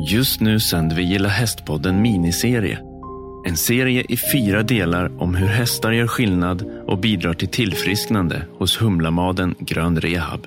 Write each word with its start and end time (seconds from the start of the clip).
Just 0.00 0.40
nu 0.40 0.60
sänder 0.60 0.96
vi 0.96 1.02
Gilla 1.02 1.28
Hästpodden 1.28 2.02
miniserie. 2.02 2.78
En 3.46 3.56
serie 3.56 4.04
i 4.08 4.16
fyra 4.16 4.62
delar 4.62 5.22
om 5.22 5.34
hur 5.34 5.46
hästar 5.46 5.92
gör 5.92 6.06
skillnad 6.06 6.62
och 6.86 6.98
bidrar 6.98 7.34
till 7.34 7.48
tillfrisknande 7.48 8.46
hos 8.58 8.82
Humlamaden 8.82 9.54
Grön 9.58 10.00
Rehab. 10.00 10.46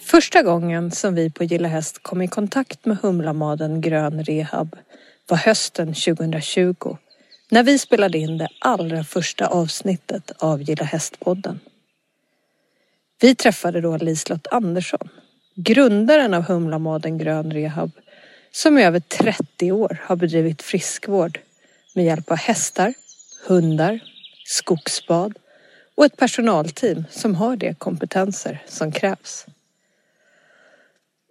Första 0.00 0.42
gången 0.42 0.90
som 0.90 1.14
vi 1.14 1.30
på 1.30 1.44
Gilla 1.44 1.68
Häst 1.68 2.02
kom 2.02 2.22
i 2.22 2.28
kontakt 2.28 2.86
med 2.86 2.98
Humlamaden 3.02 3.80
Grön 3.80 4.24
Rehab 4.24 4.76
var 5.28 5.36
hösten 5.36 5.86
2020 5.86 6.96
när 7.50 7.62
vi 7.62 7.78
spelade 7.78 8.18
in 8.18 8.38
det 8.38 8.48
allra 8.58 9.04
första 9.04 9.46
avsnittet 9.46 10.32
av 10.38 10.62
Gilla 10.62 10.84
Hästpodden. 10.84 11.60
Vi 13.20 13.34
träffade 13.34 13.80
då 13.80 13.96
Liselott 13.96 14.46
Andersson, 14.50 15.08
grundaren 15.54 16.34
av 16.34 16.42
Humlamaden 16.42 17.18
Grön 17.18 17.50
Rehab 17.50 17.90
som 18.52 18.78
i 18.78 18.84
över 18.84 19.00
30 19.00 19.72
år 19.72 19.98
har 20.02 20.16
bedrivit 20.16 20.62
friskvård 20.62 21.38
med 21.94 22.04
hjälp 22.04 22.30
av 22.30 22.36
hästar, 22.36 22.94
hundar, 23.46 24.00
skogsbad 24.44 25.38
och 25.94 26.04
ett 26.04 26.16
personalteam 26.16 27.04
som 27.10 27.34
har 27.34 27.56
de 27.56 27.74
kompetenser 27.74 28.62
som 28.66 28.92
krävs. 28.92 29.46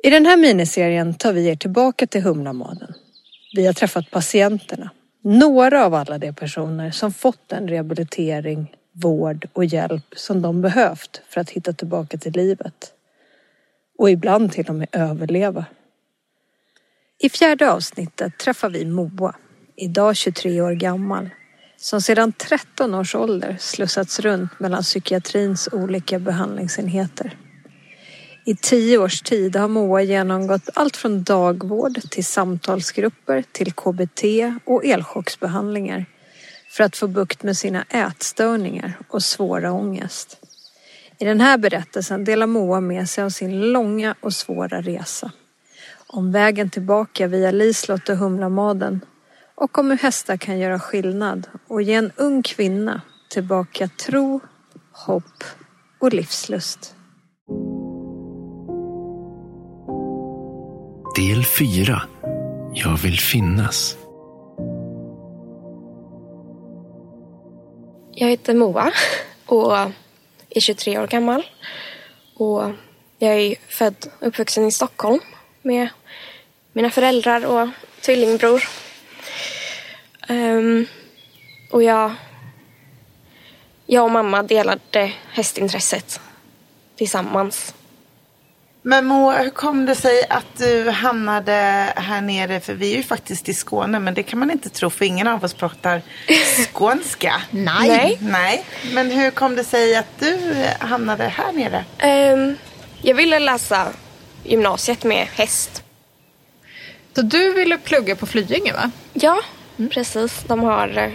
I 0.03 0.09
den 0.09 0.25
här 0.25 0.38
miniserien 0.38 1.13
tar 1.13 1.33
vi 1.33 1.47
er 1.47 1.55
tillbaka 1.55 2.08
till 2.08 2.22
Humlamaden. 2.22 2.94
Vi 3.55 3.66
har 3.66 3.73
träffat 3.73 4.11
patienterna, 4.11 4.89
några 5.22 5.86
av 5.86 5.94
alla 5.94 6.17
de 6.17 6.33
personer 6.33 6.91
som 6.91 7.13
fått 7.13 7.47
den 7.47 7.67
rehabilitering, 7.67 8.75
vård 8.91 9.47
och 9.53 9.66
hjälp 9.66 10.13
som 10.16 10.41
de 10.41 10.61
behövt 10.61 11.22
för 11.30 11.41
att 11.41 11.49
hitta 11.49 11.73
tillbaka 11.73 12.17
till 12.17 12.33
livet. 12.33 12.94
Och 13.99 14.09
ibland 14.09 14.52
till 14.52 14.70
och 14.70 14.76
med 14.76 14.88
överleva. 14.91 15.66
I 17.17 17.30
fjärde 17.30 17.71
avsnittet 17.71 18.38
träffar 18.38 18.70
vi 18.70 18.85
Moa, 18.85 19.36
idag 19.75 20.16
23 20.16 20.61
år 20.61 20.72
gammal, 20.72 21.30
som 21.78 22.02
sedan 22.02 22.33
13 22.33 22.95
års 22.95 23.16
ålder 23.16 23.58
slussats 23.59 24.20
runt 24.20 24.59
mellan 24.59 24.83
psykiatrins 24.83 25.70
olika 25.72 26.20
behandlingsenheter. 26.20 27.38
I 28.45 28.55
tio 28.55 28.97
års 28.97 29.22
tid 29.22 29.55
har 29.55 29.67
Moa 29.67 30.02
genomgått 30.02 30.70
allt 30.73 30.97
från 30.97 31.23
dagvård 31.23 32.02
till 32.09 32.25
samtalsgrupper 32.25 33.44
till 33.52 33.73
KBT 33.73 34.23
och 34.66 34.86
elchocksbehandlingar 34.86 36.05
för 36.70 36.83
att 36.83 36.97
få 36.97 37.08
bukt 37.08 37.44
med 37.44 37.58
sina 37.58 37.83
ätstörningar 37.83 38.94
och 39.09 39.23
svåra 39.23 39.72
ångest. 39.72 40.39
I 41.22 41.25
den 41.25 41.42
här 41.42 41.58
berättelsen 41.58 42.23
delar 42.23 42.48
Moa 42.48 42.81
med 42.81 43.09
sig 43.09 43.23
av 43.23 43.30
sin 43.30 43.72
långa 43.72 44.16
och 44.22 44.34
svåra 44.34 44.81
resa. 44.81 45.31
Om 46.08 46.31
vägen 46.31 46.70
tillbaka 46.70 47.28
via 47.28 47.52
Lislott 47.52 48.09
och 48.09 48.17
Humlamaden 48.17 49.02
och 49.56 49.78
om 49.78 49.89
hur 49.89 49.98
hästar 49.98 50.38
kan 50.38 50.59
göra 50.59 50.80
skillnad 50.80 51.48
och 51.67 51.81
ge 51.81 51.94
en 51.94 52.11
ung 52.16 52.44
kvinna 52.44 53.02
tillbaka 53.30 53.88
tro, 53.88 54.39
hopp 54.92 55.44
och 56.00 56.14
livslust. 56.14 56.95
Del 61.16 61.45
4. 61.45 62.02
Jag 62.73 62.98
vill 62.98 63.20
finnas. 63.20 63.98
Jag 68.11 68.28
heter 68.28 68.56
Moa 68.56 68.92
och 69.45 69.73
är 70.50 70.59
23 70.59 71.00
år 71.00 71.08
gammal. 71.08 71.45
Och 72.36 72.72
jag 73.17 73.33
är 73.33 73.55
född 73.67 74.11
och 74.19 74.28
uppvuxen 74.28 74.67
i 74.67 74.72
Stockholm 74.72 75.19
med 75.61 75.89
mina 76.73 76.89
föräldrar 76.89 77.45
och 77.45 77.69
tvillingbror. 78.02 78.64
Um, 80.30 80.88
och 81.72 81.83
jag, 81.83 82.11
jag 83.86 84.04
och 84.04 84.11
mamma 84.11 84.43
delade 84.43 85.14
hästintresset 85.32 86.20
tillsammans. 86.95 87.73
Men 88.89 89.05
Moa, 89.05 89.38
hur 89.44 89.50
kom 89.50 89.86
det 89.86 89.95
sig 89.95 90.26
att 90.30 90.58
du 90.58 90.89
hamnade 90.89 91.54
här 91.95 92.22
nere? 92.22 92.60
För 92.60 92.73
vi 92.73 92.94
är 92.94 92.98
ju 92.98 93.04
faktiskt 93.04 93.50
i 93.50 93.54
Skåne, 93.54 94.00
men 94.00 94.14
det 94.14 94.23
kan 94.23 94.39
man 94.39 94.52
inte 94.52 94.70
tro 94.70 94.89
för 94.89 95.05
ingen 95.05 95.27
av 95.27 95.44
oss 95.44 95.54
pratar 95.54 96.02
skånska. 96.73 97.42
Nej. 97.52 97.88
Nej. 97.88 98.17
Nej. 98.22 98.66
Men 98.94 99.11
hur 99.11 99.32
kom 99.32 99.55
det 99.55 99.64
sig 99.64 99.95
att 99.95 100.20
du 100.20 100.66
hamnade 100.80 101.23
här 101.23 101.52
nere? 101.52 101.86
Um, 102.33 102.58
jag 103.02 103.16
ville 103.16 103.39
läsa 103.39 103.88
gymnasiet 104.44 105.04
med 105.04 105.28
häst. 105.33 105.83
Så 107.16 107.22
du 107.22 107.54
ville 107.54 107.78
plugga 107.78 108.16
på 108.16 108.26
Flyinge 108.26 108.73
va? 108.73 108.92
Ja, 109.14 109.39
mm. 109.78 109.89
precis. 109.89 110.44
De 110.48 110.60
har 110.60 111.11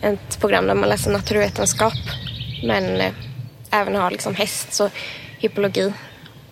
ett 0.00 0.40
program 0.40 0.66
där 0.66 0.74
man 0.74 0.88
läser 0.88 1.10
naturvetenskap 1.10 1.94
men 2.64 3.00
eh, 3.00 3.12
även 3.70 3.94
har 3.94 4.10
liksom 4.10 4.34
häst, 4.34 4.72
så 4.72 4.90
hippologi 5.38 5.92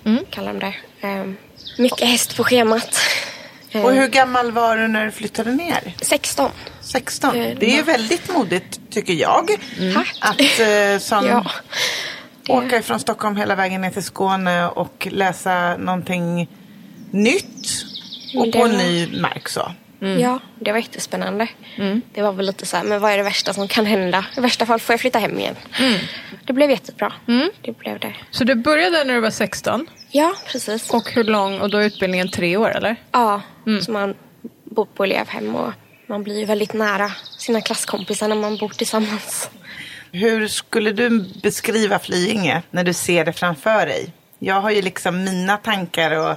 mm. 0.07 0.25
kallar 0.31 0.55
de 0.55 0.59
det. 1.01 1.09
Um, 1.09 1.37
mycket 1.79 2.09
häst 2.09 2.37
på 2.37 2.45
schemat. 2.45 3.01
Och 3.75 3.93
hur 3.93 4.09
gammal 4.09 4.53
var 4.53 4.77
du 4.77 4.89
när 4.89 5.05
du 5.07 5.13
flyttade 5.13 5.53
ner? 5.53 5.95
16. 6.03 6.51
16. 6.81 7.33
Det 7.33 7.79
är 7.79 7.83
väldigt 7.83 8.35
modigt 8.35 8.81
tycker 8.91 9.13
jag. 9.13 9.51
Mm. 9.79 10.05
Att 10.21 10.41
uh, 10.41 10.99
som 10.99 11.27
ja, 11.27 11.47
det... 12.43 12.53
åka 12.53 12.83
från 12.83 13.01
Stockholm 13.01 13.37
hela 13.37 13.55
vägen 13.55 13.81
ner 13.81 13.91
till 13.91 14.03
Skåne 14.03 14.69
och 14.69 15.09
läsa 15.11 15.77
någonting 15.77 16.49
nytt 17.11 17.85
och 18.37 18.53
på 18.53 18.59
var... 18.59 18.69
ny 18.69 19.21
mark 19.21 19.49
så. 19.49 19.73
Mm. 20.01 20.21
Ja, 20.21 20.39
det 20.61 20.73
var 20.73 20.79
jättespännande. 20.79 21.49
Mm. 21.77 22.03
Det 22.15 22.23
var 22.23 22.33
väl 22.33 22.47
lite 22.47 22.67
så 22.67 22.77
här, 22.77 22.85
men 22.85 23.01
vad 23.01 23.13
är 23.13 23.17
det 23.17 23.23
värsta 23.23 23.53
som 23.53 23.69
kan 23.69 23.87
hända? 23.87 24.25
I 24.37 24.41
värsta 24.41 24.67
fall 24.67 24.81
får 24.81 24.93
jag 24.93 25.01
flytta 25.01 25.19
hem 25.19 25.39
igen. 25.39 25.57
Mm. 25.79 25.99
Det 26.45 26.53
blev 26.53 26.71
jättebra. 26.71 27.13
Mm. 27.29 27.51
Det 27.63 27.79
blev 27.79 27.99
det. 27.99 28.15
Så 28.31 28.45
du 28.45 28.55
började 28.55 29.05
när 29.05 29.15
du 29.15 29.21
var 29.21 29.31
16? 29.31 29.87
Ja, 30.11 30.35
precis. 30.47 30.91
Och 30.91 31.11
hur 31.11 31.25
lång? 31.25 31.61
Och 31.61 31.71
då 31.71 31.79
är 31.79 31.85
utbildningen 31.85 32.29
tre 32.29 32.57
år 32.57 32.77
eller? 32.77 32.97
Ja, 33.13 33.43
mm. 33.67 33.83
så 33.83 33.93
man 33.93 34.15
bor 34.65 34.85
på 34.85 35.05
elevhem 35.05 35.57
och 35.57 35.73
man 36.07 36.23
blir 36.23 36.39
ju 36.39 36.45
väldigt 36.45 36.73
nära 36.73 37.13
sina 37.39 37.61
klasskompisar 37.61 38.29
när 38.29 38.37
man 38.37 38.57
bor 38.57 38.69
tillsammans. 38.69 39.51
Hur 40.13 40.49
skulle 40.49 40.93
du 40.93 41.25
beskriva 41.43 41.99
Flyinge 41.99 42.63
när 42.71 42.85
du 42.85 42.93
ser 42.93 43.25
det 43.25 43.33
framför 43.33 43.87
dig? 43.87 44.13
Jag 44.39 44.61
har 44.61 44.71
ju 44.71 44.83
liksom 44.83 45.25
mina 45.25 45.57
tankar 45.57 46.11
och 46.11 46.37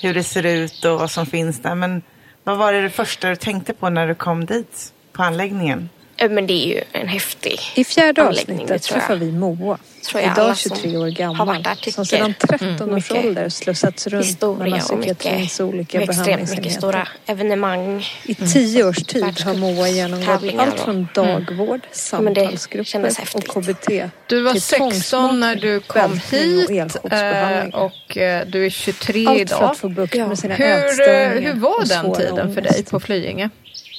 hur 0.00 0.14
det 0.14 0.24
ser 0.24 0.46
ut 0.46 0.84
och 0.84 0.98
vad 0.98 1.10
som 1.10 1.26
finns 1.26 1.62
där. 1.62 1.74
Men 1.74 2.02
vad 2.44 2.58
var 2.58 2.72
det, 2.72 2.90
första 2.90 3.28
du 3.28 3.36
tänkte 3.36 3.72
på 3.72 3.90
när 3.90 4.06
du 4.06 4.14
kom 4.14 4.44
dit 4.44 4.92
på 5.12 5.22
anläggningen? 5.22 5.88
Men 6.30 6.46
det 6.46 6.52
är 6.52 6.66
ju 6.66 6.80
en 6.92 7.08
häftig 7.08 7.60
I 7.74 7.84
fjärde 7.84 8.28
avsnittet 8.28 8.82
träffar 8.82 9.16
vi 9.16 9.32
Moa. 9.32 9.78
Idag 10.14 10.56
23 10.58 10.96
år 10.96 11.08
gammal. 11.08 11.64
Som 11.92 12.06
sedan 12.06 12.34
13 12.38 12.68
mm, 12.68 12.94
års 12.94 13.10
ålder 13.10 13.48
slussats 13.48 14.06
runt 14.06 14.58
mellan 14.58 14.80
psykiatrins 14.80 15.60
olika 15.60 16.06
behandlingsenheter. 16.06 16.70
Stora 16.70 17.08
evenemang. 17.26 18.06
I 18.24 18.34
tio 18.34 18.84
års 18.84 19.02
tid 19.02 19.40
har 19.44 19.54
Moa 19.54 19.88
genomgått 19.88 20.42
allt 20.58 20.80
från 20.80 20.94
mm. 20.94 21.08
dagvård, 21.14 21.70
mm. 21.70 21.80
samtalsgrupper 21.92 23.12
och 23.34 23.44
KBT 23.44 23.88
Du 24.26 24.40
var 24.40 24.54
16 24.54 25.40
när 25.40 25.56
du 25.56 25.80
kom 25.80 26.20
hit 26.30 26.94
och, 26.94 27.12
eh, 27.12 27.68
och 27.68 28.16
eh, 28.16 28.46
du 28.46 28.66
är 28.66 28.70
23 28.70 29.26
allt 29.26 29.40
idag. 29.40 29.58
för 29.58 29.66
att 29.66 29.78
få 29.78 29.88
bukt 29.88 30.14
med 30.14 30.38
sina 30.38 30.54
hur, 30.54 31.40
Hur 31.40 31.54
var 31.54 31.88
den 31.88 32.14
tiden 32.14 32.54
för 32.54 32.60
dig 32.60 32.84
på 32.84 33.00
Flyinge? 33.00 33.50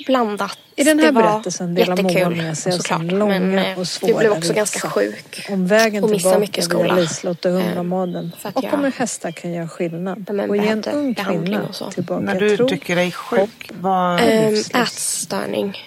Blandat. 0.06 0.58
I 0.76 0.84
den 0.84 1.00
här 1.00 1.06
det 1.06 1.12
berättelsen 1.12 1.76
delar 1.76 2.04
Moa 2.04 2.30
med 2.30 2.58
sig 2.58 2.74
av 2.74 2.78
sin 2.78 3.08
långa 3.08 3.40
men, 3.40 3.60
eh, 3.60 3.80
och 3.80 3.88
svåra 3.88 4.12
Jag 4.12 4.20
blev 4.20 4.32
också 4.32 4.54
ganska 4.54 4.90
sjuk. 4.90 5.46
Om 5.50 5.68
vägen 5.68 6.04
och 6.04 6.10
tillbaka 6.10 6.40
mycket 6.40 6.64
skola. 6.64 6.96
Liselott 6.96 7.46
och 7.46 7.52
Humlamaden. 7.52 8.32
Um, 8.44 8.52
och 8.54 8.74
om 8.74 8.84
hur 8.84 8.92
hästar 8.92 9.32
kan 9.32 9.54
göra 9.54 9.68
skillnad. 9.68 10.30
Och 10.50 10.58
ge 10.58 10.68
en 10.68 10.84
ung 10.84 11.16
kvinna 11.16 11.68
tillbaka 11.94 12.22
När 12.22 12.40
du 12.40 12.58
tro, 12.58 12.68
tycker 12.68 12.96
dig 12.96 13.12
sjuk, 13.12 13.72
vad... 13.74 14.22
Um, 14.22 14.64
ätstörning. 14.74 15.78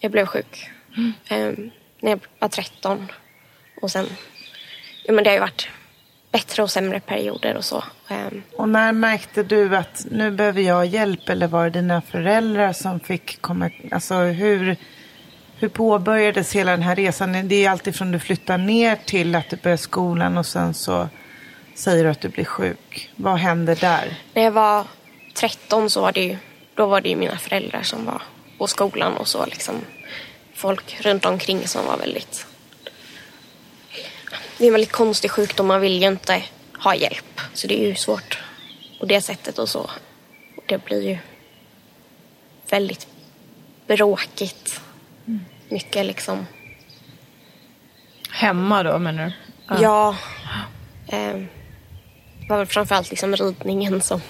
Jag 0.00 0.10
blev 0.10 0.26
sjuk. 0.26 0.70
Mm. 0.96 1.12
Um, 1.30 1.70
när 2.00 2.10
jag 2.10 2.20
var 2.38 2.48
13. 2.48 3.08
Och 3.82 3.90
sen... 3.90 4.06
Ja, 5.04 5.12
men 5.12 5.24
det 5.24 5.30
har 5.30 5.34
ju 5.34 5.40
varit 5.40 5.68
bättre 6.32 6.62
och 6.62 6.70
sämre 6.70 7.00
perioder 7.00 7.56
och 7.56 7.64
så. 7.64 7.84
Ehm, 8.08 8.42
och 8.56 8.68
när 8.68 8.92
märkte 8.92 9.42
du 9.42 9.76
att 9.76 10.06
nu 10.10 10.30
behöver 10.30 10.60
jag 10.60 10.86
hjälp 10.86 11.28
eller 11.28 11.46
var 11.46 11.64
det 11.64 11.70
dina 11.70 12.02
föräldrar 12.02 12.72
som 12.72 13.00
fick 13.00 13.42
komma? 13.42 13.70
Alltså 13.90 14.14
hur, 14.14 14.76
hur 15.56 15.68
påbörjades 15.68 16.52
hela 16.52 16.70
den 16.70 16.82
här 16.82 16.96
resan? 16.96 17.48
Det 17.48 17.64
är 17.64 17.70
alltid 17.70 17.96
från 17.96 18.12
du 18.12 18.18
flyttar 18.18 18.58
ner 18.58 18.96
till 18.96 19.34
att 19.34 19.50
du 19.50 19.56
börjar 19.56 19.76
skolan 19.76 20.38
och 20.38 20.46
sen 20.46 20.74
så 20.74 21.08
säger 21.74 22.04
du 22.04 22.10
att 22.10 22.20
du 22.20 22.28
blir 22.28 22.44
sjuk. 22.44 23.10
Vad 23.16 23.38
hände 23.38 23.74
där? 23.74 24.18
När 24.34 24.42
jag 24.42 24.52
var 24.52 24.86
13 25.34 25.90
så 25.90 26.00
var 26.00 26.12
det 26.12 26.24
ju, 26.24 26.36
då 26.74 26.86
var 26.86 27.00
det 27.00 27.08
ju 27.08 27.16
mina 27.16 27.38
föräldrar 27.38 27.82
som 27.82 28.04
var 28.04 28.22
på 28.58 28.66
skolan 28.66 29.16
och 29.16 29.28
så 29.28 29.46
liksom 29.46 29.74
folk 30.54 31.00
runt 31.00 31.26
omkring 31.26 31.68
som 31.68 31.86
var 31.86 31.96
väldigt 31.96 32.46
det 34.58 34.64
är 34.64 34.66
en 34.66 34.72
väldigt 34.72 34.92
konstig 34.92 35.30
sjukdom. 35.30 35.66
Man 35.66 35.80
vill 35.80 36.02
ju 36.02 36.08
inte 36.08 36.42
ha 36.78 36.94
hjälp. 36.94 37.40
Så 37.54 37.66
det 37.66 37.82
är 37.84 37.88
ju 37.88 37.94
svårt 37.94 38.38
och 39.00 39.06
det 39.06 39.20
sättet 39.20 39.58
och 39.58 39.68
så. 39.68 39.90
Och 40.56 40.64
det 40.66 40.84
blir 40.84 41.08
ju 41.08 41.18
väldigt 42.70 43.06
bråkigt. 43.86 44.80
Mm. 45.26 45.40
Mycket 45.68 46.06
liksom. 46.06 46.46
Hemma 48.30 48.82
då 48.82 48.98
menar 48.98 49.24
du? 49.24 49.32
Ja. 49.68 49.80
ja 49.82 50.16
eh, 51.16 51.36
det 52.40 52.48
var 52.48 52.58
väl 52.58 52.66
framförallt 52.66 53.10
liksom 53.10 53.36
ridningen 53.36 54.02
som 54.02 54.20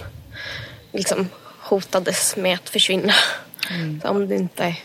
liksom 0.93 1.29
hotades 1.59 2.37
med 2.37 2.55
att 2.55 2.69
försvinna. 2.69 3.15
Mm. 3.71 4.01
Så 4.01 4.09
om 4.09 4.29
det 4.29 4.37
inte... 4.37 4.77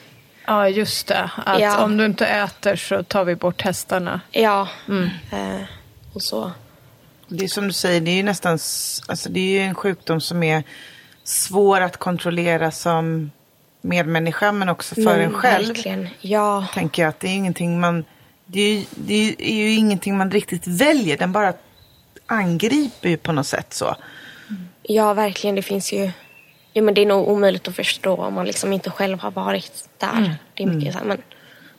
Ja, 0.47 0.69
just 0.69 1.07
det. 1.07 1.31
Att 1.45 1.61
ja. 1.61 1.83
om 1.83 1.97
du 1.97 2.05
inte 2.05 2.27
äter 2.27 2.75
så 2.75 3.03
tar 3.03 3.25
vi 3.25 3.35
bort 3.35 3.61
hästarna. 3.61 4.21
Ja, 4.31 4.67
mm. 4.87 5.09
eh, 5.31 5.65
och 6.13 6.21
så. 6.21 6.51
Det 7.27 7.43
är 7.43 7.47
som 7.47 7.67
du 7.67 7.73
säger, 7.73 8.01
det 8.01 8.11
är 8.11 8.15
ju 8.15 8.23
nästan 8.23 8.51
alltså 8.51 9.29
det 9.29 9.39
är 9.39 9.51
ju 9.51 9.59
en 9.59 9.75
sjukdom 9.75 10.21
som 10.21 10.43
är 10.43 10.63
svår 11.23 11.81
att 11.81 11.97
kontrollera 11.97 12.71
som 12.71 13.31
medmänniska 13.81 14.51
men 14.51 14.69
också 14.69 14.95
för 14.95 15.01
mm, 15.01 15.21
en 15.21 15.33
själv. 15.33 15.67
Verkligen. 15.67 16.09
Ja. 16.21 16.65
Tänker 16.73 17.01
jag 17.01 17.09
att 17.09 17.19
det 17.19 17.27
är 17.27 17.35
ingenting 17.35 17.79
man, 17.79 18.05
det 18.45 18.61
är, 18.61 18.85
det 18.89 19.35
är 19.37 19.55
ju 19.55 19.75
ingenting 19.75 20.17
man 20.17 20.31
riktigt 20.31 20.67
väljer. 20.67 21.17
Den 21.17 21.31
bara 21.31 21.53
angriper 22.25 23.09
ju 23.09 23.17
på 23.17 23.31
något 23.31 23.47
sätt 23.47 23.73
så. 23.73 23.95
Ja, 24.83 25.13
verkligen. 25.13 25.55
Det 25.55 25.61
finns 25.61 25.93
ju... 25.93 26.11
Ja, 26.73 26.81
men 26.81 26.93
det 26.93 27.01
är 27.01 27.05
nog 27.05 27.27
omöjligt 27.27 27.67
att 27.67 27.75
förstå 27.75 28.15
om 28.15 28.33
man 28.33 28.45
liksom 28.45 28.73
inte 28.73 28.89
själv 28.89 29.19
har 29.19 29.31
varit 29.31 29.89
där. 29.97 30.17
Mm. 30.17 30.31
Det 30.53 30.63
är 30.63 30.67
mycket 30.67 30.81
mm. 30.81 30.93
så 30.93 30.99
här, 30.99 31.05
men 31.05 31.21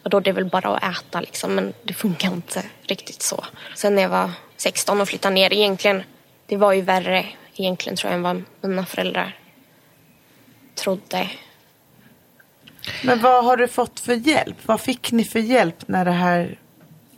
och 0.02 0.10
då 0.10 0.20
det 0.20 0.30
är 0.30 0.34
väl 0.34 0.44
bara 0.44 0.76
att 0.76 0.98
äta 0.98 1.20
liksom, 1.20 1.54
men 1.54 1.72
det 1.82 1.94
funkar 1.94 2.28
inte 2.32 2.62
riktigt 2.82 3.22
så. 3.22 3.44
Sen 3.74 3.94
när 3.94 4.02
jag 4.02 4.08
var 4.08 4.30
16 4.56 5.00
och 5.00 5.08
flyttade 5.08 5.34
ner, 5.34 5.52
egentligen, 5.52 6.02
det 6.46 6.56
var 6.56 6.72
ju 6.72 6.80
värre 6.80 7.26
egentligen 7.56 7.96
tror 7.96 8.12
jag 8.12 8.16
än 8.16 8.22
vad 8.22 8.44
mina 8.60 8.86
föräldrar 8.86 9.36
trodde. 10.74 11.30
Men 13.04 13.20
vad 13.20 13.44
har 13.44 13.56
du 13.56 13.68
fått 13.68 14.00
för 14.00 14.14
hjälp? 14.14 14.56
Vad 14.66 14.80
fick 14.80 15.12
ni 15.12 15.24
för 15.24 15.38
hjälp 15.38 15.88
när, 15.88 16.04
det 16.04 16.10
här, 16.10 16.58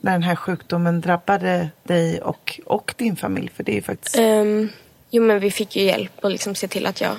när 0.00 0.12
den 0.12 0.22
här 0.22 0.36
sjukdomen 0.36 1.00
drabbade 1.00 1.68
dig 1.82 2.20
och, 2.20 2.60
och 2.66 2.94
din 2.96 3.16
familj? 3.16 3.50
För 3.56 3.62
det 3.64 3.76
är 3.76 3.82
faktiskt... 3.82 4.18
Um, 4.18 4.70
jo, 5.10 5.22
men 5.22 5.40
vi 5.40 5.50
fick 5.50 5.76
ju 5.76 5.82
hjälp 5.82 6.24
att 6.24 6.32
liksom 6.32 6.54
se 6.54 6.68
till 6.68 6.86
att 6.86 7.00
jag 7.00 7.16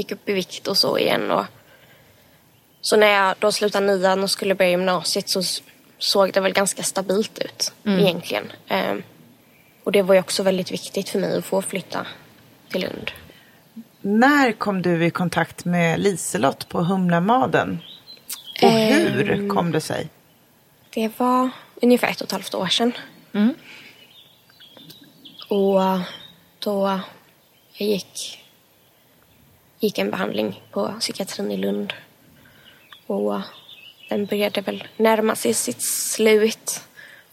gick 0.00 0.12
upp 0.12 0.28
i 0.28 0.32
vikt 0.32 0.66
och 0.66 0.76
så 0.76 0.98
igen. 0.98 1.30
Och, 1.30 1.44
så 2.80 2.96
när 2.96 3.06
jag 3.06 3.34
då 3.38 3.52
slutade 3.52 3.86
nian 3.86 4.22
och 4.22 4.30
skulle 4.30 4.54
börja 4.54 4.70
gymnasiet 4.70 5.28
så 5.28 5.42
såg 5.98 6.32
det 6.32 6.40
väl 6.40 6.52
ganska 6.52 6.82
stabilt 6.82 7.38
ut 7.38 7.72
mm. 7.84 8.00
egentligen. 8.00 8.52
Um, 8.70 9.02
och 9.84 9.92
det 9.92 10.02
var 10.02 10.14
ju 10.14 10.20
också 10.20 10.42
väldigt 10.42 10.70
viktigt 10.70 11.08
för 11.08 11.18
mig 11.18 11.38
att 11.38 11.44
få 11.44 11.62
flytta 11.62 12.06
till 12.68 12.80
Lund. 12.80 13.10
När 14.00 14.52
kom 14.52 14.82
du 14.82 15.04
i 15.04 15.10
kontakt 15.10 15.64
med 15.64 16.00
Liselott 16.00 16.68
på 16.68 16.82
Humlamaden? 16.82 17.78
Och 18.62 18.70
hur 18.70 19.30
um, 19.30 19.48
kom 19.48 19.72
det 19.72 19.80
sig? 19.80 20.08
Det 20.90 21.10
var 21.18 21.50
ungefär 21.82 22.08
ett 22.08 22.20
och 22.20 22.26
ett 22.26 22.32
halvt 22.32 22.54
år 22.54 22.66
sedan. 22.66 22.92
Mm. 23.32 23.54
Och 25.48 25.80
då 26.58 27.00
jag 27.72 27.88
gick, 27.88 28.44
gick 29.80 29.98
en 29.98 30.10
behandling 30.10 30.62
på 30.70 30.94
psykiatrin 31.00 31.50
i 31.50 31.56
Lund. 31.56 31.92
Och 33.06 33.40
den 34.08 34.26
började 34.26 34.60
väl 34.60 34.84
närma 34.96 35.36
sig 35.36 35.54
sitt 35.54 35.82
slut. 35.82 36.80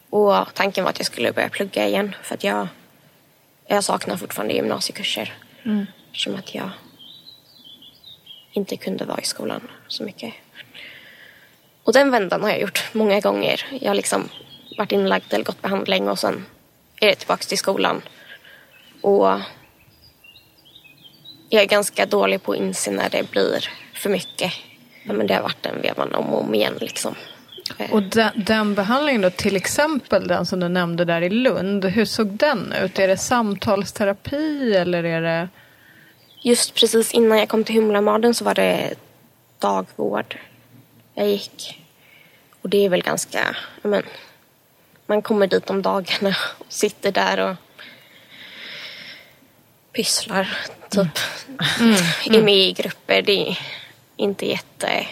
Och 0.09 0.35
tanken 0.53 0.83
var 0.83 0.91
att 0.91 0.99
jag 0.99 1.05
skulle 1.05 1.31
börja 1.31 1.49
plugga 1.49 1.87
igen 1.87 2.15
för 2.23 2.35
att 2.35 2.43
jag, 2.43 2.67
jag 3.67 3.83
saknar 3.83 4.17
fortfarande 4.17 4.53
gymnasiekurser. 4.53 5.33
Mm. 5.63 5.85
Som 6.13 6.35
att 6.35 6.55
jag 6.55 6.69
inte 8.51 8.77
kunde 8.77 9.05
vara 9.05 9.19
i 9.21 9.25
skolan 9.25 9.61
så 9.87 10.03
mycket. 10.03 10.33
Och 11.83 11.93
den 11.93 12.11
vändan 12.11 12.41
har 12.41 12.49
jag 12.49 12.61
gjort 12.61 12.89
många 12.93 13.19
gånger. 13.19 13.65
Jag 13.81 13.89
har 13.89 13.95
liksom 13.95 14.29
varit 14.77 14.91
inlagd 14.91 15.33
eller 15.33 15.45
gått 15.45 15.61
behandling 15.61 16.09
och 16.09 16.19
sen 16.19 16.45
är 17.01 17.07
det 17.07 17.15
tillbaka 17.15 17.43
till 17.43 17.57
skolan. 17.57 18.01
Och 19.01 19.39
jag 21.49 21.63
är 21.63 21.67
ganska 21.67 22.05
dålig 22.05 22.43
på 22.43 22.51
att 22.51 22.57
inse 22.57 22.91
när 22.91 23.09
det 23.09 23.31
blir 23.31 23.69
för 23.93 24.09
mycket. 24.09 24.53
men 25.03 25.27
det 25.27 25.33
har 25.33 25.41
varit 25.41 25.63
den 25.63 25.81
vevan 25.81 26.15
om 26.15 26.33
och 26.33 26.41
om 26.41 26.55
igen. 26.55 26.73
Liksom. 26.81 27.15
Och 27.91 28.03
den, 28.03 28.31
den, 28.35 28.75
behandlingen 28.75 29.21
då, 29.21 29.29
till 29.29 29.55
exempel 29.55 30.27
den 30.27 30.45
som 30.45 30.59
du 30.59 30.67
nämnde 30.67 31.05
där 31.05 31.21
i 31.21 31.29
Lund, 31.29 31.85
hur 31.85 32.05
såg 32.05 32.27
den 32.27 32.73
ut? 32.83 32.99
Är 32.99 33.07
det 33.07 33.17
samtalsterapi 33.17 34.75
eller 34.75 35.03
är 35.03 35.21
det? 35.21 35.49
Just 36.41 36.73
precis 36.73 37.11
innan 37.11 37.37
jag 37.37 37.49
kom 37.49 37.63
till 37.63 37.75
Humlamaden 37.75 38.33
så 38.33 38.45
var 38.45 38.55
det 38.55 38.93
dagvård 39.59 40.37
jag 41.13 41.27
gick. 41.27 41.81
Och 42.61 42.69
det 42.69 42.85
är 42.85 42.89
väl 42.89 43.03
ganska, 43.03 43.55
men, 43.81 44.03
man 45.05 45.21
kommer 45.21 45.47
dit 45.47 45.69
om 45.69 45.81
dagarna 45.81 46.35
och 46.57 46.65
sitter 46.73 47.11
där 47.11 47.39
och 47.39 47.55
pysslar, 49.97 50.57
typ. 50.89 51.07
Mm. 51.79 51.95
Mm. 52.25 52.39
Är 52.39 52.43
med 52.43 52.57
i 52.57 52.71
grupper. 52.71 53.21
Det 53.21 53.49
är 53.49 53.59
inte 54.15 54.45
jätte, 54.45 55.07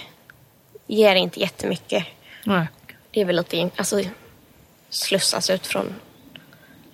ger 0.87 1.15
inte 1.15 1.39
jättemycket. 1.39 2.05
Nej. 2.43 2.67
Det 3.11 3.21
är 3.21 3.25
väl 3.25 3.35
lite, 3.35 3.69
alltså 3.75 4.01
slussas 4.89 5.49
ut 5.49 5.67
från 5.67 5.93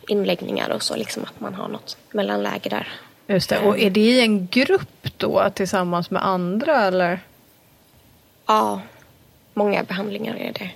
inläggningar 0.08 0.70
och 0.70 0.84
så, 0.84 0.96
liksom 0.96 1.24
att 1.24 1.40
man 1.40 1.54
har 1.54 1.68
något 1.68 1.98
mellanläge 2.12 2.70
där. 2.70 2.88
Just 3.28 3.50
det. 3.50 3.60
Och 3.60 3.80
är 3.80 3.90
det 3.90 4.00
i 4.00 4.22
en 4.22 4.48
grupp 4.48 5.08
då 5.18 5.50
tillsammans 5.54 6.12
med 6.12 6.26
andra 6.26 6.86
eller? 6.86 7.20
Ja, 8.46 8.82
många 9.54 9.84
behandlingar 9.84 10.36
är 10.36 10.54
det. 10.54 10.72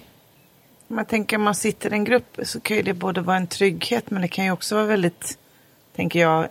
Man 0.87 1.05
tänker 1.05 1.37
om 1.37 1.43
man 1.43 1.55
sitter 1.55 1.89
i 1.89 1.93
en 1.93 2.03
grupp 2.03 2.39
så 2.43 2.59
kan 2.59 2.77
ju 2.77 2.83
det 2.83 2.93
både 2.93 3.21
vara 3.21 3.37
en 3.37 3.47
trygghet 3.47 4.11
men 4.11 4.21
det 4.21 4.27
kan 4.27 4.45
ju 4.45 4.51
också 4.51 4.75
vara 4.75 4.85
väldigt, 4.85 5.37
tänker 5.95 6.19
jag, 6.19 6.47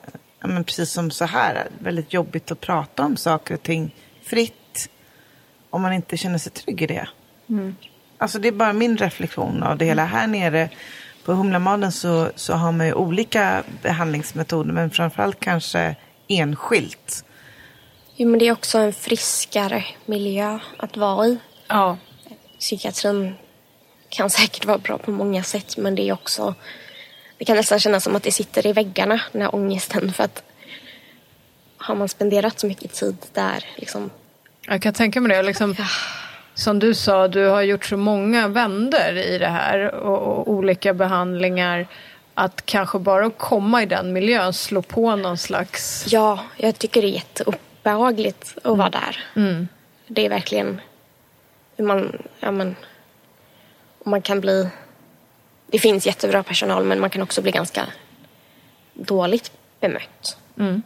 men 0.49 0.65
precis 0.65 0.91
som 0.91 1.11
så 1.11 1.25
här, 1.25 1.69
väldigt 1.79 2.13
jobbigt 2.13 2.51
att 2.51 2.61
prata 2.61 3.05
om 3.05 3.17
saker 3.17 3.55
och 3.55 3.63
ting 3.63 3.95
fritt 4.23 4.89
om 5.71 5.83
man 5.83 5.93
inte 5.93 6.17
känner 6.17 6.39
sig 6.39 6.53
trygg 6.53 6.83
i 6.83 6.87
det. 6.87 7.09
Mm. 7.49 7.77
Alltså 8.19 8.39
det 8.39 8.49
är 8.49 8.53
bara 8.53 8.73
min 8.73 8.97
reflektion 8.97 9.63
av 9.63 9.79
det 9.79 9.85
hela. 9.85 10.05
Här 10.05 10.27
nere 10.27 10.69
på 11.25 11.33
Humlamaden 11.33 11.93
så, 11.93 12.31
så 12.35 12.53
har 12.53 12.73
man 12.73 12.87
ju 12.87 12.93
olika 12.93 13.63
behandlingsmetoder 13.83 14.73
men 14.73 14.91
framförallt 14.91 15.41
kanske 15.41 15.97
enskilt. 16.29 17.25
Jo 18.17 18.29
men 18.29 18.39
det 18.39 18.49
är 18.49 18.53
också 18.53 18.79
en 18.79 18.93
friskare 18.93 19.85
miljö 20.07 20.59
att 20.77 20.97
vara 20.97 21.27
i. 21.27 21.39
Ja. 21.69 21.97
Psykiatrin 22.59 23.35
kan 24.09 24.31
säkert 24.31 24.65
vara 24.65 24.79
bra 24.79 24.99
på 24.99 25.11
många 25.11 25.43
sätt 25.43 25.77
men 25.77 25.95
det 25.95 26.09
är 26.09 26.13
också 26.13 26.55
det 27.45 27.47
kan 27.47 27.57
nästan 27.57 27.81
kännas 27.81 28.05
som 28.05 28.17
att 28.17 28.23
det 28.23 28.33
sitter 28.33 28.67
i 28.67 28.73
väggarna, 28.73 29.21
den 29.33 29.43
här 29.43 29.55
ångesten. 29.55 30.13
För 30.13 30.25
att 30.25 30.43
har 31.77 31.95
man 31.95 32.09
spenderat 32.09 32.61
så 32.61 32.67
mycket 32.67 32.93
tid 32.93 33.17
där 33.33 33.65
liksom. 33.77 34.11
Jag 34.67 34.83
kan 34.83 34.95
tänka 34.95 35.21
mig 35.21 35.37
det. 35.37 35.43
Liksom, 35.43 35.75
ja. 35.79 35.85
Som 36.55 36.79
du 36.79 36.95
sa, 36.95 37.29
du 37.29 37.47
har 37.47 37.63
gjort 37.63 37.85
så 37.85 37.97
många 37.97 38.49
vänder 38.49 39.17
i 39.17 39.39
det 39.39 39.49
här 39.49 39.95
och, 39.95 40.19
och 40.19 40.49
olika 40.49 40.95
behandlingar. 40.95 41.87
Att 42.35 42.67
kanske 42.67 42.99
bara 42.99 43.31
komma 43.31 43.83
i 43.83 43.87
den 43.87 44.13
miljön, 44.13 44.53
slå 44.53 44.83
på 44.83 45.17
någon 45.17 45.39
slags... 45.39 46.07
Ja, 46.09 46.39
jag 46.57 46.79
tycker 46.79 47.03
det 47.03 47.09
är 47.09 47.11
jätteobehagligt 47.11 48.59
att 48.63 48.79
vara 48.79 48.91
där. 48.91 49.25
Mm. 49.37 49.69
Det 50.07 50.27
är 50.27 50.29
verkligen 50.29 50.81
man, 51.77 52.23
ja 52.41 52.51
men, 52.51 52.77
man 54.05 54.23
kan 54.23 54.41
bli 54.41 54.69
det 55.67 55.79
finns 55.79 56.07
jättebra 56.07 56.43
personal 56.43 56.85
men 56.85 57.01
man 57.01 57.11
kan 57.11 57.23
också 57.23 57.43
bli 57.43 57.53
ganska 57.53 57.87
dåligt 58.95 59.53
bemött. 59.81 60.37
Mm. 60.59 60.83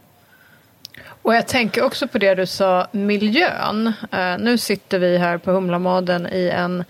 Och 1.21 1.35
jag 1.35 1.47
tänker 1.47 1.83
också 1.83 2.07
på 2.07 2.17
det 2.17 2.35
du 2.35 2.45
sa, 2.45 2.87
miljön. 2.91 3.93
Uh, 4.13 4.37
nu 4.39 4.57
sitter 4.57 4.99
vi 4.99 5.17
här 5.17 5.37
på 5.37 5.51
Humlamaden 5.51 6.27
i 6.27 6.49
en 6.49 6.83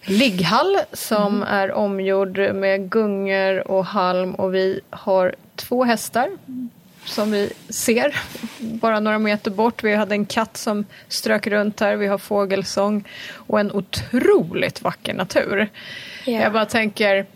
ligghall 0.00 0.78
som 0.92 1.36
mm. 1.36 1.48
är 1.48 1.72
omgjord 1.72 2.38
med 2.38 2.90
gungor 2.90 3.70
och 3.70 3.84
halm 3.84 4.34
och 4.34 4.54
vi 4.54 4.80
har 4.90 5.34
två 5.56 5.84
hästar 5.84 6.30
som 7.04 7.30
vi 7.30 7.52
ser 7.68 8.16
bara 8.58 9.00
några 9.00 9.18
meter 9.18 9.50
bort. 9.50 9.84
Vi 9.84 9.94
hade 9.94 10.14
en 10.14 10.26
katt 10.26 10.56
som 10.56 10.84
strök 11.08 11.46
runt 11.46 11.80
här, 11.80 11.96
vi 11.96 12.06
har 12.06 12.18
fågelsång 12.18 13.04
och 13.32 13.60
en 13.60 13.72
otroligt 13.72 14.82
vacker 14.82 15.14
natur. 15.14 15.68
Yeah. 16.26 16.42
Jag 16.42 16.52
bara 16.52 16.66
tänker, 16.66 17.26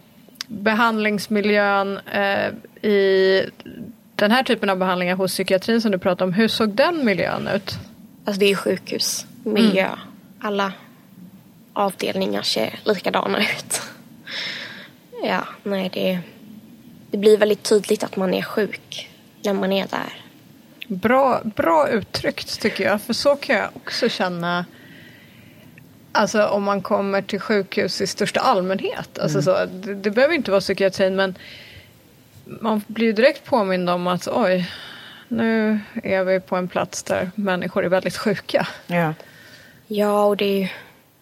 behandlingsmiljön 0.50 1.98
eh, 2.12 2.48
i 2.90 3.44
den 4.14 4.30
här 4.30 4.42
typen 4.42 4.70
av 4.70 4.78
behandlingar 4.78 5.16
hos 5.16 5.32
psykiatrin 5.32 5.80
som 5.80 5.90
du 5.90 5.98
pratar 5.98 6.24
om, 6.24 6.32
hur 6.32 6.48
såg 6.48 6.70
den 6.70 7.04
miljön 7.04 7.48
ut? 7.48 7.78
Alltså 8.24 8.40
det 8.40 8.50
är 8.50 8.54
sjukhusmiljö. 8.54 9.86
Mm. 9.86 9.98
Alla 10.40 10.72
avdelningar 11.72 12.42
ser 12.42 12.78
likadana 12.84 13.38
ut. 13.40 13.82
Ja, 15.22 15.44
nej 15.62 15.90
det, 15.92 16.20
det 17.10 17.18
blir 17.18 17.38
väldigt 17.38 17.62
tydligt 17.62 18.04
att 18.04 18.16
man 18.16 18.34
är 18.34 18.42
sjuk 18.42 19.10
när 19.44 19.52
man 19.52 19.72
är 19.72 19.86
där. 19.86 20.12
Bra, 20.86 21.40
bra 21.44 21.88
uttryckt 21.88 22.60
tycker 22.60 22.84
jag, 22.84 23.02
för 23.02 23.12
så 23.12 23.36
kan 23.36 23.56
jag 23.56 23.68
också 23.74 24.08
känna 24.08 24.64
Alltså 26.12 26.46
om 26.46 26.62
man 26.64 26.82
kommer 26.82 27.22
till 27.22 27.40
sjukhus 27.40 28.00
i 28.00 28.06
största 28.06 28.40
allmänhet. 28.40 29.18
Alltså 29.18 29.38
mm. 29.38 29.42
så, 29.42 29.74
det, 29.74 29.94
det, 29.94 30.10
behöver 30.10 30.34
inte 30.34 30.50
vara 30.50 30.60
psykiatrin 30.60 31.16
men 31.16 31.34
man 32.44 32.82
blir 32.86 33.06
ju 33.06 33.12
direkt 33.12 33.44
påmind 33.44 33.90
om 33.90 34.06
att 34.06 34.28
oj, 34.28 34.70
nu 35.28 35.80
är 36.02 36.24
vi 36.24 36.40
på 36.40 36.56
en 36.56 36.68
plats 36.68 37.02
där 37.02 37.30
människor 37.34 37.84
är 37.84 37.88
väldigt 37.88 38.16
sjuka. 38.16 38.68
Ja, 38.86 39.14
ja 39.86 40.24
och 40.24 40.36
det, 40.36 40.62
är, 40.62 40.72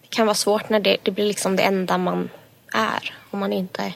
det 0.03 0.09
kan 0.09 0.27
vara 0.27 0.35
svårt 0.35 0.69
när 0.69 0.81
det, 0.81 0.97
det, 1.03 1.11
blir 1.11 1.25
liksom 1.25 1.57
det 1.57 1.63
enda 1.63 1.99
man 1.99 2.31
är. 2.73 3.15
Om 3.31 3.39
man 3.39 3.53
inte 3.53 3.93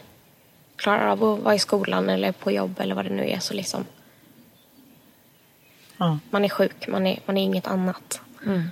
klarar 0.76 1.08
av 1.08 1.24
att 1.24 1.40
vara 1.40 1.54
i 1.54 1.58
skolan 1.58 2.10
eller 2.10 2.32
på 2.32 2.50
jobb 2.50 2.80
eller 2.80 2.94
vad 2.94 3.04
det 3.04 3.14
nu 3.14 3.30
är. 3.30 3.38
Så 3.38 3.54
liksom, 3.54 3.84
ja. 5.96 6.18
Man 6.30 6.44
är 6.44 6.48
sjuk, 6.48 6.88
man 6.88 7.06
är, 7.06 7.20
man 7.26 7.36
är 7.36 7.42
inget 7.42 7.66
annat. 7.66 8.20
Mm. 8.46 8.68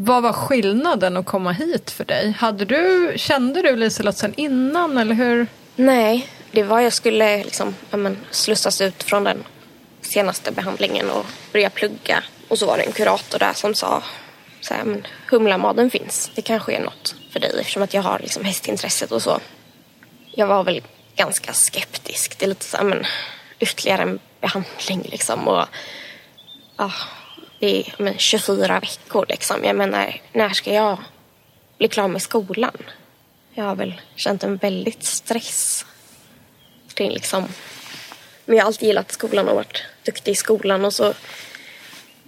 Vad 0.00 0.22
var 0.22 0.32
skillnaden 0.32 1.16
att 1.16 1.26
komma 1.26 1.52
hit 1.52 1.90
för 1.90 2.04
dig? 2.04 2.30
Hade 2.38 2.64
du, 2.64 3.12
kände 3.16 3.62
du 3.62 3.76
Liselott 3.76 4.16
sen 4.16 4.34
innan 4.36 4.98
eller 4.98 5.14
hur? 5.14 5.46
Nej, 5.76 6.28
det 6.52 6.62
var 6.62 6.80
jag 6.80 6.92
skulle 6.92 7.44
liksom, 7.44 7.74
ja, 7.90 7.96
men, 7.96 8.16
slussas 8.30 8.80
ut 8.80 9.02
från 9.02 9.24
den 9.24 9.44
senaste 10.00 10.52
behandlingen 10.52 11.10
och 11.10 11.26
börja 11.52 11.70
plugga. 11.70 12.24
Och 12.48 12.58
så 12.58 12.66
var 12.66 12.76
det 12.76 12.82
en 12.82 12.92
kurator 12.92 13.38
där 13.38 13.52
som 13.52 13.74
sa 13.74 14.02
så 14.60 14.74
här, 14.74 14.84
men 14.84 15.06
humlamaden 15.30 15.90
finns. 15.90 16.30
Det 16.34 16.42
kanske 16.42 16.72
är 16.72 16.80
något 16.80 17.14
för 17.32 17.40
dig 17.40 17.52
eftersom 17.60 17.82
att 17.82 17.94
jag 17.94 18.02
har 18.02 18.18
liksom 18.18 18.44
hästintresset 18.44 19.12
och 19.12 19.22
så. 19.22 19.40
Jag 20.34 20.46
var 20.46 20.64
väl 20.64 20.82
ganska 21.16 21.52
skeptisk. 21.52 22.38
Det 22.38 22.44
är 22.44 22.48
lite 22.48 22.64
så 22.64 22.76
här, 22.76 22.84
men 22.84 23.04
ytterligare 23.58 24.02
en 24.02 24.18
behandling 24.40 25.08
liksom. 25.10 25.48
Och, 25.48 25.64
ja, 26.76 26.92
det 27.58 27.80
är 27.80 27.94
men, 27.98 28.18
24 28.18 28.80
veckor 28.80 29.26
liksom. 29.28 29.64
Jag 29.64 29.76
menar, 29.76 30.20
när 30.32 30.48
ska 30.48 30.72
jag 30.72 30.98
bli 31.78 31.88
klar 31.88 32.08
med 32.08 32.22
skolan? 32.22 32.76
Jag 33.54 33.64
har 33.64 33.76
väl 33.76 34.00
känt 34.14 34.42
en 34.42 34.56
väldigt 34.56 35.04
stress 35.04 35.86
kring 36.94 37.10
liksom 37.10 37.48
men 38.48 38.56
jag 38.56 38.64
har 38.64 38.66
alltid 38.66 38.86
gillat 38.86 39.12
skolan 39.12 39.48
och 39.48 39.56
varit 39.56 39.82
duktig 40.04 40.32
i 40.32 40.34
skolan 40.34 40.84
och 40.84 40.94
så 40.94 41.14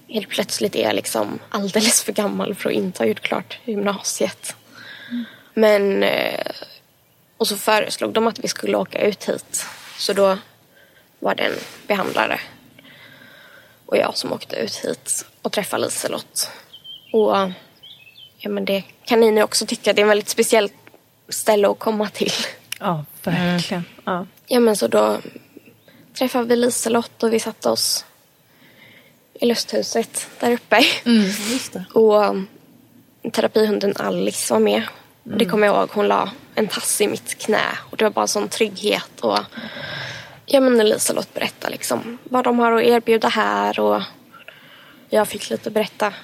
helt 0.09 0.29
plötsligt 0.29 0.77
är 0.77 0.83
jag 0.83 0.95
liksom 0.95 1.39
alldeles 1.51 2.03
för 2.03 2.13
gammal 2.13 2.55
för 2.55 2.71
att 2.71 2.77
inte 2.77 3.03
ha 3.03 3.09
gjort 3.09 3.21
klart 3.21 3.59
gymnasiet. 3.65 4.57
Mm. 5.11 5.25
Men 5.55 6.03
eh, 6.03 6.53
och 7.37 7.47
så 7.49 7.57
föreslog 7.57 8.13
de 8.13 8.27
att 8.27 8.39
vi 8.39 8.49
skulle 8.49 8.77
åka 8.77 9.07
ut 9.07 9.29
hit. 9.29 9.67
Så 9.99 10.13
då 10.13 10.39
var 11.19 11.35
det 11.35 11.43
en 11.43 11.59
behandlare 11.87 12.41
och 13.91 13.97
jag 13.97 14.17
som 14.17 14.33
åkte 14.33 14.57
ut 14.57 14.77
hit 14.77 15.27
och 15.43 15.53
träffade 15.53 15.85
Liselott. 15.85 16.51
Och 17.13 17.37
ja, 18.39 18.51
men 18.51 18.65
det 18.65 18.85
kan 19.05 19.21
ni 19.21 19.31
nu 19.31 19.43
också 19.43 19.67
tycka, 19.67 19.93
det 19.93 20.03
är 20.03 20.05
ett 20.05 20.11
väldigt 20.11 20.29
speciellt 20.29 20.73
ställe 21.29 21.69
att 21.69 21.79
komma 21.79 22.09
till. 22.09 22.33
Ja, 22.81 23.05
verkligen. 23.23 23.85
Mm. 23.85 24.05
Ja. 24.05 24.27
ja, 24.47 24.61
men 24.61 24.77
så 24.77 24.89
då 24.89 25.19
träffade 26.15 26.45
vi 26.45 26.57
Liselott 26.57 27.23
och 27.23 27.33
vi 27.33 27.41
satte 27.41 27.69
oss 27.69 28.05
i 29.35 29.47
lusthuset 29.47 30.29
där 30.41 30.53
uppe. 30.53 30.85
Mm, 31.05 31.31
och 31.95 32.25
um, 32.25 32.49
terapihunden 33.33 33.95
Alice 33.97 34.53
var 34.53 34.61
med. 34.61 34.83
Mm. 35.27 35.39
Det 35.39 35.45
kommer 35.45 35.67
jag 35.67 35.77
ihåg, 35.77 35.89
hon 35.93 36.09
la 36.09 36.31
en 36.55 36.69
tass 36.69 37.01
i 37.01 37.09
mitt 37.09 37.39
knä 37.39 37.79
och 37.91 37.97
det 37.97 38.05
var 38.05 38.11
bara 38.11 38.27
sån 38.27 38.49
trygghet. 38.49 39.21
Och, 39.21 39.39
ja 40.53 40.61
men 40.61 40.89
Liselott 40.89 41.35
berättade 41.35 41.73
liksom 41.73 42.19
vad 42.25 42.45
de 42.45 42.59
har 42.59 42.73
att 42.73 42.83
erbjuda 42.83 43.29
här 43.29 43.81
och 43.81 44.03
jag 45.09 45.29
fick 45.29 45.51
lite 45.51 45.71
berätta 45.71 46.15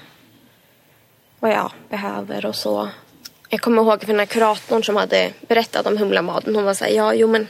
vad 1.39 1.51
jag 1.51 1.71
behöver 1.89 2.45
och 2.45 2.55
så. 2.55 2.89
Jag 3.49 3.61
kommer 3.61 3.81
ihåg 3.81 3.99
för 3.99 4.07
den 4.07 4.19
här 4.19 4.25
kuratorn 4.25 4.83
som 4.83 4.95
hade 4.95 5.33
berättat 5.47 5.85
om 5.85 5.97
humlamaden. 5.97 6.55
Hon 6.55 6.65
var 6.65 6.73
såhär, 6.73 6.91
ja 6.91 7.13
jo 7.13 7.27
men 7.27 7.47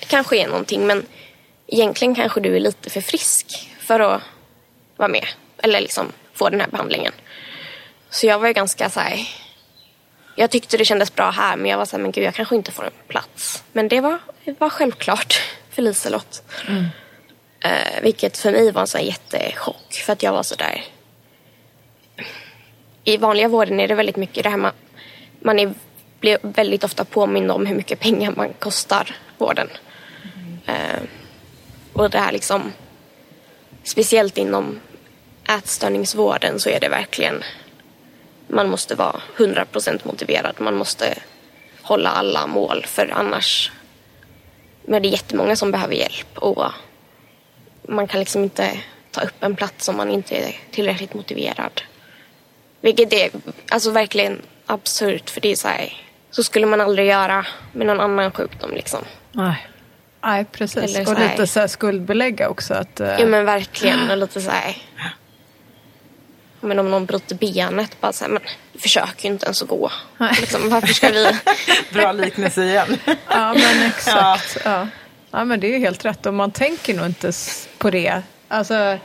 det 0.00 0.06
kanske 0.06 0.36
är 0.36 0.48
någonting 0.48 0.86
men 0.86 1.06
egentligen 1.66 2.14
kanske 2.14 2.40
du 2.40 2.56
är 2.56 2.60
lite 2.60 2.90
för 2.90 3.00
frisk 3.00 3.68
för 3.80 4.00
att 4.00 4.22
vara 4.96 5.08
med. 5.08 5.26
Eller 5.62 5.80
liksom 5.80 6.06
få 6.32 6.48
den 6.48 6.60
här 6.60 6.68
behandlingen. 6.68 7.12
Så 8.10 8.26
jag 8.26 8.38
var 8.38 8.46
ju 8.46 8.52
ganska 8.52 8.90
så 8.90 9.00
här, 9.00 9.28
Jag 10.36 10.50
tyckte 10.50 10.76
det 10.76 10.84
kändes 10.84 11.14
bra 11.14 11.30
här 11.30 11.56
men 11.56 11.70
jag 11.70 11.78
var 11.78 11.84
så 11.84 11.96
här, 11.96 12.02
men 12.02 12.12
gud 12.12 12.24
jag 12.24 12.34
kanske 12.34 12.56
inte 12.56 12.72
får 12.72 12.84
en 12.84 12.92
plats. 13.08 13.64
Men 13.72 13.88
det 13.88 14.00
var, 14.00 14.18
det 14.44 14.60
var 14.60 14.70
självklart 14.70 15.40
för 15.70 15.82
Liselott. 15.82 16.42
Mm. 16.68 16.84
Eh, 17.60 18.02
vilket 18.02 18.38
för 18.38 18.52
mig 18.52 18.72
var 18.72 18.80
en 18.80 18.86
sån 18.86 19.04
jättechock. 19.04 19.92
För 19.92 20.12
att 20.12 20.22
jag 20.22 20.32
var 20.32 20.42
så 20.42 20.54
där. 20.54 20.84
I 23.04 23.16
vanliga 23.16 23.48
vården 23.48 23.80
är 23.80 23.88
det 23.88 23.94
väldigt 23.94 24.16
mycket 24.16 24.44
det 24.44 24.50
här 24.50 24.56
man, 24.56 24.72
man 25.40 25.58
är, 25.58 25.74
blir 26.20 26.38
väldigt 26.42 26.84
ofta 26.84 27.04
påmind 27.04 27.50
om 27.50 27.66
hur 27.66 27.74
mycket 27.74 28.00
pengar 28.00 28.32
man 28.36 28.52
kostar 28.58 29.16
vården. 29.38 29.68
Mm. 30.34 30.58
Eh, 30.66 31.02
och 31.92 32.10
det 32.10 32.18
här 32.18 32.32
liksom, 32.32 32.72
speciellt 33.82 34.38
inom 34.38 34.80
ätstörningsvården 35.48 36.60
så 36.60 36.70
är 36.70 36.80
det 36.80 36.88
verkligen, 36.88 37.44
man 38.48 38.70
måste 38.70 38.94
vara 38.94 39.20
100% 39.36 40.00
motiverad. 40.04 40.54
Man 40.58 40.76
måste 40.76 41.14
hålla 41.82 42.10
alla 42.10 42.46
mål 42.46 42.84
för 42.86 43.10
annars, 43.14 43.72
men 44.84 45.02
det 45.02 45.08
är 45.08 45.10
jättemånga 45.10 45.56
som 45.56 45.70
behöver 45.70 45.94
hjälp 45.94 46.38
och 46.38 46.64
man 47.88 48.08
kan 48.08 48.20
liksom 48.20 48.42
inte 48.42 48.80
ta 49.10 49.20
upp 49.20 49.44
en 49.44 49.56
plats 49.56 49.88
om 49.88 49.96
man 49.96 50.10
inte 50.10 50.36
är 50.36 50.56
tillräckligt 50.70 51.14
motiverad. 51.14 51.82
Vilket 52.80 53.12
är 53.12 53.30
alltså 53.70 53.90
verkligen 53.90 54.42
absurt 54.66 55.30
för 55.30 55.40
det 55.40 55.52
är 55.52 55.56
så 55.56 55.68
här, 55.68 55.92
så 56.30 56.42
skulle 56.42 56.66
man 56.66 56.80
aldrig 56.80 57.06
göra 57.06 57.46
med 57.72 57.86
någon 57.86 58.00
annan 58.00 58.32
sjukdom 58.32 58.70
liksom. 58.70 59.04
Nej. 59.32 59.66
Nej, 60.22 60.44
precis. 60.44 61.08
och 61.08 61.20
lite 61.20 61.46
så 61.46 61.60
här 61.60 61.66
skuldbelägga 61.66 62.48
också. 62.48 62.74
Att, 62.74 63.00
uh... 63.00 63.06
Ja, 63.06 63.26
men 63.26 63.44
verkligen. 63.44 64.10
Och 64.10 64.16
lite 64.16 64.40
så 64.40 64.50
här... 64.50 64.76
Men 66.60 66.78
om 66.78 66.90
någon 66.90 67.06
bryter 67.06 67.34
benet, 67.34 68.00
bara 68.00 68.12
så 68.12 68.24
här, 68.24 68.32
men 68.32 68.42
försök 68.78 69.24
ju 69.24 69.30
inte 69.30 69.46
ens 69.46 69.62
att 69.62 69.68
gå. 69.68 69.90
Liksom, 70.40 70.70
varför 70.70 70.94
ska 70.94 71.10
vi... 71.10 71.26
Bra 71.92 72.12
liknelse 72.12 72.64
igen. 72.64 72.96
ja, 73.28 73.54
men 73.54 73.86
exakt. 73.86 74.56
Ja. 74.64 74.70
Ja. 74.70 74.86
ja. 75.30 75.44
men 75.44 75.60
det 75.60 75.74
är 75.74 75.78
helt 75.78 76.04
rätt. 76.04 76.26
Och 76.26 76.34
man 76.34 76.50
tänker 76.50 76.94
nog 76.94 77.06
inte 77.06 77.32
på 77.78 77.90
det. 77.90 78.22
Alltså, 78.48 78.98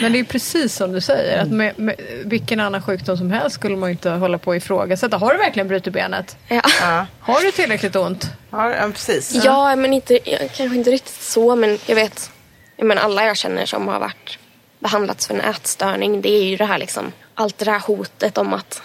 men 0.00 0.12
det 0.12 0.18
är 0.18 0.24
precis 0.24 0.74
som 0.74 0.92
du 0.92 1.00
säger, 1.00 1.42
att 1.42 1.48
med, 1.48 1.78
med 1.78 1.94
vilken 2.24 2.60
annan 2.60 2.82
sjukdom 2.82 3.16
som 3.16 3.30
helst 3.30 3.54
skulle 3.54 3.76
man 3.76 3.90
inte 3.90 4.10
hålla 4.10 4.38
på 4.38 4.50
att 4.50 4.56
ifrågasätta. 4.56 5.16
Har 5.16 5.32
du 5.32 5.38
verkligen 5.38 5.68
brutit 5.68 5.92
benet? 5.92 6.36
Ja. 6.48 6.62
ja. 6.80 7.06
Har 7.20 7.40
du 7.40 7.52
tillräckligt 7.52 7.96
ont? 7.96 8.30
Ja, 8.50 8.90
precis. 8.92 9.44
Ja, 9.44 9.76
men 9.76 9.92
inte, 9.92 10.18
kanske 10.56 10.76
inte 10.76 10.90
riktigt 10.90 11.22
så, 11.22 11.56
men 11.56 11.78
jag 11.86 11.94
vet, 11.94 12.30
jag 12.76 12.86
menar, 12.86 13.02
alla 13.02 13.24
jag 13.24 13.36
känner 13.36 13.66
som 13.66 13.88
har 13.88 14.00
varit 14.00 14.38
behandlats 14.78 15.26
för 15.26 15.34
en 15.34 15.40
ätstörning, 15.40 16.20
det 16.20 16.28
är 16.28 16.44
ju 16.44 16.56
det 16.56 16.64
här 16.64 16.78
liksom, 16.78 17.12
allt 17.34 17.58
det 17.58 17.70
här 17.70 17.80
hotet 17.80 18.38
om 18.38 18.52
att 18.52 18.82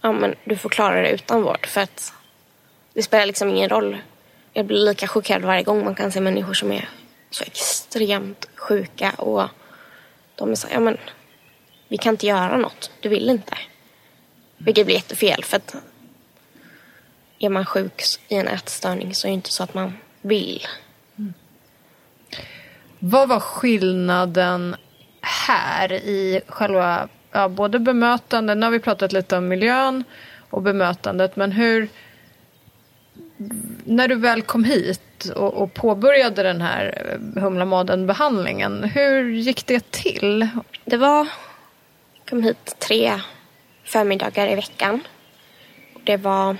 ja, 0.00 0.12
men 0.12 0.34
du 0.44 0.56
får 0.56 0.68
klara 0.68 1.02
dig 1.02 1.12
utan 1.12 1.42
vård 1.42 1.66
för 1.66 1.80
att 1.80 2.12
det 2.92 3.02
spelar 3.02 3.26
liksom 3.26 3.48
ingen 3.48 3.68
roll. 3.68 3.98
Jag 4.52 4.66
blir 4.66 4.78
lika 4.78 5.08
chockerad 5.08 5.42
varje 5.42 5.62
gång 5.62 5.84
man 5.84 5.94
kan 5.94 6.12
se 6.12 6.20
människor 6.20 6.54
som 6.54 6.72
är 6.72 6.88
så 7.30 7.44
extremt 7.44 8.48
sjuka 8.56 9.10
och 9.10 9.48
de 10.34 10.50
är 10.50 10.54
så 10.54 10.68
ja 10.72 10.80
men 10.80 10.98
vi 11.88 11.98
kan 11.98 12.14
inte 12.14 12.26
göra 12.26 12.56
något, 12.56 12.90
du 13.00 13.08
vill 13.08 13.30
inte. 13.30 13.58
Vilket 14.56 14.86
blir 14.86 14.96
jättefel 14.96 15.44
för 15.44 15.56
att 15.56 15.74
är 17.38 17.48
man 17.48 17.66
sjuk 17.66 18.02
i 18.28 18.34
en 18.34 18.48
ätstörning 18.48 19.14
så 19.14 19.26
är 19.26 19.30
det 19.30 19.34
inte 19.34 19.52
så 19.52 19.62
att 19.62 19.74
man 19.74 19.92
vill. 20.22 20.66
Mm. 21.18 21.34
Vad 22.98 23.28
var 23.28 23.40
skillnaden 23.40 24.76
här 25.24 25.92
i 25.92 26.40
själva 26.48 27.08
ja, 27.32 27.48
både 27.48 27.78
bemötandet, 27.78 28.56
nu 28.56 28.66
har 28.66 28.70
vi 28.70 28.80
pratat 28.80 29.12
lite 29.12 29.36
om 29.36 29.48
miljön 29.48 30.04
och 30.50 30.62
bemötandet, 30.62 31.36
men 31.36 31.52
hur 31.52 31.88
när 33.84 34.08
du 34.08 34.14
väl 34.14 34.42
kom 34.42 34.64
hit 34.64 35.30
och, 35.36 35.54
och 35.54 35.74
påbörjade 35.74 36.42
den 36.42 36.60
här 36.60 37.08
eh, 37.10 37.42
Humlamaden-behandlingen, 37.42 38.84
hur 38.84 39.30
gick 39.30 39.66
det 39.66 39.90
till? 39.90 40.48
Det 40.84 40.96
var, 40.96 41.18
jag 42.14 42.28
kom 42.28 42.42
hit 42.42 42.76
tre 42.78 43.20
förmiddagar 43.84 44.48
i 44.48 44.54
veckan. 44.54 45.00
Det 46.04 46.16
var, 46.16 46.56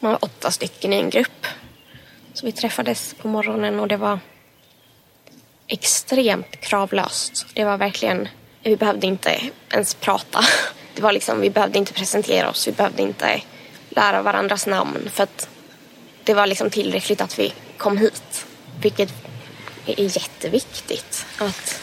man 0.00 0.10
var 0.12 0.24
åtta 0.24 0.50
stycken 0.50 0.92
i 0.92 0.96
en 0.96 1.10
grupp. 1.10 1.46
Så 2.32 2.46
vi 2.46 2.52
träffades 2.52 3.14
på 3.14 3.28
morgonen 3.28 3.80
och 3.80 3.88
det 3.88 3.96
var 3.96 4.18
extremt 5.68 6.60
kravlöst. 6.60 7.46
Det 7.54 7.64
var 7.64 7.78
verkligen, 7.78 8.28
vi 8.62 8.76
behövde 8.76 9.06
inte 9.06 9.40
ens 9.70 9.94
prata. 9.94 10.40
Det 10.94 11.02
var 11.02 11.12
liksom, 11.12 11.40
vi 11.40 11.50
behövde 11.50 11.78
inte 11.78 11.92
presentera 11.92 12.50
oss, 12.50 12.68
vi 12.68 12.72
behövde 12.72 13.02
inte 13.02 13.42
lära 13.88 14.22
varandras 14.22 14.66
namn 14.66 15.10
för 15.12 15.22
att 15.22 15.48
det 16.24 16.34
var 16.34 16.46
liksom 16.46 16.70
tillräckligt 16.70 17.20
att 17.20 17.38
vi 17.38 17.52
kom 17.76 17.96
hit. 17.96 18.46
Vilket 18.80 19.12
är 19.86 20.16
jätteviktigt. 20.16 21.26
Att 21.38 21.80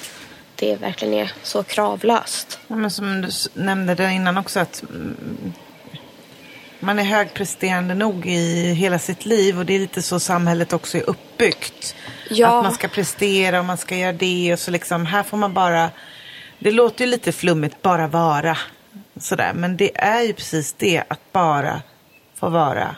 det 0.55 0.75
verkligen 0.75 1.13
är 1.13 1.31
så 1.43 1.63
kravlöst. 1.63 2.59
Ja, 2.67 2.75
men 2.75 2.91
som 2.91 3.21
du 3.21 3.29
nämnde 3.53 3.95
där 3.95 4.09
innan 4.09 4.37
också 4.37 4.59
att 4.59 4.83
mm, 4.89 5.53
man 6.79 6.99
är 6.99 7.03
högpresterande 7.03 7.93
nog 7.93 8.25
i 8.25 8.73
hela 8.73 8.99
sitt 8.99 9.25
liv 9.25 9.59
och 9.59 9.65
det 9.65 9.75
är 9.75 9.79
lite 9.79 10.01
så 10.01 10.19
samhället 10.19 10.73
också 10.73 10.97
är 10.97 11.09
uppbyggt. 11.09 11.95
Ja. 12.29 12.57
Att 12.57 12.63
man 12.63 12.73
ska 12.73 12.87
prestera 12.87 13.59
och 13.59 13.65
man 13.65 13.77
ska 13.77 13.95
göra 13.95 14.13
det 14.13 14.53
och 14.53 14.59
så 14.59 14.71
liksom 14.71 15.05
här 15.05 15.23
får 15.23 15.37
man 15.37 15.53
bara, 15.53 15.89
det 16.59 16.71
låter 16.71 17.05
ju 17.05 17.11
lite 17.11 17.31
flummigt, 17.31 17.81
bara 17.81 18.07
vara. 18.07 18.57
Sådär. 19.19 19.51
Men 19.55 19.77
det 19.77 19.97
är 19.97 20.21
ju 20.21 20.33
precis 20.33 20.73
det, 20.73 21.03
att 21.07 21.31
bara 21.31 21.81
få 22.35 22.49
vara 22.49 22.95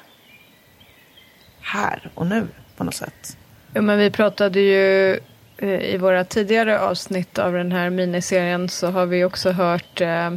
här 1.62 2.10
och 2.14 2.28
nu 2.28 2.48
på 2.78 2.84
något 2.84 2.96
sätt. 2.96 3.38
Ja, 3.74 3.82
men 3.82 3.98
vi 4.00 4.12
pratade 4.12 4.60
ju 4.60 5.12
eh, 5.58 5.94
i 5.94 5.98
våra 5.98 6.24
tidigare 6.24 6.80
avsnitt 6.80 7.40
av 7.40 7.54
den 7.54 7.72
här 7.72 7.90
miniserien 7.90 8.70
så 8.70 8.88
har 8.88 9.06
vi 9.06 9.24
också 9.24 9.52
hört 9.52 10.02
eh, 10.02 10.32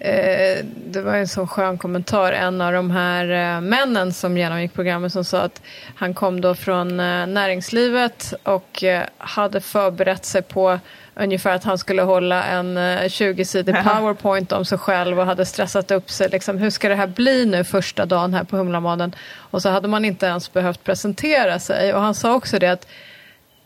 eh, 0.00 0.64
det 0.86 1.00
var 1.00 1.14
en 1.14 1.28
så 1.28 1.46
skön 1.46 1.78
kommentar. 1.78 2.32
En 2.32 2.60
av 2.60 2.72
de 2.72 2.90
här 2.90 3.54
eh, 3.56 3.60
männen 3.60 4.12
som 4.12 4.36
genomgick 4.36 4.74
programmet 4.74 5.12
som 5.12 5.24
sa 5.24 5.40
att 5.40 5.62
han 5.94 6.14
kom 6.14 6.40
då 6.40 6.54
från 6.54 7.00
eh, 7.00 7.26
näringslivet 7.26 8.34
och 8.42 8.84
hade 9.18 9.60
förberett 9.60 10.24
sig 10.24 10.42
på 10.42 10.78
ungefär 11.14 11.54
att 11.54 11.64
han 11.64 11.78
skulle 11.78 12.02
hålla 12.02 12.44
en 12.44 12.76
eh, 12.76 13.02
20-sidig 13.02 13.84
powerpoint 13.84 14.52
om 14.52 14.64
sig 14.64 14.78
själv 14.78 15.20
och 15.20 15.26
hade 15.26 15.46
stressat 15.46 15.90
upp 15.90 16.10
sig. 16.10 16.28
Liksom, 16.28 16.58
hur 16.58 16.70
ska 16.70 16.88
det 16.88 16.94
här 16.94 17.06
bli 17.06 17.46
nu 17.46 17.64
första 17.64 18.06
dagen 18.06 18.34
här 18.34 18.44
på 18.44 18.56
Humlamaden? 18.56 19.14
Och 19.36 19.62
så 19.62 19.68
hade 19.68 19.88
man 19.88 20.04
inte 20.04 20.26
ens 20.26 20.52
behövt 20.52 20.84
presentera 20.84 21.58
sig. 21.58 21.94
Och 21.94 22.00
han 22.00 22.14
sa 22.14 22.34
också 22.34 22.58
det 22.58 22.68
att 22.68 22.86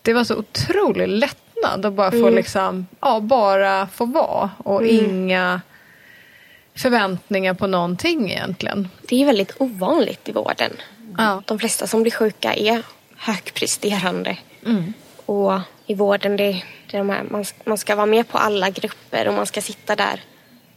det 0.03 0.13
var 0.13 0.25
så 0.25 0.37
otrolig 0.37 1.09
lättnad 1.09 1.87
att 1.87 1.93
bara 1.93 2.11
få 2.11 2.31
liksom, 2.31 2.87
ja, 3.01 3.21
bara 3.21 3.87
få 3.87 4.05
vara 4.05 4.51
och 4.59 4.85
inga 4.85 5.61
förväntningar 6.77 7.55
på 7.55 7.67
någonting 7.67 8.31
egentligen. 8.31 8.89
Det 9.09 9.23
är 9.23 9.27
väldigt 9.27 9.55
ovanligt 9.59 10.29
i 10.29 10.33
vården. 10.33 10.73
Ja. 11.19 11.43
De 11.47 11.59
flesta 11.59 11.87
som 11.87 12.03
blir 12.03 12.13
sjuka 12.13 12.55
är 12.55 12.83
högpresterande. 13.17 14.37
Och 15.27 15.61
i 15.87 15.95
vården, 15.95 16.37
det, 16.37 16.63
det 16.91 16.99
de 16.99 17.11
här, 17.11 17.25
man, 17.31 17.45
man 17.65 17.79
ska 17.79 17.97
vara 17.97 18.07
med 18.07 18.29
på 18.29 18.39
alla 18.39 18.71
grupper 18.71 19.29
och 19.29 19.35
man 19.35 19.47
ska 19.47 19.61
sitta 19.61 19.97
där. 19.97 20.21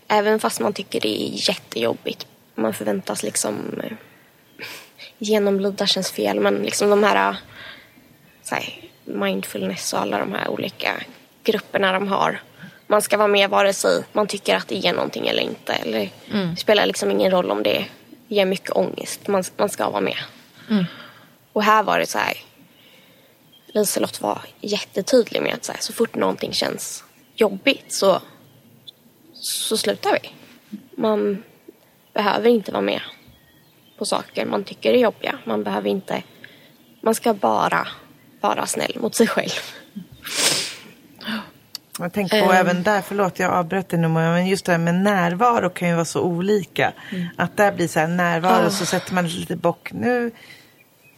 Även 0.07 0.39
fast 0.39 0.59
man 0.59 0.73
tycker 0.73 1.01
det 1.01 1.21
är 1.21 1.49
jättejobbigt. 1.49 2.27
Man 2.55 2.73
förväntas 2.73 3.23
liksom 3.23 3.81
eh, 3.83 3.97
genomlida 5.17 5.87
känns 5.87 6.11
fel, 6.11 6.39
men 6.39 6.55
liksom 6.55 6.89
de 6.89 7.03
här, 7.03 7.29
eh, 7.29 7.37
här 8.51 8.89
mindfulness 9.03 9.93
och 9.93 10.01
alla 10.01 10.19
de 10.19 10.33
här 10.33 10.47
olika 10.47 10.91
grupperna 11.43 11.91
de 11.91 12.07
har. 12.07 12.41
Man 12.87 13.01
ska 13.01 13.17
vara 13.17 13.27
med 13.27 13.49
vare 13.49 13.73
sig 13.73 14.03
man 14.11 14.27
tycker 14.27 14.55
att 14.55 14.67
det 14.67 14.75
ger 14.75 14.93
någonting 14.93 15.27
eller 15.27 15.43
inte. 15.43 15.73
Eller, 15.73 16.09
Det 16.49 16.59
spelar 16.59 16.85
liksom 16.85 17.11
ingen 17.11 17.31
roll 17.31 17.51
om 17.51 17.63
det 17.63 17.85
ger 18.27 18.45
mycket 18.45 18.71
ångest. 18.71 19.27
Man, 19.27 19.43
man 19.57 19.69
ska 19.69 19.89
vara 19.89 20.01
med. 20.01 20.17
Och 21.53 21.63
här 21.63 21.83
var 21.83 21.99
det 21.99 22.05
så 22.05 22.17
här. 22.17 22.37
Liselott 23.67 24.21
var 24.21 24.41
jättetydlig 24.61 25.41
med 25.41 25.53
att 25.53 25.63
så, 25.65 25.71
här, 25.71 25.81
så 25.81 25.93
fort 25.93 26.15
någonting 26.15 26.53
känns 26.53 27.03
jobbigt 27.35 27.93
så, 27.93 28.21
så 29.33 29.77
slutar 29.77 30.19
vi. 30.21 30.29
Man 30.95 31.43
behöver 32.13 32.49
inte 32.49 32.71
vara 32.71 32.81
med 32.81 33.01
på 33.97 34.05
saker 34.05 34.45
man 34.45 34.63
tycker 34.63 34.93
är 34.93 34.97
jobbiga. 34.97 35.37
Man 35.43 35.63
behöver 35.63 35.89
inte... 35.89 36.23
Man 37.01 37.15
ska 37.15 37.33
bara 37.33 37.87
vara 38.41 38.65
snäll 38.65 38.97
mot 38.99 39.15
sig 39.15 39.27
själv. 39.27 39.61
Jag 41.99 42.13
tänker 42.13 42.45
på 42.45 42.53
även 42.53 42.83
där, 42.83 43.01
förlåt 43.01 43.39
jag 43.39 43.53
avbröt 43.53 43.89
dig 43.89 43.99
nu 43.99 44.07
men 44.07 44.47
just 44.47 44.65
det 44.65 44.71
här 44.71 44.79
med 44.79 44.95
närvaro 44.95 45.69
kan 45.69 45.87
ju 45.89 45.93
vara 45.93 46.05
så 46.05 46.21
olika. 46.21 46.93
Att 47.37 47.57
där 47.57 47.71
blir 47.71 47.87
så 47.87 47.99
här 47.99 48.07
närvaro 48.07 48.69
så 48.69 48.85
sätter 48.85 49.13
man 49.13 49.27
lite 49.27 49.55
bock. 49.55 49.91
Nu 49.93 50.31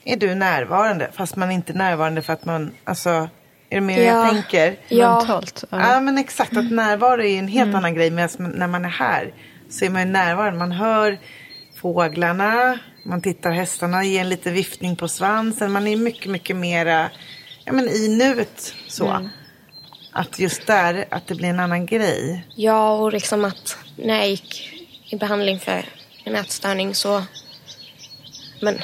är 0.06 0.18
du 0.18 0.36
närvarande 0.36 1.10
fast 1.14 1.36
man 1.36 1.50
är 1.52 1.56
inte 1.56 1.74
närvarande 1.74 2.22
för 2.22 2.34
att 2.34 2.46
man, 2.46 2.72
alltså, 2.84 3.10
är 3.70 3.76
du 3.76 3.82
med 3.82 3.96
hur 3.96 4.04
jag 4.04 4.28
Ja. 4.28 4.30
tänker? 4.32 4.76
Ja. 4.88 5.18
Mentalt. 5.18 5.64
Ja. 5.70 6.00
men 6.00 6.18
exakt, 6.18 6.58
att 6.58 6.72
närvaro 6.72 7.22
är 7.22 7.28
ju 7.28 7.38
en 7.38 7.48
helt 7.48 7.76
annan 7.76 7.94
grej. 7.96 8.12
Men 8.12 8.30
när 8.38 8.68
man 8.68 8.86
är 8.86 8.90
här 8.90 9.34
så 9.70 9.86
är 9.86 9.90
man 9.90 10.02
ju 10.02 10.08
närvarande. 10.08 10.60
Man 10.60 10.72
hör 10.72 11.18
fåglarna, 11.82 12.80
man 13.06 13.22
tittar 13.22 13.52
hästarna, 13.52 14.04
ger 14.04 14.22
en 14.22 14.30
liten 14.30 14.54
viftning 14.54 14.96
på 14.96 15.08
svansen. 15.08 15.72
Man 15.72 15.88
är 15.88 15.98
mycket, 15.98 16.32
mycket 16.32 16.56
mera 16.56 17.10
ja, 17.66 17.74
men 17.74 17.88
i 17.88 18.08
nuet 18.18 18.74
så. 18.88 19.30
Att 20.12 20.40
just 20.40 20.68
där, 20.68 21.06
att 21.10 21.28
det 21.28 21.36
blir 21.36 21.50
en 21.50 21.60
annan 21.60 21.86
grej. 21.86 22.46
Ja, 22.56 22.92
och 22.94 23.14
liksom 23.14 23.46
att 23.46 23.78
när 23.96 24.18
jag 24.18 24.30
gick 24.30 24.74
i 25.10 25.16
behandling 25.16 25.60
för 25.60 25.86
en 26.24 26.36
ätstörning 26.36 26.96
så... 26.96 27.24
Men 28.62 28.80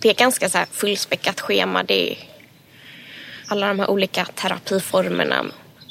det 0.00 0.08
är 0.08 0.14
ganska 0.14 0.48
så 0.48 0.58
här 0.58 0.66
fullspäckat 0.66 1.40
schema. 1.40 1.82
Det 1.82 2.12
är 2.12 2.18
alla 3.48 3.68
de 3.68 3.78
här 3.78 3.90
olika 3.90 4.24
terapiformerna. 4.24 5.44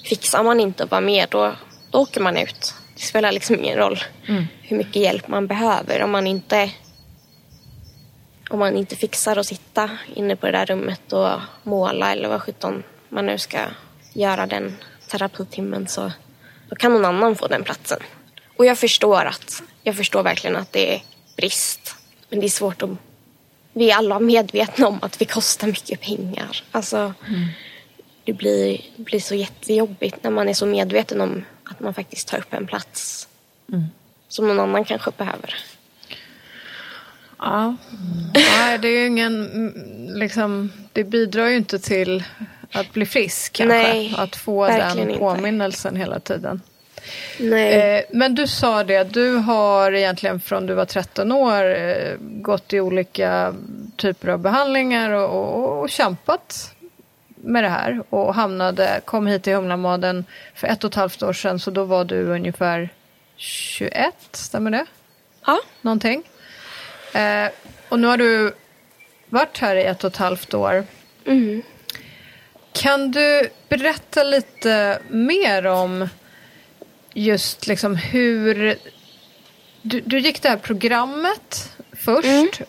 Fixar 0.06 0.44
man 0.44 0.60
inte 0.60 0.84
att 0.84 0.92
vara 0.92 1.02
med, 1.02 1.28
då, 1.32 1.56
då 1.92 2.00
åker 2.00 2.22
man 2.22 2.38
ut. 2.38 2.74
Det 2.96 3.02
spelar 3.02 3.32
liksom 3.32 3.56
ingen 3.56 3.78
roll 3.78 4.04
hur 4.62 4.78
mycket 4.78 4.96
hjälp 4.96 5.28
man 5.28 5.48
behöver. 5.48 6.04
Om 6.04 6.12
man 6.12 6.28
inte 6.28 6.72
om 8.50 8.60
man 8.60 8.78
inte 8.78 8.96
fixar 8.96 9.38
att 9.38 9.46
sitta 9.46 9.90
inne 10.16 10.36
på 10.36 10.46
det 10.46 10.52
där 10.52 10.66
rummet 10.66 11.14
och 11.14 11.40
måla 11.64 12.12
eller 12.12 12.30
vad 12.30 12.42
sjutton 12.42 12.84
man 13.10 13.26
nu 13.26 13.38
ska 13.38 13.60
göra 14.14 14.46
den 14.46 14.78
terapitimmen 15.08 15.88
så 15.88 16.12
då 16.70 16.76
kan 16.76 16.94
någon 16.94 17.06
annan 17.06 17.36
få 17.36 17.48
den 17.48 17.64
platsen. 17.64 18.00
Och 18.58 18.66
jag 18.66 18.78
förstår 18.78 19.26
att, 19.26 19.64
jag 19.84 19.96
förstår 19.96 20.24
verkligen 20.24 20.56
att 20.56 20.72
det 20.72 20.96
är 20.96 21.02
brist. 21.36 21.96
Men 22.30 22.40
det 22.40 22.46
är 22.46 22.50
svårt 22.50 22.82
att, 22.82 22.90
vi 23.74 23.92
är 23.92 23.96
alla 23.96 24.20
medvetna 24.20 24.88
om 24.88 25.00
att 25.02 25.22
vi 25.22 25.26
kostar 25.26 25.68
mycket 25.68 26.02
pengar. 26.02 26.64
Alltså, 26.72 27.14
det 28.24 28.34
blir, 28.34 28.82
det 28.96 29.04
blir 29.04 29.20
så 29.20 29.36
jättejobbigt 29.36 30.24
när 30.24 30.32
man 30.32 30.50
är 30.50 30.54
så 30.54 30.66
medveten 30.66 31.22
om 31.22 31.46
att 31.64 31.80
man 31.80 31.94
faktiskt 31.94 32.28
tar 32.28 32.38
upp 32.38 32.54
en 32.54 32.68
plats 32.68 33.28
som 34.28 34.48
någon 34.48 34.60
annan 34.60 34.86
kanske 34.86 35.12
behöver. 35.18 35.56
Ja. 37.38 37.76
Nej, 38.34 38.78
det 38.78 38.88
är 38.88 39.00
ju 39.00 39.08
ingen, 39.08 39.52
mm, 39.52 39.74
liksom, 40.16 40.72
det 40.94 41.04
bidrar 41.04 41.48
ju 41.48 41.58
inte 41.58 41.80
till 41.80 42.24
att 42.74 42.94
bli 42.94 43.06
frisk 43.06 43.54
kanske. 43.54 43.76
Nej, 43.76 44.16
att 44.18 44.36
få 44.36 44.68
den 44.68 45.00
inte. 45.00 45.20
påminnelsen 45.20 45.96
hela 45.96 46.20
tiden. 46.20 46.62
Nej. 47.40 47.74
Eh, 47.74 48.04
men 48.10 48.36
du 48.36 48.48
sa 48.48 48.84
det, 48.84 49.04
du 49.04 49.36
har 49.36 49.92
egentligen 49.92 50.40
från 50.40 50.66
du 50.66 50.74
var 50.74 50.86
13 50.86 51.32
år 51.32 51.76
eh, 51.76 52.16
gått 52.20 52.74
i 52.74 52.80
olika 52.80 53.56
typer 53.96 54.28
av 54.28 54.40
behandlingar 54.40 55.10
och, 55.10 55.30
och, 55.30 55.80
och 55.80 55.90
kämpat 55.90 56.74
med 57.36 57.64
det 57.64 57.70
här 57.70 58.04
och 58.10 58.36
hamnade, 58.36 59.02
kom 59.06 59.28
hit 59.28 59.44
till 59.44 59.54
Humlamaden 59.54 60.26
för 60.56 60.68
ett 60.68 60.84
och 60.84 60.90
ett 60.90 60.96
halvt 60.96 61.24
år 61.24 61.34
sedan 61.34 61.60
så 61.60 61.72
då 61.72 61.84
var 61.84 62.06
du 62.06 62.24
ungefär 62.24 62.90
21, 63.36 64.16
stämmer 64.32 64.72
det? 64.72 64.86
Ja. 65.46 65.60
någonting. 65.82 66.24
Eh, 67.14 67.50
och 67.90 68.00
nu 68.00 68.08
har 68.08 68.18
du 68.18 68.54
varit 69.30 69.58
här 69.58 69.76
i 69.76 69.84
ett 69.84 70.04
och 70.04 70.12
ett 70.12 70.18
halvt 70.18 70.54
år. 70.54 70.86
Mm. 71.26 71.62
Kan 72.74 73.12
du 73.12 73.50
berätta 73.70 74.24
lite 74.24 75.00
mer 75.10 75.66
om 75.66 76.10
just 77.14 77.68
liksom 77.68 77.96
hur... 77.96 78.78
Du, 79.82 80.02
du 80.02 80.20
gick 80.20 80.42
det 80.42 80.50
här 80.50 80.58
programmet 80.58 81.72
först. 81.94 82.62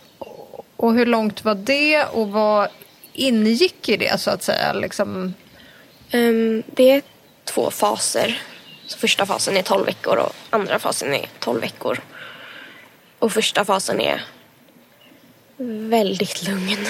Och 0.76 0.94
hur 0.94 1.06
långt 1.06 1.44
var 1.44 1.54
det 1.54 2.04
och 2.04 2.28
vad 2.28 2.68
ingick 3.12 3.88
i 3.88 3.96
det 3.96 4.20
så 4.20 4.30
att 4.30 4.42
säga? 4.42 4.72
Liksom, 4.72 5.34
Ehm, 6.14 6.62
det 6.66 6.90
är 6.90 7.02
två 7.44 7.70
faser. 7.70 8.42
Så 8.86 8.98
första 8.98 9.26
fasen 9.26 9.56
är 9.56 9.62
12 9.62 9.86
veckor 9.86 10.16
och 10.16 10.32
andra 10.50 10.78
fasen 10.78 11.14
är 11.14 11.26
12 11.38 11.60
veckor. 11.60 12.00
Och 13.18 13.32
första 13.32 13.64
fasen 13.64 14.00
är 14.00 14.24
väldigt 15.88 16.48
lugn. 16.48 16.86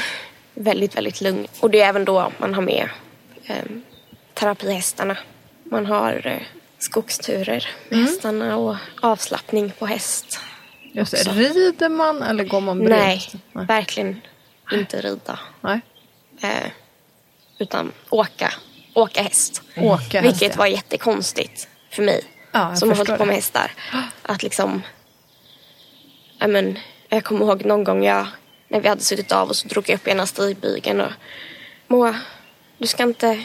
Väldigt, 0.54 0.96
väldigt 0.96 1.20
lugn. 1.20 1.46
Och 1.60 1.70
det 1.70 1.80
är 1.80 1.88
även 1.88 2.04
då 2.04 2.32
man 2.38 2.54
har 2.54 2.62
med 2.62 2.88
um, 3.48 3.82
terapihästarna. 4.34 5.16
Man 5.64 5.86
har 5.86 6.26
eh, 6.26 6.42
skogsturer 6.78 7.68
med 7.88 7.98
hästarna 7.98 8.56
och 8.56 8.76
avslappning 9.00 9.72
på 9.78 9.86
häst. 9.86 10.40
just 10.92 11.14
Också. 11.14 11.30
rider 11.30 11.88
man 11.88 12.22
eller 12.22 12.44
går 12.44 12.60
man 12.60 12.78
bredvid? 12.78 12.98
Nej, 12.98 13.30
Nej. 13.52 13.66
verkligen 13.66 14.20
inte 14.72 15.00
rida. 15.00 15.38
Nej. 15.60 15.80
Eh, 16.42 16.70
utan 17.58 17.92
åka, 18.10 18.52
åka 18.94 19.22
häst. 19.22 19.62
Åka 19.76 20.20
häst, 20.20 20.24
Vilket 20.24 20.54
ja. 20.54 20.58
var 20.58 20.66
jättekonstigt 20.66 21.68
för 21.90 22.02
mig. 22.02 22.24
Ja, 22.52 22.68
jag 22.68 22.78
som 22.78 22.88
har 22.88 22.96
hållit 22.96 23.18
på 23.18 23.24
med 23.24 23.34
hästar. 23.34 23.72
Att 24.22 24.42
liksom... 24.42 24.82
Ja, 26.38 26.46
men, 26.46 26.78
jag 27.08 27.24
kommer 27.24 27.46
ihåg 27.46 27.64
någon 27.64 27.84
gång 27.84 28.04
jag, 28.04 28.26
när 28.68 28.80
vi 28.80 28.88
hade 28.88 29.02
suttit 29.02 29.32
av 29.32 29.48
och 29.48 29.56
så 29.56 29.68
drog 29.68 29.88
jag 29.88 29.94
upp 29.94 30.08
ena 30.08 30.26
stigbygeln 30.26 31.00
och 31.00 31.12
Moa, 31.86 32.20
du 32.84 32.88
ska 32.88 33.02
inte, 33.02 33.44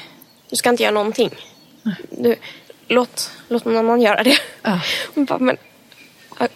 du 0.49 0.55
ska 0.55 0.69
inte 0.69 0.83
göra 0.83 0.93
någonting. 0.93 1.35
Du, 2.09 2.35
låt, 2.87 3.31
låt 3.47 3.65
någon 3.65 3.77
annan 3.77 4.01
göra 4.01 4.23
det. 4.23 4.37
Ja. 4.61 4.79
Hon 5.15 5.25
bara, 5.25 5.39
men 5.39 5.57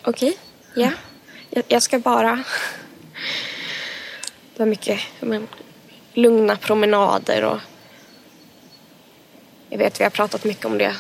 okej, 0.04 0.38
ja. 0.76 0.90
Jag, 1.50 1.64
jag 1.68 1.84
ska 1.84 2.00
bara... 2.00 2.44
Det 4.56 4.60
var 4.60 4.66
mycket 4.66 5.00
men, 5.20 5.48
lugna 6.14 6.56
promenader 6.56 7.44
och... 7.44 7.58
Jag 9.70 9.78
vet, 9.78 10.00
vi 10.00 10.04
har 10.04 10.12
pratat 10.12 10.44
mycket 10.44 10.66
om 10.66 10.78
det. 10.78 10.96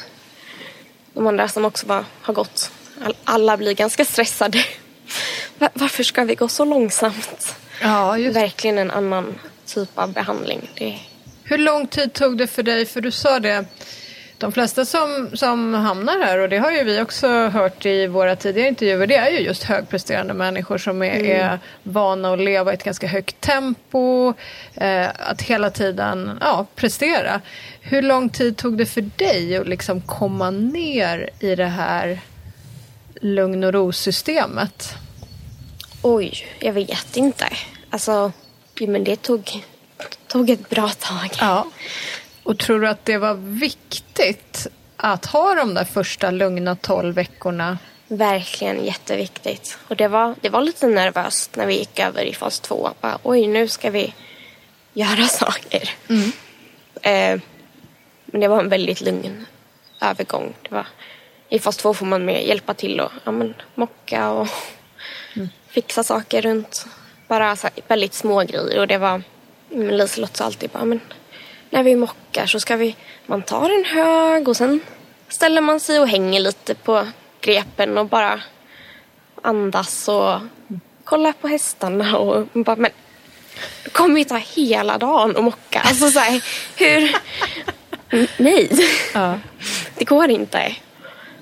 De 1.14 1.28
andra 1.28 1.48
som 1.48 1.66
också 1.66 1.86
bara 1.86 2.06
har 2.22 2.34
gått. 2.34 2.72
All, 3.06 3.16
alla 3.24 3.58
blir 3.58 3.74
ganska 3.74 4.06
stressade. 4.06 4.66
Va- 5.58 5.70
Varför 5.74 6.04
ska 6.04 6.24
vi 6.24 6.36
gå 6.36 6.48
så 6.48 6.66
långsamt? 6.66 7.56
Ja, 7.82 8.18
just 8.18 8.36
Verkligen 8.38 8.78
en 8.78 8.92
annan 8.92 9.40
typ 9.66 9.98
av 9.98 10.14
behandling. 10.14 10.70
Det, 10.76 11.00
Hur 11.54 11.58
lång 11.58 11.88
tid 11.88 12.14
tog 12.14 12.38
det 12.38 12.48
för 12.48 12.64
dig? 12.64 12.86
För 12.86 13.02
du 13.02 13.12
sa 13.12 13.40
det, 13.40 13.66
de 14.38 14.52
flesta 14.52 14.86
som, 14.86 15.30
som 15.34 15.74
hamnar 15.74 16.20
här, 16.20 16.40
och 16.40 16.50
det 16.50 16.58
har 16.58 16.72
ju 16.72 16.84
vi 16.84 17.02
också 17.02 17.28
hört 17.28 17.86
i 17.86 18.08
våra 18.08 18.36
tidigare 18.36 18.68
intervjuer, 18.68 19.08
det 19.08 19.16
är 19.16 19.30
ju 19.30 19.40
just 19.40 19.64
högpresterande 19.64 20.34
människor 20.34 20.78
som 20.78 21.02
är, 21.02 21.24
är 21.24 21.60
vana 21.84 22.34
att 22.34 22.40
leva 22.40 22.72
i 22.72 22.74
ett 22.74 22.84
ganska 22.84 23.08
högt 23.08 23.42
tempo, 23.42 24.34
eh, 24.76 25.08
att 25.20 25.42
hela 25.42 25.70
tiden 25.70 26.38
ja, 26.42 26.66
prestera. 26.76 27.42
Hur 27.82 28.02
lång 28.02 28.30
tid 28.30 28.58
tog 28.58 28.78
det 28.78 28.86
för 28.86 29.02
dig 29.02 29.58
att 29.58 29.68
liksom 29.68 30.02
komma 30.02 30.50
ner 30.50 31.30
i 31.40 31.56
det 31.56 31.66
här 31.66 32.20
lugn 33.22 33.64
och 33.64 33.74
ro-systemet? 33.74 34.96
oj, 36.02 36.46
jag 36.60 36.74
vet 36.74 37.18
inte. 37.18 37.46
Alltså, 37.90 38.32
men 38.80 39.04
det 39.04 39.16
tog, 39.16 39.64
tog 40.34 40.50
ett 40.50 40.70
bra 40.70 40.90
tag. 40.90 41.30
Ja. 41.40 41.68
Och 42.44 42.60
tror 42.60 42.80
du 42.80 42.88
att 42.88 43.06
det 43.06 43.18
var 43.18 43.34
viktigt 43.34 44.68
att 44.98 45.26
ha 45.26 45.56
de 45.56 45.74
där 45.74 45.84
första 45.84 46.32
lugna 46.32 46.76
tolv 46.76 47.16
veckorna? 47.16 47.78
Verkligen 48.08 48.86
jätteviktigt. 48.86 49.78
Och 49.88 49.96
det 49.96 50.08
var, 50.08 50.36
det 50.42 50.50
var 50.50 50.62
lite 50.62 50.88
nervöst 50.88 51.56
när 51.56 51.66
vi 51.66 51.78
gick 51.78 52.00
över 52.00 52.26
i 52.26 52.34
fas 52.34 52.60
två. 52.60 52.90
Bara, 53.02 53.18
Oj, 53.24 53.48
nu 53.48 53.68
ska 53.68 53.90
vi 53.90 54.14
göra 54.94 55.24
saker. 55.28 55.90
Eh, 57.02 57.40
men 58.26 58.42
det 58.42 58.48
var 58.48 58.60
en 58.60 58.70
väldigt 58.70 59.02
lugn 59.02 59.46
övergång. 60.02 60.54
Det 60.62 60.76
var, 60.76 60.88
I 61.50 61.60
fas 61.60 61.78
två 61.78 61.94
får 61.94 62.06
man 62.06 62.26
mer 62.26 62.40
hjälpa 62.40 62.74
till 62.74 63.00
och 63.00 63.12
ja, 63.24 63.32
men, 63.32 63.54
mocka 63.76 64.30
och 64.30 64.48
fixa 65.68 66.04
saker 66.04 66.42
runt. 66.42 66.86
Bara 67.28 67.44
här, 67.44 67.72
väldigt 67.88 68.14
små 68.14 68.44
grejer. 68.44 68.80
Och 68.80 68.88
det 68.88 68.98
var, 68.98 69.22
men 69.74 69.98
Liselott 69.98 70.38
sa 70.38 70.46
alltid 70.46 70.70
bara, 70.70 70.86
men 70.86 71.00
när 71.70 71.84
vi 71.84 71.96
mockar 71.96 72.46
så 72.46 72.60
ska 72.60 72.76
vi, 72.76 72.96
man 73.26 73.42
tar 73.42 73.70
en 73.70 73.86
hög 73.86 74.48
och 74.48 74.58
sen 74.58 74.80
ställer 75.28 75.62
man 75.62 75.80
sig 75.80 76.00
och 76.00 76.08
hänger 76.08 76.40
lite 76.40 76.76
på 76.76 77.08
grepen 77.42 77.98
och 77.98 78.06
bara 78.06 78.42
andas 79.42 80.08
och 80.08 80.40
kollar 81.04 81.34
på 81.34 81.48
hästarna 81.48 82.18
och 82.18 82.48
bara, 82.54 82.76
men 82.76 82.92
det 83.84 83.90
kommer 83.90 84.20
ju 84.20 84.24
ta 84.24 84.38
hela 84.38 84.98
dagen 84.98 85.38
att 85.38 85.44
mocka. 85.44 85.80
Alltså 85.80 86.10
så 86.10 86.20
här, 86.20 86.44
hur? 86.78 87.16
Nej, 88.38 88.70
Ja. 89.14 89.40
det 89.98 90.06
går 90.06 90.30
inte. 90.30 90.76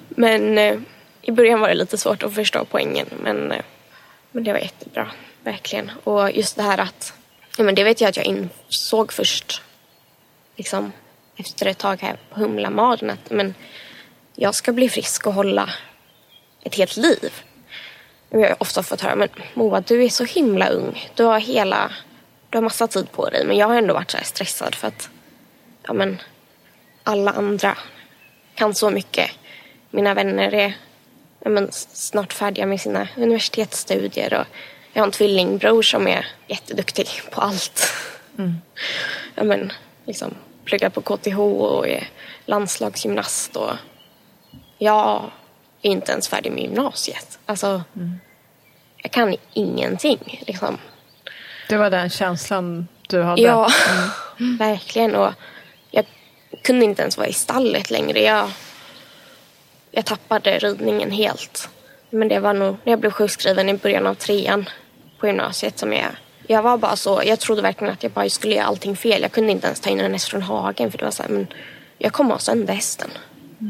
Men 0.10 0.58
eh, 0.58 0.78
i 1.22 1.32
början 1.32 1.60
var 1.60 1.68
det 1.68 1.74
lite 1.74 1.98
svårt 1.98 2.24
att 2.24 2.36
förstå 2.36 2.66
poängen. 2.66 3.08
Men, 3.24 3.52
eh, 3.52 3.62
men 4.32 4.44
det 4.44 4.54
var 4.54 4.60
jättebra, 4.60 5.12
verkligen. 5.44 5.92
Och 6.04 6.32
just 6.32 6.56
det 6.56 6.64
här 6.64 6.78
att, 6.78 7.14
ja, 7.58 7.64
men 7.64 7.76
det 7.76 7.84
vet 7.84 8.02
jag 8.02 8.10
att 8.10 8.18
jag 8.18 8.26
insåg 8.26 9.14
först, 9.14 9.62
liksom 10.56 10.92
efter 11.38 11.66
ett 11.66 11.78
tag 11.78 12.02
här 12.02 12.18
på 12.30 12.40
Humlamaden, 12.40 13.10
att 13.10 13.30
men, 13.30 13.54
jag 14.36 14.56
ska 14.56 14.72
bli 14.72 14.90
frisk 14.90 15.28
och 15.28 15.34
hålla 15.34 15.70
ett 16.64 16.76
helt 16.76 16.98
liv. 16.98 17.32
Jag 18.30 18.40
har 18.40 18.56
ofta 18.60 18.84
fått 18.84 19.02
höra, 19.02 19.16
men 19.16 19.30
Moa 19.54 19.82
du 19.82 20.04
är 20.04 20.10
så 20.10 20.24
himla 20.24 20.70
ung. 20.70 21.10
Du 21.16 21.24
har 21.24 21.40
hela, 21.40 21.92
du 22.50 22.58
har 22.58 22.64
massa 22.64 22.88
tid 22.88 23.12
på 23.12 23.30
dig. 23.30 23.46
Men 23.46 23.58
jag 23.58 23.68
har 23.68 23.76
ändå 23.76 23.94
varit 23.94 24.12
så 24.12 24.18
här 24.18 24.24
stressad 24.24 24.76
för 24.76 24.88
att, 24.88 25.10
ja 25.84 25.94
men, 25.94 26.22
alla 27.04 27.32
andra 27.32 27.78
kan 28.56 28.76
så 28.76 28.90
mycket. 28.90 29.32
Mina 29.90 30.14
vänner 30.14 30.54
är 30.54 30.78
ja, 31.40 31.50
men, 31.50 31.68
snart 31.72 32.34
färdiga 32.34 32.66
med 32.66 32.82
sina 32.82 33.08
universitetsstudier 33.18 34.34
och 34.34 34.46
jag 34.94 35.02
har 35.02 35.06
en 35.06 35.12
tvillingbror 35.12 35.82
som 35.82 36.08
är 36.08 36.28
jätteduktig 36.48 37.08
på 37.32 37.42
allt. 37.42 37.94
Ja, 39.36 39.44
men, 39.44 39.72
liksom, 40.06 40.36
pluggar 40.66 40.90
på 40.90 41.02
KTH 41.02 41.40
och 41.40 41.88
är 41.88 42.08
landslagsgymnast 42.46 43.56
och 43.56 43.72
jag 44.78 45.32
är 45.82 45.90
inte 45.90 46.12
ens 46.12 46.28
färdig 46.28 46.52
med 46.52 46.64
gymnasiet. 46.64 47.40
Alltså, 47.46 47.84
jag 48.98 49.12
kan 49.12 49.36
ingenting. 49.54 50.44
Liksom. 50.48 50.78
Det 51.70 51.78
var 51.78 51.90
den 51.90 52.10
känslan 52.10 52.88
du 53.08 53.22
hade? 53.22 53.42
Ja, 53.42 53.70
verkligen. 54.60 55.16
Och 55.16 55.34
jag 55.92 56.06
kunde 56.64 56.86
inte 56.86 57.02
ens 57.02 57.18
vara 57.18 57.28
i 57.28 57.34
stallet 57.34 57.90
längre. 57.90 58.22
Jag, 58.22 58.52
jag 59.92 60.06
tappade 60.06 60.60
ridningen 60.60 61.12
helt. 61.12 61.70
Men 62.10 62.28
det 62.28 62.40
var 62.40 62.54
nog 62.54 62.78
när 62.84 62.92
jag 62.92 63.00
blev 63.00 63.12
sjukskriven 63.12 63.70
i 63.70 63.74
början 63.74 64.08
av 64.08 64.16
trean 64.16 64.70
på 65.22 65.28
gymnasiet 65.28 65.80
som 65.80 65.94
jag... 65.94 66.12
Jag 66.48 66.62
var 66.62 66.78
bara 66.78 66.96
så... 66.96 67.22
Jag 67.26 67.40
trodde 67.40 67.62
verkligen 67.62 67.94
att 67.94 68.04
jag 68.04 68.12
bara 68.12 68.30
skulle 68.30 68.56
göra 68.56 68.66
allting 68.66 68.96
fel. 68.96 69.22
Jag 69.22 69.32
kunde 69.32 69.52
inte 69.52 69.68
ens 69.68 69.80
ta 69.80 69.90
in 69.90 70.00
en 70.00 70.14
häst 70.14 70.30
från 70.30 70.42
hagen 70.42 70.92
för 70.92 70.98
det 70.98 71.06
var 71.06 71.12
så 71.12 71.24
här, 71.24 71.30
men 71.30 71.48
jag 71.98 72.14
kommer 72.14 72.32
ha 72.32 72.40
sönder 72.40 72.74
hästen. 72.74 73.10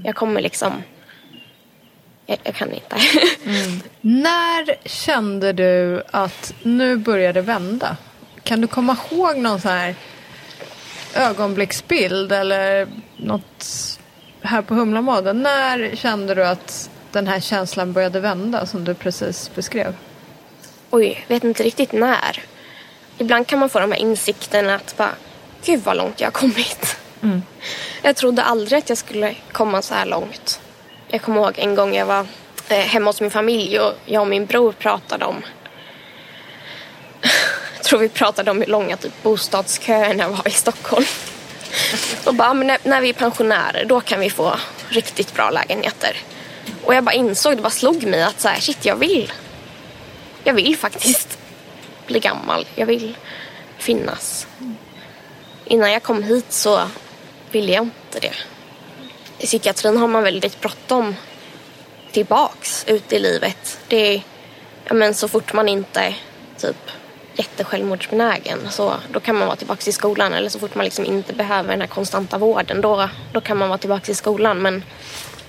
Jag 0.04 0.16
kommer 0.16 0.42
liksom... 0.42 0.74
Jag, 2.26 2.38
jag 2.44 2.56
kan 2.56 2.72
inte. 2.74 2.96
När 4.02 4.88
kände 4.88 5.54
du 5.54 6.04
att 6.12 6.54
nu 6.64 6.98
börjar 6.98 7.34
det 7.34 7.42
vända? 7.42 7.98
Kan 8.44 8.62
du 8.62 8.68
komma 8.68 8.98
ihåg 9.12 9.38
någon 9.38 9.62
sån 9.62 9.72
här 9.72 9.96
ögonblicksbild 11.16 12.32
eller 12.32 12.88
något 13.18 13.66
här 14.42 14.62
på 14.62 14.74
Humlamaden? 14.74 15.44
När 15.44 15.96
kände 15.96 16.36
du 16.36 16.46
att 16.46 16.90
den 17.12 17.28
här 17.28 17.40
känslan 17.40 17.94
började 17.94 18.20
vända 18.20 18.66
som 18.66 18.84
du 18.84 18.94
precis 18.94 19.52
beskrev? 19.56 19.96
Oj, 20.92 21.26
vet 21.28 21.44
inte 21.44 21.64
riktigt 21.64 21.92
när. 21.92 22.44
Ibland 23.18 23.48
kan 23.48 23.60
man 23.60 23.70
få 23.70 23.80
de 23.80 23.92
här 23.92 24.00
insikterna 24.00 24.76
att 24.76 24.98
bara, 24.98 25.16
gud 25.66 25.82
vad 25.84 25.98
långt 25.98 26.20
jag 26.22 26.28
har 26.28 26.32
kommit. 26.32 26.98
Jag 28.02 28.16
trodde 28.16 28.44
aldrig 28.44 28.80
att 28.80 28.90
jag 28.90 28.98
skulle 28.98 29.36
komma 29.52 29.82
så 29.82 29.94
här 29.94 30.06
långt. 30.06 30.62
Jag 31.08 31.22
kommer 31.22 31.42
ihåg 31.42 31.54
en 31.60 31.76
gång 31.76 31.96
jag 31.96 32.06
var 32.06 32.28
eh, 32.70 32.78
hemma 32.78 33.10
hos 33.10 33.22
min 33.22 33.32
familj 33.32 33.80
och 33.80 33.94
jag 34.06 34.22
och 34.22 34.28
min 34.28 34.46
bror 34.46 34.72
pratade 34.72 35.26
om 35.26 35.44
jag 37.76 37.84
tror 37.84 38.00
vi 38.00 38.10
pratade 38.10 38.52
om 38.52 38.58
hur 38.58 38.66
långa 38.66 38.98
typ, 38.98 39.24
bostadsköerna 39.24 40.28
var 40.28 40.48
i 40.48 40.52
Stockholm. 40.52 41.06
Och 42.26 42.36
bara, 42.36 42.54
men 42.54 42.68
när, 42.68 42.78
när 42.84 43.02
vi 43.02 43.10
är 43.10 43.14
pensionärer 43.14 43.86
då 43.86 44.02
kan 44.02 44.20
vi 44.20 44.30
få 44.30 44.56
riktigt 44.90 45.34
bra 45.34 45.50
lägenheter. 45.50 46.18
Och 46.84 46.96
jag 46.96 47.04
bara 47.04 47.16
insåg, 47.16 47.56
det 47.56 47.62
bara 47.62 47.70
slog 47.70 48.04
mig 48.04 48.24
att 48.24 48.42
så 48.42 48.48
här, 48.48 48.60
shit 48.60 48.86
jag 48.86 48.96
vill 48.96 49.32
jag 50.44 50.54
vill 50.54 50.78
faktiskt 50.78 51.38
bli 52.08 52.20
gammal. 52.20 52.68
Jag 52.76 52.86
vill 52.86 53.18
finnas. 53.78 54.48
Innan 55.66 55.92
jag 55.92 56.04
kom 56.04 56.24
hit 56.24 56.52
så 56.52 56.82
ville 57.52 57.72
jag 57.72 57.84
inte 57.84 58.20
det. 58.20 58.34
I 59.38 59.46
psykiatrin 59.46 59.98
har 59.98 60.08
man 60.08 60.24
väldigt 60.24 60.62
bråttom 60.62 61.16
tillbaks 62.12 62.86
ut 62.88 63.14
i 63.14 63.20
livet. 63.20 63.80
Det 63.88 64.16
är, 64.16 64.24
ja 64.86 64.94
men 64.94 65.14
så 65.14 65.28
fort 65.28 65.54
man 65.54 65.70
inte 65.70 66.00
är 66.00 66.16
typ 66.58 66.92
jättesjälvmordsbenägen 67.36 68.60
så 68.70 68.94
då 69.12 69.20
kan 69.20 69.36
man 69.36 69.48
vara 69.48 69.56
tillbaks 69.56 69.88
i 69.88 69.92
skolan 69.92 70.34
eller 70.34 70.50
så 70.50 70.60
fort 70.60 70.76
man 70.76 70.86
liksom 70.86 71.06
inte 71.06 71.34
behöver 71.34 71.70
den 71.70 71.82
här 71.82 71.88
konstanta 71.88 72.38
vården 72.38 72.82
då, 72.82 73.10
då 73.34 73.42
kan 73.42 73.58
man 73.58 73.70
vara 73.70 73.78
tillbaks 73.78 74.10
i 74.10 74.16
skolan 74.16 74.62
men 74.62 74.84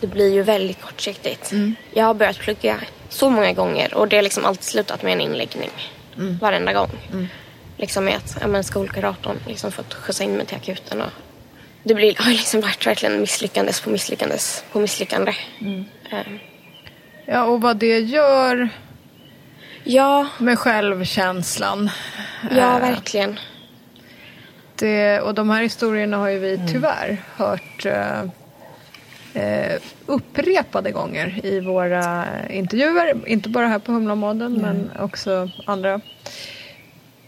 det 0.03 0.09
blir 0.09 0.35
ju 0.35 0.43
väldigt 0.43 0.81
kortsiktigt. 0.83 1.53
Jag 1.93 2.05
har 2.05 2.15
börjat 2.15 2.39
plugga 2.39 2.81
så 3.09 3.31
många 3.31 3.53
gånger 3.53 3.95
och 3.95 4.09
det 4.09 4.17
har 4.17 4.23
liksom 4.23 4.45
alltid 4.45 4.65
slutat 4.65 5.03
med 5.03 5.13
en 5.13 5.21
inläggning. 5.21 5.71
Varenda 6.41 6.73
gång. 6.73 6.91
Liksom 7.77 8.05
med 8.05 8.17
att 8.17 8.37
ja, 8.41 8.47
men 8.47 8.65
skolkuratorn 8.65 9.37
liksom 9.47 9.73
fått 9.73 9.95
skjutsa 9.95 10.25
in 10.25 10.33
mig 10.37 10.47
till 10.47 10.57
akuten. 10.57 11.01
Och 11.03 11.11
det 11.83 11.95
blir, 11.95 12.15
har 12.19 12.31
liksom 12.31 12.61
varit 12.61 12.87
verkligen 12.87 13.21
misslyckandes 13.21 13.81
på 13.81 13.91
misslyckandes 13.91 14.65
på 14.73 14.79
misslyckande. 14.81 15.35
Eh, 16.11 16.19
Ja, 17.27 17.45
och 17.45 17.61
vad 17.61 17.77
det 17.77 17.99
gör 18.01 18.69
Ja, 19.85 20.27
med 20.39 20.59
självkänslan. 20.59 21.91
ja 22.51 22.75
Eh, 22.77 22.81
verkligen. 22.81 23.39
Det, 24.77 25.21
och 25.21 25.35
de 25.35 25.51
här 25.51 25.63
historierna 25.63 26.17
har 26.17 26.29
ju 26.29 26.39
vi 26.39 26.61
tyvärr 26.73 27.23
hört 27.37 27.87
eh, 27.87 28.23
eh, 29.35 29.81
upprepade 30.07 30.91
gånger 30.91 31.41
i 31.47 31.61
våra 31.61 32.25
intervjuer. 32.51 33.29
Inte 33.29 33.49
bara 33.49 33.67
här 33.67 33.79
på 33.79 33.93
Humlamaden 33.93 34.53
men 34.53 34.91
också 34.99 35.51
andra. 35.67 36.01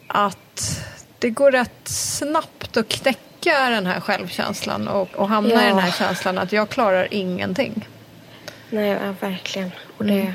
Att 0.06 0.80
det 1.18 1.30
går 1.30 1.50
rätt 1.50 1.88
snabbt 1.88 2.76
att 2.76 2.88
knäcka 2.88 3.70
den 3.70 3.86
här 3.86 4.00
självkänslan 4.00 4.88
och, 4.88 5.14
och 5.14 5.28
hamna 5.28 5.50
Ja. 5.54 5.62
i 5.62 5.66
den 5.66 5.78
här 5.78 5.90
känslan 5.90 6.38
att 6.38 6.52
jag 6.52 6.68
klarar 6.68 7.08
ingenting. 7.10 7.88
Nej, 8.70 8.88
ja, 8.88 9.14
verkligen. 9.20 9.70
Och 9.98 10.04
det, 10.04 10.34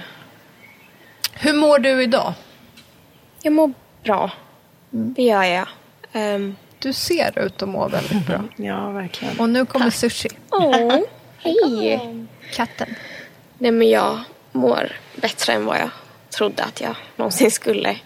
Hur 1.33 1.53
mår 1.53 1.79
du 1.79 2.03
idag? 2.03 2.33
Jag 3.41 3.53
mår 3.53 3.73
bra. 4.03 4.31
Det 4.89 5.23
gör 5.23 5.43
jag. 5.43 5.67
Um, 6.13 6.55
Du 6.79 6.93
ser 6.93 7.39
ut 7.39 7.61
att 7.61 7.69
må 7.69 7.87
väldigt 7.87 8.25
bra. 8.27 8.43
Ja, 8.55 8.89
verkligen. 8.91 9.39
Och 9.39 9.49
nu 9.49 9.65
kommer 9.65 9.89
Sushi, 9.89 10.29
Åh, 10.51 10.97
hej! 11.41 12.25
katten. 12.53 12.95
Nej, 13.57 13.71
men 13.71 13.89
jag 13.89 14.19
mår 14.51 14.91
bättre 15.15 15.53
än 15.53 15.65
vad 15.65 15.77
jag 15.77 15.89
trodde 16.29 16.63
att 16.63 16.81
jag 16.81 16.95
någonsin 17.15 17.51
skulle 17.51 17.97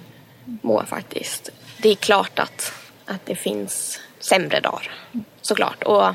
må 0.43 0.83
faktiskt. 0.85 1.49
Det 1.77 1.89
är 1.89 1.95
klart 1.95 2.39
att, 2.39 2.73
att 3.05 3.25
det 3.25 3.35
finns 3.35 3.99
sämre 4.19 4.59
dagar, 4.59 4.91
såklart. 5.41 5.83
Och, 5.83 6.07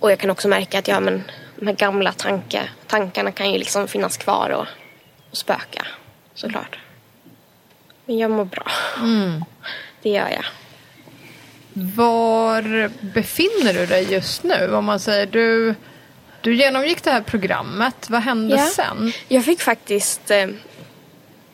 och 0.00 0.10
jag 0.10 0.18
kan 0.18 0.30
också 0.30 0.48
märka 0.48 0.78
att 0.78 0.88
ja, 0.88 1.00
men, 1.00 1.22
de 1.56 1.66
här 1.66 1.74
gamla 1.74 2.12
tanke, 2.12 2.68
tankarna 2.86 3.32
kan 3.32 3.52
ju 3.52 3.58
liksom 3.58 3.88
finnas 3.88 4.16
kvar 4.16 4.50
och, 4.50 4.66
och 5.30 5.36
spöka, 5.36 5.86
såklart. 6.34 6.78
Men 8.04 8.18
jag 8.18 8.30
mår 8.30 8.44
bra. 8.44 8.66
Det 10.02 10.10
gör 10.10 10.28
jag. 10.28 10.44
Var 11.72 12.90
befinner 13.14 13.74
du 13.74 13.86
dig 13.86 14.12
just 14.12 14.42
nu? 14.42 14.74
Om 14.74 14.84
man 14.84 15.00
säger 15.00 15.26
du, 15.26 15.74
du 16.44 16.54
genomgick 16.54 17.02
det 17.04 17.10
här 17.10 17.22
programmet. 17.22 18.10
Vad 18.10 18.22
hände 18.22 18.56
Ja. 18.56 18.66
sen? 18.66 19.12
Jag 19.28 19.44
fick 19.44 19.60
faktiskt... 19.62 20.30
Eh, 20.30 20.46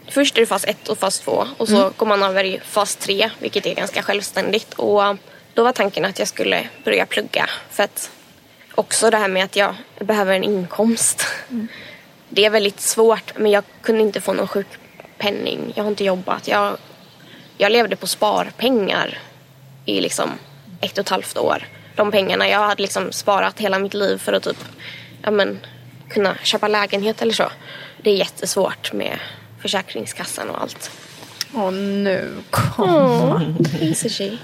först 0.08 0.36
är 0.36 0.40
det 0.40 0.46
fas 0.46 0.64
1 0.64 0.88
och 0.88 0.98
fas 0.98 1.20
2 1.20 1.46
och 1.58 1.68
så 1.68 1.92
går 1.96 2.06
man 2.06 2.22
över 2.22 2.44
i 2.44 2.60
fas 2.64 2.96
3 2.96 3.30
vilket 3.38 3.66
är 3.66 3.74
ganska 3.74 4.02
självständigt. 4.02 4.74
Och 4.74 5.04
eh, 5.04 5.14
då 5.54 5.62
var 5.64 5.72
tanken 5.72 6.04
att 6.04 6.18
jag 6.18 6.28
skulle 6.28 6.68
börja 6.84 7.06
plugga 7.06 7.50
för 7.70 7.82
att 7.82 8.10
också 8.74 9.10
det 9.10 9.16
här 9.16 9.28
med 9.28 9.44
att 9.44 9.56
jag 9.56 9.74
behöver 10.00 10.34
en 10.34 10.44
inkomst. 10.44 11.26
Det 12.32 12.44
är 12.44 12.50
väldigt 12.50 12.80
svårt 12.80 13.32
men 13.38 13.50
jag 13.50 13.64
kunde 13.82 14.02
inte 14.02 14.20
få 14.20 14.32
någon 14.32 14.48
sjukpenning. 14.48 15.72
Jag 15.76 15.84
har 15.84 15.90
inte 15.90 16.04
jobbat. 16.04 16.48
Jag, 16.48 16.76
jag 17.58 17.72
levde 17.72 17.96
på 17.96 18.06
sparpengar 18.06 19.18
i 19.84 20.00
liksom 20.00 20.30
ett 20.80 20.92
och 20.92 20.98
ett 20.98 21.08
halvt 21.08 21.38
år. 21.38 21.66
De 22.00 22.10
pengarna 22.10 22.48
jag 22.48 22.58
hade 22.58 22.82
liksom 22.82 23.12
sparat 23.12 23.58
hela 23.60 23.78
mitt 23.78 23.94
liv 23.94 24.18
för 24.18 24.32
att 24.32 24.42
typ, 24.42 24.64
ja 25.22 25.30
men, 25.30 25.58
kunna 26.08 26.34
köpa 26.42 26.68
lägenhet 26.68 27.22
eller 27.22 27.32
så. 27.32 27.50
Det 28.02 28.10
är 28.10 28.14
jättesvårt 28.14 28.92
med 28.92 29.18
Försäkringskassan 29.62 30.50
och 30.50 30.62
allt. 30.62 30.90
Och 31.52 31.72
nu 31.72 32.30
kom 32.50 32.90
Åh, 32.90 33.40
Sushi. 33.94 34.38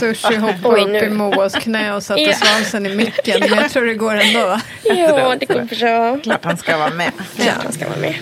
Sushi 0.00 0.36
hoppade 0.36 0.84
Oj, 0.84 0.96
upp 0.96 1.02
i 1.02 1.10
Moas 1.10 1.54
knä 1.54 1.94
och 1.94 2.02
satte 2.02 2.20
Ja. 2.20 2.34
svansen 2.36 2.86
i 2.86 2.94
micken. 2.94 3.40
Men 3.40 3.58
jag 3.58 3.70
tror 3.70 3.86
det 3.86 3.94
går 3.94 4.14
ändå. 4.16 4.60
Ja, 4.84 5.36
det 5.40 5.46
går 5.46 5.76
bra. 5.78 6.18
Klart 6.22 6.44
han 6.44 6.56
ska 6.56 6.76
vara 6.78 6.90
med. 6.94 7.12
Klart 7.36 7.62
han 7.62 7.72
ska 7.72 7.88
vara 7.88 7.98
med. 7.98 8.14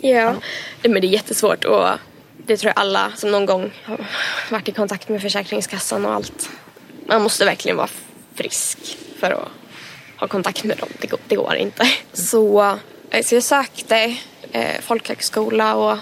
Ja, 0.00 0.34
men 0.82 0.92
det 1.00 1.06
är 1.06 1.10
jättesvårt 1.10 1.64
och 1.64 1.88
det 2.46 2.56
tror 2.56 2.68
jag 2.76 2.80
alla 2.80 3.12
som 3.16 3.30
någon 3.30 3.46
gång 3.46 3.70
har 3.84 3.98
varit 4.50 4.68
i 4.68 4.72
kontakt 4.72 5.08
med 5.08 5.22
Försäkringskassan 5.22 6.04
och 6.04 6.14
allt. 6.14 6.50
Man 7.08 7.22
måste 7.22 7.44
verkligen 7.44 7.76
vara 7.76 7.88
frisk 8.34 8.98
för 9.20 9.30
att 9.30 9.48
ha 10.16 10.28
kontakt 10.28 10.64
med 10.64 10.78
dem. 10.78 10.88
Det 11.00 11.06
går, 11.06 11.20
det 11.28 11.36
går 11.36 11.54
inte. 11.54 11.88
Så, 12.12 12.78
eh, 13.10 13.24
så 13.24 13.34
jag 13.34 13.42
sökte 13.42 14.16
eh, 14.52 14.80
folkhögskola 14.80 15.74
och 15.74 15.98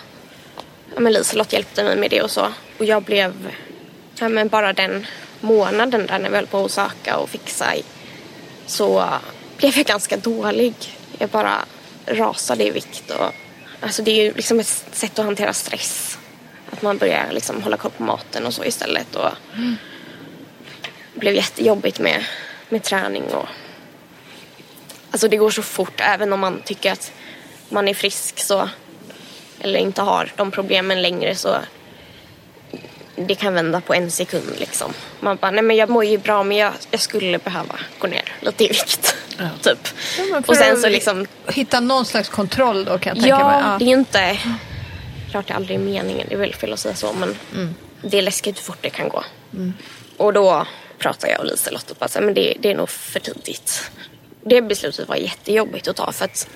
ja, 0.94 1.00
men 1.00 1.12
Liselott 1.12 1.52
hjälpte 1.52 1.84
mig 1.84 1.96
med 1.96 2.10
det 2.10 2.22
och 2.22 2.30
så. 2.30 2.46
Och 2.78 2.84
jag 2.84 3.02
blev, 3.02 3.54
ja, 4.18 4.28
men 4.28 4.48
bara 4.48 4.72
den 4.72 5.06
månaden 5.40 6.06
där 6.06 6.18
när 6.18 6.30
vi 6.30 6.36
höll 6.36 6.46
på 6.46 6.64
att 6.64 6.70
söka 6.70 7.16
och 7.16 7.30
fixa 7.30 7.74
så 8.66 9.08
blev 9.56 9.76
jag 9.76 9.86
ganska 9.86 10.16
dålig. 10.16 10.74
Jag 11.18 11.30
bara 11.30 11.64
rasade 12.06 12.64
i 12.64 12.70
vikt. 12.70 13.10
Och, 13.10 13.34
alltså 13.80 14.02
det 14.02 14.10
är 14.10 14.24
ju 14.24 14.32
liksom 14.34 14.60
ett 14.60 14.84
sätt 14.92 15.18
att 15.18 15.24
hantera 15.24 15.52
stress. 15.52 16.18
Att 16.70 16.82
man 16.82 16.98
börjar 16.98 17.26
liksom 17.32 17.62
hålla 17.62 17.76
koll 17.76 17.90
på 17.90 18.02
maten 18.02 18.46
och 18.46 18.54
så 18.54 18.64
istället. 18.64 19.16
Och 19.16 19.30
mm 19.54 19.76
blev 21.24 21.34
jättejobbigt 21.34 21.98
med, 21.98 22.24
med 22.68 22.82
träning. 22.82 23.22
Och, 23.22 23.48
alltså 25.10 25.28
det 25.28 25.37
går 25.37 25.50
så 25.50 25.62
fort 25.62 26.00
även 26.00 26.32
om 26.32 26.40
man 26.40 26.62
tycker 26.64 26.92
att 26.92 27.12
man 27.68 27.88
är 27.88 27.94
frisk 27.94 28.38
så 28.38 28.68
eller 29.60 29.80
inte 29.80 30.02
har 30.02 30.32
de 30.37 30.50
problemen 30.50 31.02
längre 31.02 31.34
så 31.34 31.56
det 33.16 33.34
kan 33.34 33.54
vända 33.54 33.80
på 33.80 33.94
en 33.94 34.10
sekund 34.10 34.54
liksom. 34.58 34.92
Man 35.20 35.37
bara, 35.37 35.50
nej 35.50 35.62
men 35.62 35.76
jag 35.76 35.88
mår 35.88 36.04
ju 36.04 36.18
bra 36.18 36.42
men 36.42 36.56
jag, 36.56 36.72
jag 36.90 37.00
skulle 37.00 37.38
behöva 37.38 37.78
gå 37.98 38.06
ner 38.06 38.32
lite 38.40 38.64
i 38.64 38.68
vikt. 38.68 39.16
Typ. 39.62 39.88
Ja, 40.18 40.24
men 40.30 40.42
för 40.42 40.52
och 40.52 40.56
sen 40.56 40.80
så 40.80 40.88
liksom, 40.88 41.26
Hitta 41.48 41.80
någon 41.80 42.04
slags 42.04 42.28
kontroll 42.28 42.84
då 42.84 42.98
kan 42.98 43.16
jag 43.16 43.24
tänka 43.24 43.28
ja, 43.28 43.60
mig. 43.60 43.78
det 43.78 43.84
är 43.84 43.98
inte, 43.98 44.38
klart 45.30 45.46
det 45.48 45.54
aldrig 45.54 45.76
är 45.76 45.82
meningen, 45.82 46.26
det 46.28 46.34
är 46.34 46.38
väl 46.38 46.54
fel 46.54 46.72
att 46.72 46.80
säga 46.80 46.94
så 46.94 47.12
men 47.12 47.37
Mm. 47.54 47.74
det 48.02 48.18
är 48.18 48.22
läskigt 48.22 48.58
hur 48.58 48.62
fort 48.62 48.78
det 48.80 48.90
kan 48.90 49.08
gå. 49.08 49.24
Och 50.16 50.32
då 50.32 50.66
pratade 51.04 51.32
jag 51.32 51.40
och 51.40 51.46
Liselott 51.46 51.90
och 51.90 51.96
bara, 51.96 52.08
så 52.08 52.18
här, 52.18 52.26
men 52.26 52.34
det, 52.34 52.56
det 52.60 52.70
är 52.70 52.74
nog 52.74 52.88
för 52.88 53.20
tidigt. 53.20 53.90
Det 54.42 54.62
beslutet 54.62 55.08
var 55.08 55.16
jättejobbigt 55.16 55.88
att 55.88 55.96
ta 55.96 56.12
för 56.12 56.24
att 56.24 56.48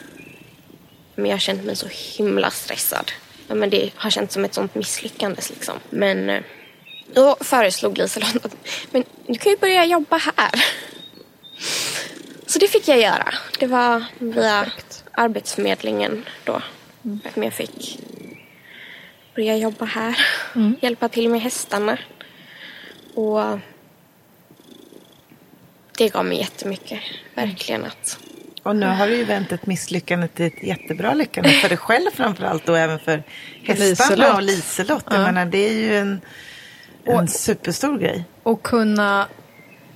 men 1.14 1.26
jag 1.26 1.34
har 1.34 1.40
känt 1.40 1.64
mig 1.64 1.76
så 1.76 1.86
himla 2.16 2.50
stressad. 2.50 3.12
Men 3.48 3.70
det 3.70 3.90
har 3.94 4.10
känts 4.10 4.34
som 4.34 4.44
ett 4.44 4.54
sånt 4.54 4.74
misslyckande. 4.74 5.42
Liksom. 5.50 5.74
Men 5.90 6.30
eh, 6.30 6.42
då 7.14 7.36
föreslog 7.40 7.98
Liselott 7.98 8.44
att 8.44 8.56
men 8.90 9.04
du 9.26 9.34
kan 9.34 9.52
ju 9.52 9.58
börja 9.58 9.84
jobba 9.84 10.16
här. 10.16 10.64
Så 12.46 12.58
det 12.58 12.68
fick 12.68 12.88
jag 12.88 13.00
göra. 13.00 13.34
Det 13.58 13.66
var 13.66 14.04
via 14.18 14.64
Perfekt. 14.64 15.04
Arbetsförmedlingen 15.12 16.24
då. 16.44 16.62
Som 17.34 17.42
jag 17.42 17.52
fick 17.52 17.98
börja 19.34 19.56
jobba 19.56 19.84
här. 19.84 20.18
Hjälpa 20.80 21.08
till 21.08 21.28
med 21.28 21.40
hästarna. 21.40 21.98
Och 23.14 23.58
det 25.98 26.08
gav 26.08 26.24
mig 26.24 26.38
jättemycket. 26.38 27.00
Verkligen 27.34 27.84
att 27.84 28.18
Och 28.62 28.76
nu 28.76 28.86
har 28.86 29.06
du 29.06 29.16
ju 29.16 29.24
vänt 29.24 29.52
ett 29.52 29.66
misslyckande 29.66 30.28
till 30.28 30.46
ett 30.46 30.62
jättebra 30.62 31.14
lyckande 31.14 31.50
för 31.50 31.68
dig 31.68 31.78
själv 31.78 32.10
framförallt 32.14 32.68
och 32.68 32.78
även 32.78 32.98
för 32.98 33.22
hästarna 33.62 33.86
Liselott. 33.88 34.34
och 34.34 34.42
Liselott. 34.42 35.04
Jag 35.10 35.20
menar, 35.20 35.46
det 35.46 35.58
är 35.58 35.72
ju 35.72 35.98
en, 35.98 36.20
en 37.04 37.28
superstor 37.28 37.98
grej. 37.98 38.24
Och 38.42 38.62
kunna 38.62 39.26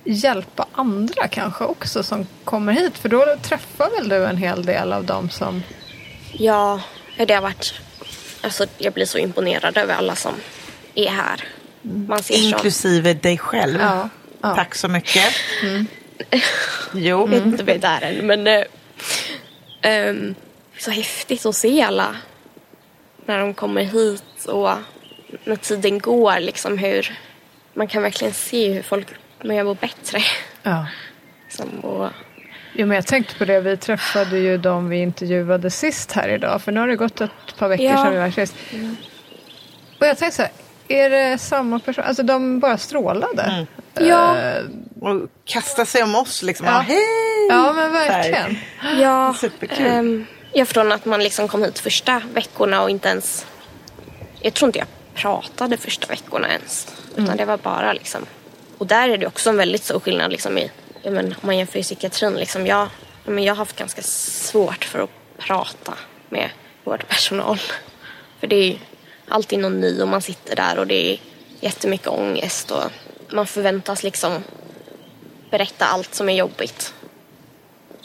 hjälpa 0.03 0.67
andra 0.71 1.27
kanske 1.27 1.63
också 1.63 2.03
som 2.03 2.27
kommer 2.43 2.73
hit. 2.73 2.97
För 2.97 3.09
då 3.09 3.35
träffar 3.41 3.89
väl 3.97 4.09
du 4.09 4.25
en 4.25 4.37
hel 4.37 4.65
del 4.65 4.93
av 4.93 5.05
dem 5.05 5.29
som... 5.29 5.63
Ja, 6.31 6.81
det 7.17 7.33
har 7.33 7.41
varit... 7.41 7.73
Alltså, 8.41 8.65
jag 8.77 8.93
blir 8.93 9.05
så 9.05 9.17
imponerad 9.17 9.77
över 9.77 9.93
alla 9.93 10.15
som 10.15 10.33
är 10.95 11.09
här. 11.09 11.43
Man 11.81 12.23
ser 12.23 12.33
så... 12.33 12.41
Inklusive 12.41 13.13
dig 13.13 13.37
själv. 13.37 13.79
Ja, 13.81 14.09
ja. 14.43 14.55
Tack 14.55 14.75
så 14.75 14.87
mycket. 14.87 15.23
Jo, 16.93 17.19
Jag 17.19 17.27
vet 17.27 17.45
inte 17.45 17.63
vad 17.63 17.79
det 17.81 17.87
är 17.87 18.01
än, 18.01 18.27
men... 18.27 18.47
eh, 18.47 18.63
ehm, 19.81 20.35
så 20.77 20.91
häftigt 20.91 21.45
att 21.45 21.55
se 21.55 21.81
alla 21.81 22.15
när 23.25 23.39
de 23.39 23.53
kommer 23.53 23.83
hit 23.83 24.45
och 24.47 24.69
när 25.43 25.55
tiden 25.55 25.99
går, 25.99 26.39
liksom 26.39 26.77
hur... 26.77 27.17
Man 27.73 27.87
kan 27.87 28.01
verkligen 28.01 28.33
se 28.33 28.73
hur 28.73 28.81
folk 28.81 29.07
mår 29.43 29.75
bättre. 29.75 30.19
Ja. 30.63 30.87
Liksom, 31.45 31.79
och, 31.79 32.09
Jo, 32.75 32.85
men 32.87 32.95
jag 32.95 33.07
tänkte 33.07 33.35
på 33.35 33.45
det, 33.45 33.61
vi 33.61 33.77
träffade 33.77 34.37
ju 34.39 34.57
de 34.57 34.89
vi 34.89 34.97
intervjuade 34.97 35.69
sist 35.69 36.11
här 36.11 36.29
idag. 36.29 36.61
För 36.61 36.71
nu 36.71 36.79
har 36.79 36.87
det 36.87 36.95
gått 36.95 37.21
ett 37.21 37.31
par 37.57 37.67
veckor 37.69 37.85
Ja. 37.85 37.97
sedan 37.97 38.11
vi 38.13 38.19
var 38.19 38.29
sist. 38.31 38.55
Och 39.99 40.07
jag 40.07 40.17
tänkte 40.17 40.35
så 40.35 40.41
här, 40.41 40.51
är 40.87 41.09
det 41.09 41.37
samma 41.37 41.79
person? 41.79 42.03
Alltså 42.03 42.23
de 42.23 42.59
bara 42.59 42.77
strålade. 42.77 43.65
Ja. 43.99 44.37
Eh, 44.39 44.63
och 45.01 45.29
kasta 45.45 45.85
sig 45.85 46.03
om 46.03 46.15
oss 46.15 46.41
liksom. 46.43 46.67
Ja. 46.67 46.73
Ja. 46.73 46.79
Hej! 46.79 47.47
ja 47.49 47.73
men 47.73 47.91
verkligen. 47.93 48.57
ja, 49.01 49.33
Superkul. 49.41 49.85
ehm, 49.85 50.25
jag 50.53 50.67
från 50.67 50.91
att 50.91 51.05
man 51.05 51.23
liksom 51.23 51.47
kom 51.47 51.63
hit 51.63 51.79
första 51.79 52.21
veckorna 52.33 52.81
och 52.81 52.89
inte 52.89 53.09
ens... 53.09 53.45
Jag 54.41 54.53
tror 54.53 54.67
inte 54.69 54.79
jag 54.79 54.87
pratade 55.15 55.77
första 55.77 56.07
veckorna 56.07 56.47
ens. 56.49 56.87
Utan 57.17 57.37
det 57.37 57.45
var 57.45 57.57
bara 57.57 57.93
liksom... 57.93 58.25
Och 58.77 58.87
där 58.87 59.09
är 59.09 59.17
det 59.17 59.27
också 59.27 59.49
en 59.49 59.57
väldigt 59.57 59.83
stor 59.83 59.99
skillnad 59.99 60.31
liksom 60.31 60.57
i... 60.57 60.71
Ja, 61.01 61.11
men, 61.11 61.25
om 61.25 61.35
man 61.41 61.57
jämför 61.57 61.79
i 61.79 61.83
psykiatrin. 61.83 62.33
Liksom, 62.33 62.67
jag, 62.67 62.87
ja, 63.25 63.31
men 63.31 63.43
jag 63.43 63.53
har 63.53 63.57
haft 63.57 63.75
ganska 63.75 64.01
svårt 64.01 64.85
för 64.85 64.99
att 64.99 65.09
prata 65.37 65.93
med 66.29 66.49
vårdpersonal. 66.83 67.59
För 68.39 68.47
det 68.47 68.55
är 68.55 68.77
alltid 69.27 69.59
någon 69.59 69.79
ny 69.79 70.01
och 70.01 70.07
man 70.07 70.21
sitter 70.21 70.55
där 70.55 70.79
och 70.79 70.87
det 70.87 71.13
är 71.13 71.19
jättemycket 71.59 72.07
ångest. 72.07 72.71
Och 72.71 72.83
man 73.33 73.47
förväntas 73.47 74.03
liksom 74.03 74.43
berätta 75.49 75.85
allt 75.85 76.15
som 76.15 76.29
är 76.29 76.33
jobbigt 76.33 76.93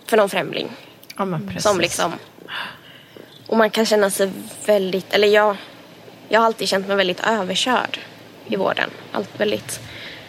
för 0.06 0.16
någon 0.16 0.28
främling. 0.28 0.72
Ja. 1.16 1.40
Som 1.58 1.80
liksom... 1.80 2.12
Och 3.46 3.56
man 3.56 3.70
kan 3.70 3.86
känna 3.86 4.10
sig 4.10 4.32
väldigt... 4.66 5.12
Eller 5.14 5.28
jag, 5.28 5.56
jag 6.28 6.40
har 6.40 6.46
alltid 6.46 6.68
känt 6.68 6.88
mig 6.88 6.96
väldigt 6.96 7.20
överkörd 7.20 7.98
i 8.46 8.56
vården. 8.56 8.90
Allt 9.12 9.40
väldigt 9.40 9.80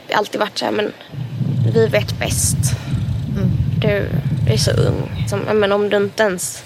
det 0.10 0.16
har 0.16 0.20
alltid 0.20 0.40
varit 0.40 0.58
så 0.58 0.66
här, 0.66 0.72
men 0.72 0.94
vi 1.74 1.88
vet 1.88 2.20
bäst. 2.20 2.58
Du, 3.82 4.10
du 4.46 4.54
är 4.54 4.58
så 4.58 4.72
ung. 4.72 5.26
Som, 5.30 5.40
men 5.40 5.72
om 5.72 5.90
du 5.90 5.98
inte 5.98 6.24
ens 6.24 6.64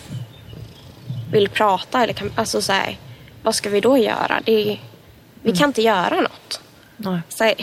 vill 1.31 1.49
prata 1.49 2.03
eller 2.03 2.13
kan, 2.13 2.31
alltså 2.35 2.61
så 2.61 2.73
här, 2.73 2.97
vad 3.43 3.55
ska 3.55 3.69
vi 3.69 3.81
då 3.81 3.97
göra? 3.97 4.41
Det, 4.45 4.79
vi 5.41 5.55
kan 5.55 5.69
inte 5.69 5.81
göra 5.81 6.21
något. 6.21 6.61
Nej. 6.97 7.19
Så 7.29 7.53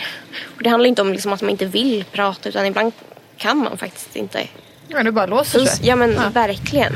och 0.56 0.62
det 0.62 0.68
handlar 0.68 0.88
inte 0.88 1.02
om 1.02 1.12
liksom 1.12 1.32
att 1.32 1.42
man 1.42 1.50
inte 1.50 1.66
vill 1.66 2.04
prata 2.12 2.48
utan 2.48 2.66
ibland 2.66 2.92
kan 3.36 3.58
man 3.58 3.78
faktiskt 3.78 4.16
inte. 4.16 4.48
Ja, 4.88 5.02
det 5.02 5.12
bara 5.12 5.26
låser 5.26 5.64
sig. 5.64 5.86
Ja 5.86 5.96
men 5.96 6.32
verkligen. 6.32 6.94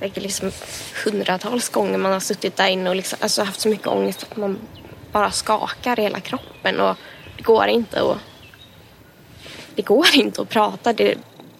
Det 0.00 0.16
är 0.16 0.20
liksom 0.20 0.50
hundratals 1.04 1.68
gånger 1.68 1.98
man 1.98 2.12
har 2.12 2.20
suttit 2.20 2.56
där 2.56 2.68
inne 2.68 2.90
och 2.90 2.96
liksom, 2.96 3.18
alltså 3.22 3.42
haft 3.42 3.60
så 3.60 3.68
mycket 3.68 3.86
ångest 3.86 4.26
att 4.30 4.36
man 4.36 4.58
bara 5.12 5.30
skakar 5.30 5.96
hela 5.96 6.20
kroppen 6.20 6.80
och 6.80 6.96
det 7.36 7.42
går 7.42 7.66
inte 7.66 8.02
att 8.02 8.18
det 9.74 9.82
går 9.82 10.06
inte 10.14 10.42
att 10.42 10.48
prata. 10.48 10.92
Det 10.92 11.14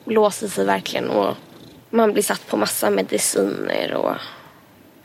låser 0.04 0.48
sig 0.48 0.64
verkligen 0.64 1.10
och 1.10 1.36
man 1.90 2.12
blir 2.12 2.22
satt 2.22 2.46
på 2.46 2.56
massa 2.56 2.90
mediciner 2.90 3.94
och 3.94 4.14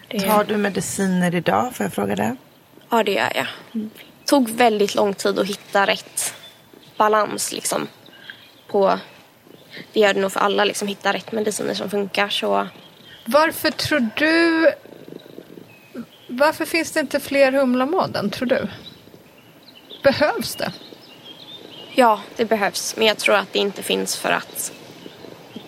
det, 0.08 0.20
Tar 0.20 0.44
du 0.44 0.58
mediciner 0.58 1.36
idag? 1.36 1.76
Får 1.76 1.84
jag 1.84 1.94
fråga 1.94 2.16
det? 2.16 2.36
ja 2.90 3.04
det 3.04 3.12
gör 3.12 3.32
jag. 3.36 3.48
Tog 4.28 4.50
väldigt 4.50 4.96
lång 4.96 5.14
tid 5.14 5.40
att 5.40 5.48
hitta 5.48 5.88
rätt 5.88 6.34
balans 6.98 7.52
liksom 7.52 7.88
på 8.68 9.00
det 9.94 10.00
gör 10.00 10.14
det 10.14 10.20
nog 10.20 10.32
för 10.32 10.40
alla 10.40 10.64
liksom 10.64 10.88
hitta 10.88 11.14
rätt 11.14 11.32
mediciner 11.32 11.74
som 11.74 11.90
funkar 11.90 12.30
så 12.30 12.68
Varför 13.26 13.72
tror 13.72 14.10
du... 14.16 14.72
Varför 16.30 16.66
finns 16.66 16.92
det 16.92 17.00
inte 17.00 17.20
fler 17.20 17.52
Humlamåden, 17.52 18.30
tror 18.30 18.48
du? 18.48 18.68
Behövs 20.04 20.56
det? 20.56 20.72
Ja, 21.96 22.22
det 22.36 22.46
behövs. 22.46 22.96
Men 22.96 23.08
jag 23.08 23.18
tror 23.18 23.36
att 23.36 23.54
det 23.54 23.60
inte 23.60 23.84
finns 23.84 24.18
för 24.18 24.32
att 24.32 24.72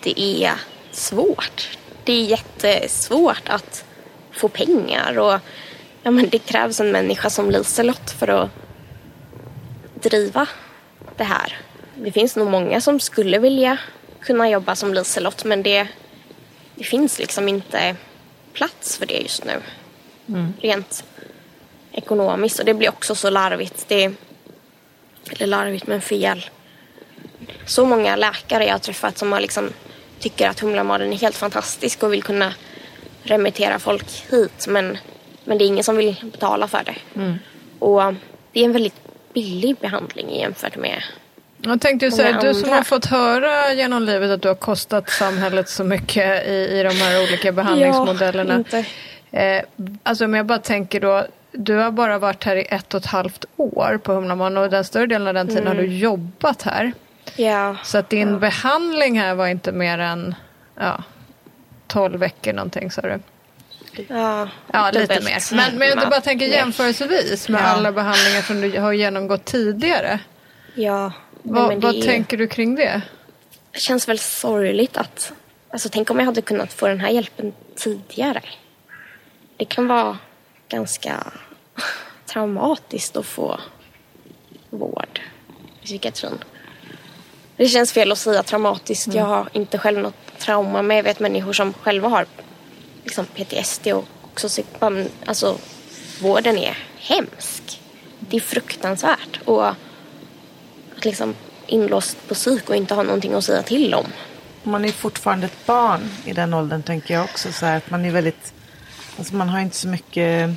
det 0.02 0.20
är 0.20 0.52
svårt. 0.90 1.78
Det 2.04 2.12
är 2.12 2.24
jättesvårt 2.24 3.48
att 3.48 3.84
få 4.32 4.48
pengar 4.48 5.18
och 5.18 5.40
ja, 6.02 6.10
men 6.10 6.28
det 6.28 6.38
krävs 6.38 6.80
en 6.80 6.92
människa 6.92 7.30
som 7.30 7.50
Liselott 7.50 8.10
för 8.10 8.28
att 8.28 8.50
driva 9.94 10.46
det 11.16 11.24
här. 11.24 11.58
Det 11.94 12.12
finns 12.12 12.36
nog 12.36 12.50
många 12.50 12.80
som 12.80 13.00
skulle 13.00 13.38
vilja 13.38 13.78
kunna 14.20 14.50
jobba 14.50 14.76
som 14.76 14.94
Liselott 14.94 15.44
men 15.44 15.62
det, 15.62 15.88
det 16.74 16.84
finns 16.84 17.18
liksom 17.18 17.48
inte 17.48 17.96
plats 18.52 18.98
för 18.98 19.06
det 19.06 19.18
just 19.18 19.44
nu. 19.44 19.60
Rent 20.60 21.04
ekonomiskt 21.92 22.58
och 22.58 22.64
det 22.64 22.74
blir 22.74 22.88
också 22.88 23.14
så 23.14 23.30
larvigt. 23.30 23.88
Det, 23.88 24.12
eller 25.30 25.46
larvigt 25.46 25.86
men 25.86 26.00
fel. 26.00 26.50
Så 27.66 27.84
många 27.86 28.16
läkare 28.16 28.64
jag 28.64 28.74
har 28.74 28.78
träffat 28.78 29.18
som 29.18 29.32
har 29.32 29.40
liksom 29.40 29.70
tycker 30.18 30.48
att 30.48 30.60
Humlamaden 30.60 31.12
är 31.12 31.16
helt 31.16 31.36
fantastisk 31.36 32.02
och 32.02 32.12
vill 32.12 32.22
kunna 32.22 32.54
remittera 33.22 33.78
folk 33.78 34.24
hit 34.30 34.66
men, 34.68 34.98
men 35.50 35.58
det 35.58 35.64
är 35.64 35.66
ingen 35.66 35.84
som 35.84 35.96
vill 35.96 36.16
betala 36.32 36.68
för 36.68 36.82
det. 36.84 36.94
Och 37.78 38.14
det 38.52 38.60
är 38.60 38.64
en 38.64 38.72
väldigt 38.72 39.00
billig 39.34 39.76
behandling 39.76 40.36
jämfört 40.36 40.76
med 40.76 41.02
Jag 41.58 41.80
tänkte 41.80 42.10
säga, 42.10 42.40
du 42.40 42.54
som 42.54 42.70
har 42.70 42.82
fått 42.82 43.06
höra 43.06 43.72
genom 43.72 44.02
livet 44.02 44.30
att 44.30 44.42
du 44.42 44.48
har 44.48 44.54
kostat 44.54 45.10
samhället 45.10 45.68
så 45.68 45.84
mycket 45.84 46.46
i, 46.46 46.52
i 46.52 46.82
de 46.82 46.94
här 46.94 47.22
olika 47.22 47.52
behandlingsmodellerna. 47.52 48.64
Ja, 48.70 48.78
inte. 48.78 48.84
Eh, 49.30 49.62
alltså 50.02 50.24
om 50.24 50.34
jag 50.34 50.46
bara 50.46 50.58
tänker 50.58 51.00
då, 51.00 51.26
du 51.52 51.76
har 51.76 51.90
bara 51.90 52.18
varit 52.18 52.44
här 52.44 52.56
i 52.56 52.66
ett 52.68 52.94
och 52.94 53.00
ett 53.00 53.06
halvt 53.06 53.44
år 53.56 54.00
på 54.02 54.12
Humlamåden 54.12 54.56
och 54.58 54.70
den 54.70 54.84
större 54.84 55.06
delen 55.06 55.28
av 55.28 55.34
den 55.34 55.48
tiden 55.48 55.66
har 55.66 55.74
du 55.74 55.86
jobbat 55.86 56.62
här. 56.62 56.92
Ja, 57.36 57.76
Så 57.84 57.98
att 57.98 58.10
din 58.10 58.38
behandling 58.38 59.20
här 59.20 59.34
var 59.34 59.46
inte 59.46 59.72
mer 59.72 59.98
än 59.98 60.34
ja, 60.76 61.02
12 61.86 62.20
veckor 62.20 62.52
någonting 62.52 62.90
sa 62.90 63.02
du? 63.02 63.18
Ja, 64.08 64.48
Ja, 64.72 64.90
lite 64.90 65.00
dubbelt 65.00 65.24
mer. 65.24 65.54
Men, 65.56 65.78
men 65.78 65.88
jag 65.88 66.10
bara 66.10 66.20
tänker 66.20 66.46
jämförelsevis 66.46 67.48
med 67.48 67.60
Ja. 67.60 67.64
alla 67.66 67.92
behandlingar 67.92 68.42
som 68.42 68.60
du 68.60 68.78
har 68.80 68.92
genomgått 68.92 69.44
tidigare. 69.44 70.18
Ja, 70.74 71.12
men 71.42 71.68
det 71.80 71.86
vad 71.86 71.94
är- 71.96 72.02
tänker 72.02 72.36
du 72.36 72.46
kring 72.46 72.74
det? 72.74 73.02
Det 73.72 73.78
känns 73.80 74.08
väl 74.08 74.18
sorgligt 74.18 74.96
att... 74.96 75.32
Alltså 75.72 75.88
tänk 75.92 76.10
om 76.10 76.18
jag 76.18 76.26
hade 76.26 76.42
kunnat 76.42 76.72
få 76.72 76.86
den 76.88 77.00
här 77.00 77.10
hjälpen 77.10 77.52
tidigare. 77.76 78.42
Det 79.56 79.64
kan 79.64 79.86
vara 79.88 80.18
ganska 80.68 81.32
traumatiskt 82.26 83.16
att 83.16 83.26
få 83.26 83.60
vård 84.70 85.20
i 85.82 85.84
psykiatrin. 85.86 86.38
Det 87.56 87.66
känns 87.68 87.92
fel 87.92 88.12
att 88.12 88.18
säga 88.18 88.42
traumatiskt. 88.42 89.14
Jag 89.14 89.24
har 89.24 89.48
inte 89.52 89.78
själv 89.78 89.98
något 89.98 90.38
trauma 90.38 90.82
men 90.82 90.96
jag 90.96 91.04
vet 91.04 91.20
människor 91.20 91.52
som 91.52 91.72
själva 91.72 92.08
har 92.08 92.26
liksom 93.10 93.26
PTSD 93.26 93.86
och 93.86 94.04
också 94.22 94.62
alltså 95.26 95.58
vården 96.20 96.58
är 96.58 96.78
hemsk. 96.96 97.80
Det 98.18 98.36
är 98.36 98.40
fruktansvärt. 98.40 99.40
Och 99.44 99.68
att 99.68 101.04
liksom 101.04 101.34
inlåst 101.66 102.28
på 102.28 102.34
psyk 102.34 102.70
och 102.70 102.76
inte 102.76 102.94
ha 102.94 103.02
någonting 103.02 103.34
att 103.34 103.44
säga 103.44 103.62
till 103.62 103.94
om. 103.94 104.06
Man 104.62 104.84
är 104.84 104.88
fortfarande 104.88 105.46
ett 105.46 105.66
barn 105.66 106.00
i 106.24 106.32
den 106.32 106.54
åldern 106.54 106.82
tänker 106.82 107.14
jag 107.14 107.24
också. 107.24 107.52
Så 107.52 107.66
här, 107.66 107.76
att 107.76 107.90
man 107.90 108.04
är 108.04 108.10
väldigt, 108.10 108.52
alltså 109.18 109.34
man 109.34 109.48
har 109.48 109.60
inte 109.60 109.76
så 109.76 109.88
mycket 109.88 110.50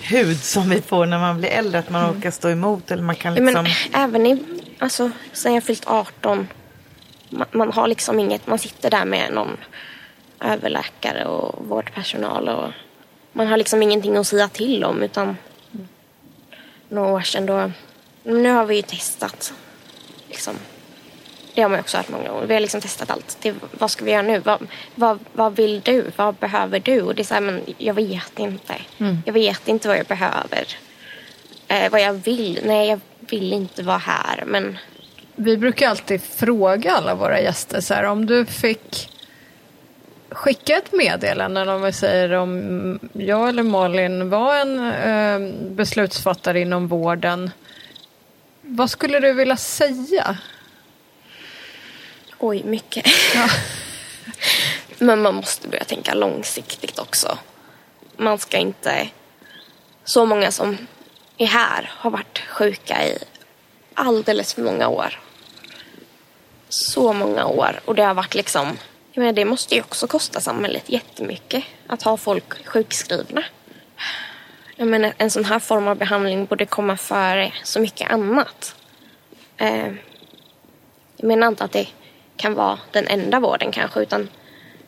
hud 0.00 0.40
som 0.40 0.70
vi 0.70 0.82
får 0.82 1.06
när 1.06 1.18
man 1.18 1.38
blir 1.38 1.48
äldre. 1.48 1.78
Att 1.78 1.90
man 1.90 2.10
orkar 2.10 2.30
stå 2.30 2.48
emot 2.48 2.90
eller 2.90 3.02
man 3.02 3.16
kan 3.16 3.34
liksom. 3.34 3.64
Men 3.64 3.72
även 3.92 4.26
i, 4.26 4.44
alltså, 4.78 5.10
sen 5.32 5.54
jag 5.54 5.64
fyllt 5.64 5.86
18, 5.86 6.48
man, 7.30 7.46
man 7.52 7.72
har 7.72 7.88
liksom 7.88 8.20
inget, 8.20 8.46
man 8.46 8.58
sitter 8.58 8.90
där 8.90 9.04
med 9.04 9.32
någon 9.32 9.56
överläkare 10.44 11.24
och 11.24 11.66
vårdpersonal 11.66 12.48
och 12.48 12.70
man 13.32 13.46
har 13.46 13.56
liksom 13.56 13.82
ingenting 13.82 14.16
att 14.16 14.26
säga 14.26 14.48
till 14.48 14.84
om 14.84 15.02
utan 15.02 15.36
några 16.88 17.12
år 17.12 17.20
sedan 17.20 17.46
då, 17.46 17.70
nu 18.22 18.50
har 18.50 18.64
vi 18.64 18.76
ju 18.76 18.82
testat 18.82 19.54
liksom. 20.28 20.54
Det 21.54 21.62
har 21.62 21.68
man 21.68 21.80
också 21.80 21.96
hört 21.96 22.08
många 22.08 22.28
gånger. 22.28 22.46
Vi 22.46 22.54
har 22.54 22.60
liksom 22.60 22.80
testat 22.80 23.10
allt. 23.10 23.38
Det, 23.42 23.54
vad 23.78 23.90
ska 23.90 24.04
vi 24.04 24.10
göra 24.10 24.22
nu? 24.22 24.38
Vad, 24.38 24.66
vad, 24.94 25.18
vad 25.32 25.56
vill 25.56 25.80
du? 25.80 26.10
Vad 26.16 26.34
behöver 26.34 26.80
du? 26.80 27.02
Och 27.02 27.14
det 27.14 27.22
är 27.22 27.24
så 27.24 27.34
här, 27.34 27.40
men 27.40 27.60
jag 27.78 27.94
vet 27.94 28.38
inte. 28.38 28.74
Jag 29.26 29.32
vet 29.32 29.68
inte 29.68 29.88
vad 29.88 29.96
jag 29.98 30.06
behöver. 30.06 30.66
Eh, 31.68 31.92
vad 31.92 32.00
jag 32.00 32.12
vill? 32.12 32.60
Nej, 32.64 32.88
jag 32.88 33.00
vill 33.20 33.52
inte 33.52 33.82
vara 33.82 33.98
här. 33.98 34.44
Men 34.46 34.78
Vi 35.36 35.56
brukar 35.56 35.88
alltid 35.88 36.22
fråga 36.22 36.92
alla 36.92 37.14
våra 37.14 37.40
gäster 37.40 37.80
så 37.80 37.94
här, 37.94 38.04
om 38.04 38.26
du 38.26 38.46
fick 38.46 39.10
skicka 40.34 40.76
ett 40.76 40.92
meddelande 40.92 41.72
om 41.72 41.82
vi 41.82 41.92
säger 41.92 42.32
om 42.32 42.98
jag 43.12 43.48
eller 43.48 43.62
Malin 43.62 44.30
var 44.30 44.56
en 44.56 44.92
eh, 44.92 45.54
beslutsfattare 45.70 46.60
inom 46.60 46.88
vården. 46.88 47.50
Vad 48.62 48.90
skulle 48.90 49.20
du 49.20 49.32
vilja 49.32 49.56
säga? 49.56 50.36
oj, 52.44 52.62
mycket. 52.64 53.06
men 54.98 55.22
man 55.22 55.34
måste 55.34 55.68
börja 55.68 55.84
tänka 55.84 56.14
långsiktigt 56.14 56.98
också. 56.98 57.38
Man 58.16 58.38
ska 58.38 58.56
inte... 58.56 59.08
Så 60.04 60.26
många 60.26 60.50
som 60.50 60.78
är 61.38 61.46
här 61.46 61.90
har 61.96 62.10
varit 62.10 62.38
sjuka 62.38 63.06
i 63.06 63.18
alldeles 63.94 64.54
för 64.54 64.62
många 64.62 64.88
år. 64.88 65.20
Så 66.68 67.12
många 67.12 67.46
år. 67.46 67.80
Och 67.84 67.94
det 67.94 68.02
har 68.02 68.14
varit 68.14 68.34
liksom... 68.34 68.78
Jag 69.16 69.22
menar, 69.22 69.32
det 69.32 69.44
måste 69.44 69.74
ju 69.74 69.80
också 69.80 70.06
kosta 70.06 70.40
samhället 70.40 70.82
jättemycket 70.86 71.64
att 71.86 72.02
ha 72.02 72.16
folk 72.16 72.66
sjukskrivna. 72.66 73.44
Jag 74.76 74.88
menar, 74.88 75.12
en 75.18 75.30
sån 75.30 75.44
här 75.44 75.58
form 75.58 75.88
av 75.88 75.96
behandling 75.96 76.46
borde 76.46 76.66
komma 76.66 76.96
före 76.96 77.52
så 77.64 77.80
mycket 77.80 78.10
annat. 78.10 78.76
Eh, 79.56 79.92
jag 81.16 81.28
menar 81.28 81.48
inte 81.48 81.64
att 81.64 81.72
det 81.72 81.88
kan 82.36 82.54
vara 82.54 82.78
den 82.90 83.06
enda 83.06 83.40
vården 83.40 83.72
kanske 83.72 84.00
utan 84.00 84.28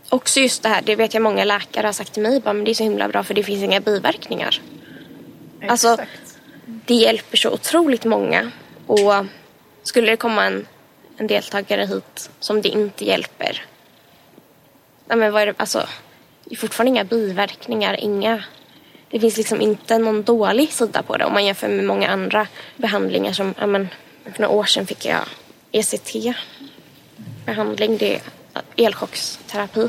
också 0.09 0.41
just 0.41 0.63
det 0.63 0.69
här, 0.69 0.83
det 0.83 0.97
vet 0.97 1.15
jag 1.15 1.23
många 1.23 1.45
läkare 1.45 1.87
har 1.87 1.93
sagt 1.93 2.13
till 2.13 2.23
mig, 2.23 2.41
bara, 2.41 2.55
men 2.55 2.65
det 2.65 2.71
är 2.71 2.75
så 2.75 2.85
himla 2.85 3.09
bra 3.09 3.25
för 3.25 3.35
det 3.35 3.43
finns 3.43 3.63
inga 3.63 3.81
biverkningar. 3.81 4.61
Alltså, 5.69 5.97
det 6.67 6.95
hjälper 6.95 7.37
så 7.37 7.51
otroligt 7.51 8.05
många 8.05 8.51
och 8.87 9.13
skulle 9.83 10.11
det 10.11 10.17
komma 10.17 10.45
en, 10.45 10.67
en 11.17 11.27
deltagare 11.27 11.87
hit 11.87 12.31
som 12.41 12.63
det 12.63 12.69
inte 12.69 13.05
hjälper, 13.05 13.63
nej 15.07 15.19
men 15.19 15.33
vad 15.33 15.43
är 15.43 15.47
det, 15.47 15.55
alltså, 15.57 15.89
det 16.45 16.55
är 16.55 16.57
fortfarande 16.57 16.89
inga 16.89 17.05
biverkningar, 17.05 18.01
inga 18.01 18.45
det 19.11 19.21
finns 19.21 19.37
liksom 19.37 19.61
inte 19.61 19.99
någon 19.99 20.23
dålig 20.23 20.73
sida 20.73 21.03
på 21.03 21.17
det 21.17 21.25
om 21.25 21.33
man 21.33 21.45
jämför 21.45 21.69
med 21.69 21.85
många 21.85 22.09
andra 22.09 22.47
behandlingar 22.77 23.33
som, 23.33 23.55
ja 23.59 23.67
men, 23.67 23.89
för 24.25 24.43
några 24.43 24.55
år 24.55 24.65
sedan 24.65 24.87
fick 24.87 25.05
jag 25.05 25.21
ECT-behandling, 25.73 27.99
det 27.99 28.15
är 28.15 28.21
elchocksterapi. 28.77 29.89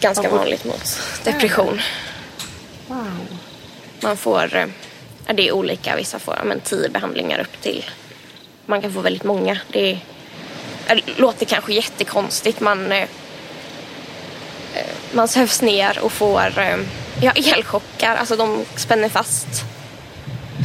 Ganska 0.00 0.30
vanligt 0.30 0.64
mot 0.64 1.00
depression. 1.24 1.80
Wow. 2.88 3.38
Man 4.00 4.16
får 4.16 4.56
eh, 4.56 4.66
ja, 5.26 5.32
det 5.32 5.48
är 5.48 5.52
olika. 5.52 5.96
Vissa 5.96 6.18
får 6.18 6.34
ja, 6.38 6.44
men, 6.44 6.60
tio 6.60 6.88
behandlingar 6.88 7.40
upp 7.40 7.60
till. 7.60 7.84
Man 8.66 8.82
kan 8.82 8.92
få 8.92 9.00
väldigt 9.00 9.24
många. 9.24 9.58
Det, 9.68 9.92
är, 9.92 9.98
låter 11.16 11.46
kanske 11.46 11.72
jättekonstigt. 11.72 12.60
Man, 12.60 12.92
eh, 12.92 13.02
eh, 14.74 14.86
man 15.12 15.28
sövs 15.28 15.62
ner 15.62 15.98
och 15.98 16.12
får 16.12 16.58
eh, 16.58 16.76
ja, 17.22 17.32
elchockar. 17.32 18.16
Alltså 18.16 18.36
de 18.36 18.64
spänner 18.76 19.08
fast, 19.08 19.46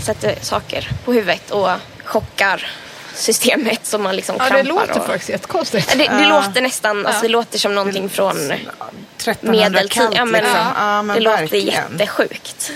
sätter 0.06 0.36
saker 0.42 0.90
på 1.06 1.14
huvudet 1.14 1.52
och 1.52 1.70
chockar 2.04 2.72
systemet 3.16 3.86
som 3.86 4.04
man 4.04 4.16
liksom 4.16 4.36
Ja, 4.40 4.46
krampar. 4.46 4.64
det 4.64 4.70
låter 4.70 5.00
och... 5.00 5.06
faktiskt 5.06 5.30
jättekonstigt. 5.30 5.98
Det, 5.98 6.08
det 6.08 6.26
låter 6.28 6.62
nästan, 6.62 7.06
alltså, 7.06 7.22
det 7.22 7.28
låter 7.30 7.60
som 7.60 7.76
någonting 7.76 8.10
från 8.10 8.52
1300 8.52 9.52
medeltid. 9.52 9.92
kallt 9.92 10.16
Ja, 10.16 10.26
men, 10.26 10.44
liksom. 10.44 10.60
Ja, 10.76 11.02
men 11.02 11.16
det 11.16 11.22
låter 11.22 11.38
verkligen. 11.38 11.98
jättesjukt. 11.98 12.72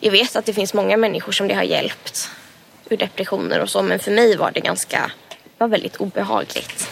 Jag 0.00 0.10
vet 0.12 0.36
att 0.36 0.46
det 0.46 0.52
finns 0.52 0.74
många 0.74 0.96
människor 0.96 1.32
som 1.32 1.48
det 1.48 1.54
har 1.54 1.62
hjälpt 1.62 2.30
ur 2.88 2.96
depressioner 2.96 3.60
och 3.60 3.70
så, 3.70 3.82
men 3.82 3.98
för 3.98 4.10
mig 4.10 4.36
var 4.36 4.50
det 4.50 4.60
ganska, 4.60 5.10
var 5.64 5.68
väldigt 5.68 5.96
obehagligt. 5.96 6.88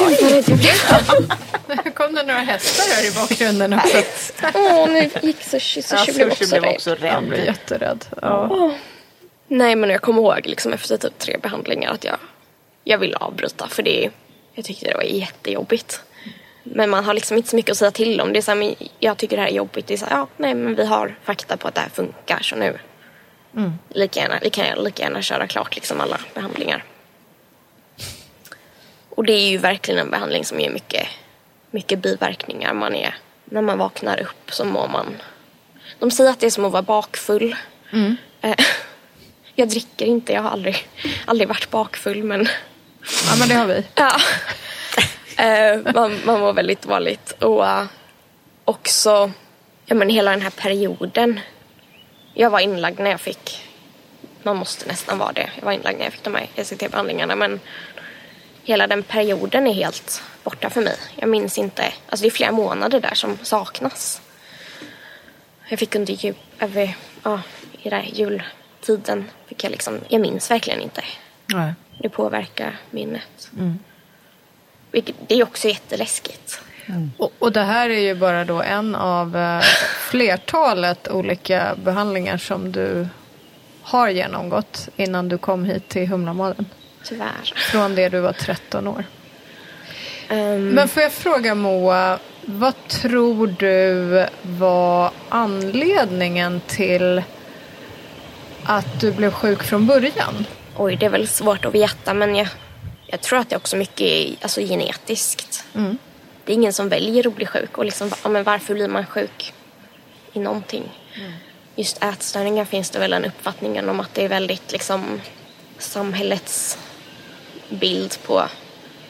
Oj, 0.00 0.18
vad 0.22 0.32
rädd 0.32 0.44
jag 0.48 0.58
blev. 0.58 1.84
Nu 1.84 1.90
kom 1.90 2.14
det 2.14 2.22
några 2.22 2.40
hästar 2.40 2.94
här 2.94 3.08
i 3.10 3.14
bakgrunden 3.14 3.72
också. 3.72 4.02
Åh, 4.54 4.88
nu 4.90 5.10
gick 5.22 5.42
Sushi. 5.42 5.82
Sushi 5.82 6.04
Ja, 6.08 6.14
blev 6.14 6.30
Sushi 6.30 6.44
också 6.44 6.48
blev 6.48 6.62
rädd. 6.64 6.74
också 6.74 6.96
Jag 7.06 7.22
blir 7.24 7.38
rädd. 7.38 7.46
jätterädd. 7.46 8.04
Ja. 8.22 8.70
Nej, 9.48 9.76
men 9.76 9.90
jag 9.90 10.00
kommer 10.02 10.22
ihåg 10.22 10.40
liksom 10.44 10.72
efter 10.72 10.96
typ 10.96 11.18
tre 11.18 11.36
behandlingar 11.42 11.92
att 11.92 12.04
jag, 12.04 12.16
jag 12.84 12.98
ville 12.98 13.16
avbryta 13.16 13.68
för 13.68 13.82
det, 13.82 14.10
jag 14.54 14.64
tyckte 14.64 14.86
det 14.86 14.94
var 14.94 15.02
jättejobbigt. 15.02 16.00
Men 16.62 16.90
man 16.90 17.04
har 17.04 17.14
liksom 17.14 17.36
inte 17.36 17.48
så 17.48 17.56
mycket 17.56 17.70
att 17.72 17.78
säga 17.78 17.90
till 17.90 18.20
om. 18.20 18.32
Det 18.32 18.38
är 18.38 18.42
så 18.42 18.50
här, 18.50 18.58
men 18.58 18.74
jag 18.98 19.16
tycker 19.16 19.36
det 19.36 19.42
här 19.42 19.48
är 19.50 19.54
jobbigt. 19.54 19.86
Det 19.86 19.94
är 19.94 19.98
så 19.98 20.06
här, 20.06 20.16
ja, 20.16 20.26
nej, 20.36 20.54
men 20.54 20.74
vi 20.74 20.86
har 20.86 21.14
fakta 21.24 21.56
på 21.56 21.68
att 21.68 21.74
det 21.74 21.80
här 21.80 21.88
funkar 21.88 22.38
så 22.42 22.56
nu. 22.56 22.78
Lika 23.88 24.20
gärna, 24.20 24.38
vi 24.42 24.50
kan 24.50 24.84
lika 24.84 25.02
gärna 25.02 25.22
köra 25.22 25.46
klart 25.46 25.74
liksom 25.74 26.00
alla 26.00 26.18
behandlingar. 26.34 26.84
Och 29.10 29.24
det 29.24 29.32
är 29.32 29.50
ju 29.50 29.58
verkligen 29.58 30.00
en 30.00 30.10
behandling 30.10 30.44
som 30.44 30.60
ger 30.60 30.70
mycket, 30.70 31.06
mycket 31.70 31.98
biverkningar. 31.98 32.74
Man 32.74 32.94
är, 32.94 33.14
när 33.44 33.62
man 33.62 33.78
vaknar 33.78 34.20
upp 34.20 34.50
så 34.50 34.64
mår 34.64 34.88
man... 34.88 35.16
De 35.98 36.10
säger 36.10 36.30
att 36.30 36.40
det 36.40 36.46
är 36.46 36.50
som 36.50 36.64
att 36.64 36.72
vara 36.72 36.82
bakfull. 36.82 37.56
Eh, 38.40 38.56
Jag 39.54 39.68
dricker 39.68 40.06
inte, 40.06 40.32
jag 40.32 40.42
har 40.42 40.50
aldrig, 40.50 40.88
aldrig 41.24 41.48
varit 41.48 41.70
bakfull 41.70 42.22
men 42.22 42.48
ja, 43.26 43.36
men 43.38 43.48
det 43.48 43.54
har 43.54 43.66
vi. 43.66 43.84
ja. 43.94 44.20
Eh, 45.44 45.94
man, 45.94 46.18
man 46.24 46.40
mår 46.40 46.52
väldigt 46.52 46.82
dåligt. 46.82 47.32
Och 47.32 47.66
eh, 47.66 47.84
också 48.64 49.32
ja, 49.86 49.94
men 49.94 50.08
hela 50.08 50.30
den 50.30 50.40
här 50.40 50.50
perioden. 50.50 51.40
Jag 52.34 52.50
var 52.50 52.60
inlagd 52.60 52.98
när 52.98 53.10
jag 53.10 53.20
fick, 53.20 53.64
man 54.42 54.56
måste 54.56 54.88
nästan 54.88 55.18
vara 55.18 55.32
det, 55.32 55.50
jag 55.56 55.64
var 55.64 55.72
inlagd 55.72 55.98
när 55.98 56.04
jag 56.04 56.12
fick 56.12 56.22
de 56.22 56.34
här 56.34 56.48
ECT-behandlingarna 56.56 57.36
men 57.36 57.60
hela 58.70 58.86
den 58.86 59.02
perioden 59.02 59.66
är 59.66 59.72
helt 59.72 60.22
borta 60.44 60.70
för 60.70 60.80
mig. 60.80 60.96
Jag 61.16 61.28
minns 61.28 61.58
inte, 61.58 61.82
alltså 61.82 62.22
det 62.22 62.28
är 62.28 62.30
flera 62.30 62.52
månader 62.52 63.00
där 63.00 63.14
som 63.14 63.38
saknas. 63.42 64.22
Jag 65.68 65.78
fick 65.78 65.94
under 65.94 66.14
jul, 66.14 66.34
över, 66.58 66.96
ja, 67.22 67.40
i 67.82 67.90
den 67.90 68.00
här 68.00 68.10
jultiden 68.12 69.24
fick 69.46 69.64
jag 69.64 69.70
liksom, 69.70 70.00
jag 70.08 70.20
minns 70.20 70.50
verkligen 70.50 70.80
inte. 70.80 71.04
Nej. 71.46 71.74
Det 71.98 72.08
påverkar 72.08 72.76
minnet. 72.90 73.50
Vilket, 74.90 75.16
det 75.26 75.34
är 75.34 75.42
också 75.42 75.68
jätteläskigt. 75.68 76.60
Och, 77.16 77.32
och 77.38 77.52
det 77.52 77.62
här 77.62 77.90
är 77.90 78.00
ju 78.00 78.14
bara 78.14 78.44
då 78.44 78.62
en 78.62 78.94
av 78.94 79.36
eh, 79.36 79.60
flertalet 80.10 81.08
olika 81.08 81.74
behandlingar 81.84 82.38
som 82.38 82.72
du 82.72 83.08
har 83.82 84.08
genomgått 84.08 84.88
innan 84.96 85.28
du 85.28 85.38
kom 85.38 85.64
hit 85.64 85.88
till 85.88 86.08
Humlamaden. 86.08 86.66
Tyvärr. 87.04 87.52
Från 87.70 87.94
det 87.94 88.08
du 88.08 88.20
var 88.20 88.32
13 88.32 88.88
år. 88.88 89.04
Ehm, 90.28 90.68
Men 90.68 90.88
får 90.88 91.02
jag 91.02 91.12
fråga 91.12 91.54
Moa, 91.54 92.18
vad 92.44 92.88
tror 92.88 93.46
du 93.46 94.26
var 94.42 95.10
anledningen 95.28 96.60
till 96.66 97.22
att 98.64 99.00
du 99.00 99.12
blev 99.12 99.30
sjuk 99.30 99.62
från 99.62 99.86
början? 99.86 100.46
Oj, 100.76 100.96
det 100.96 101.06
är 101.06 101.10
väl 101.10 101.28
svårt 101.28 101.64
att 101.64 101.74
veta 101.74 102.14
men 102.14 102.34
jag, 102.34 102.48
jag 103.06 103.20
tror 103.20 103.38
att 103.38 103.48
det 103.48 103.54
är 103.54 103.58
också 103.58 103.76
mycket 103.76 104.42
alltså, 104.42 104.60
genetiskt. 104.60 105.64
Det 106.44 106.52
är 106.52 106.54
ingen 106.54 106.72
som 106.72 106.88
väljer 106.88 107.26
att 107.26 107.36
bli 107.36 107.46
sjuk 107.46 107.78
och 107.78 107.84
liksom, 107.84 108.10
ja, 108.22 108.28
men 108.28 108.44
varför 108.44 108.74
blir 108.74 108.88
man 108.88 109.06
sjuk 109.06 109.54
i 110.32 110.38
någonting? 110.38 110.84
Just 111.76 112.04
ätstörningar 112.04 112.64
finns 112.64 112.90
det 112.90 112.98
väl 112.98 113.12
en 113.12 113.24
uppfattning 113.24 113.88
om 113.88 114.00
att 114.00 114.14
det 114.14 114.24
är 114.24 114.28
väldigt 114.28 114.72
liksom 114.72 115.20
samhällets 115.78 116.78
bild 117.70 118.18
på 118.22 118.42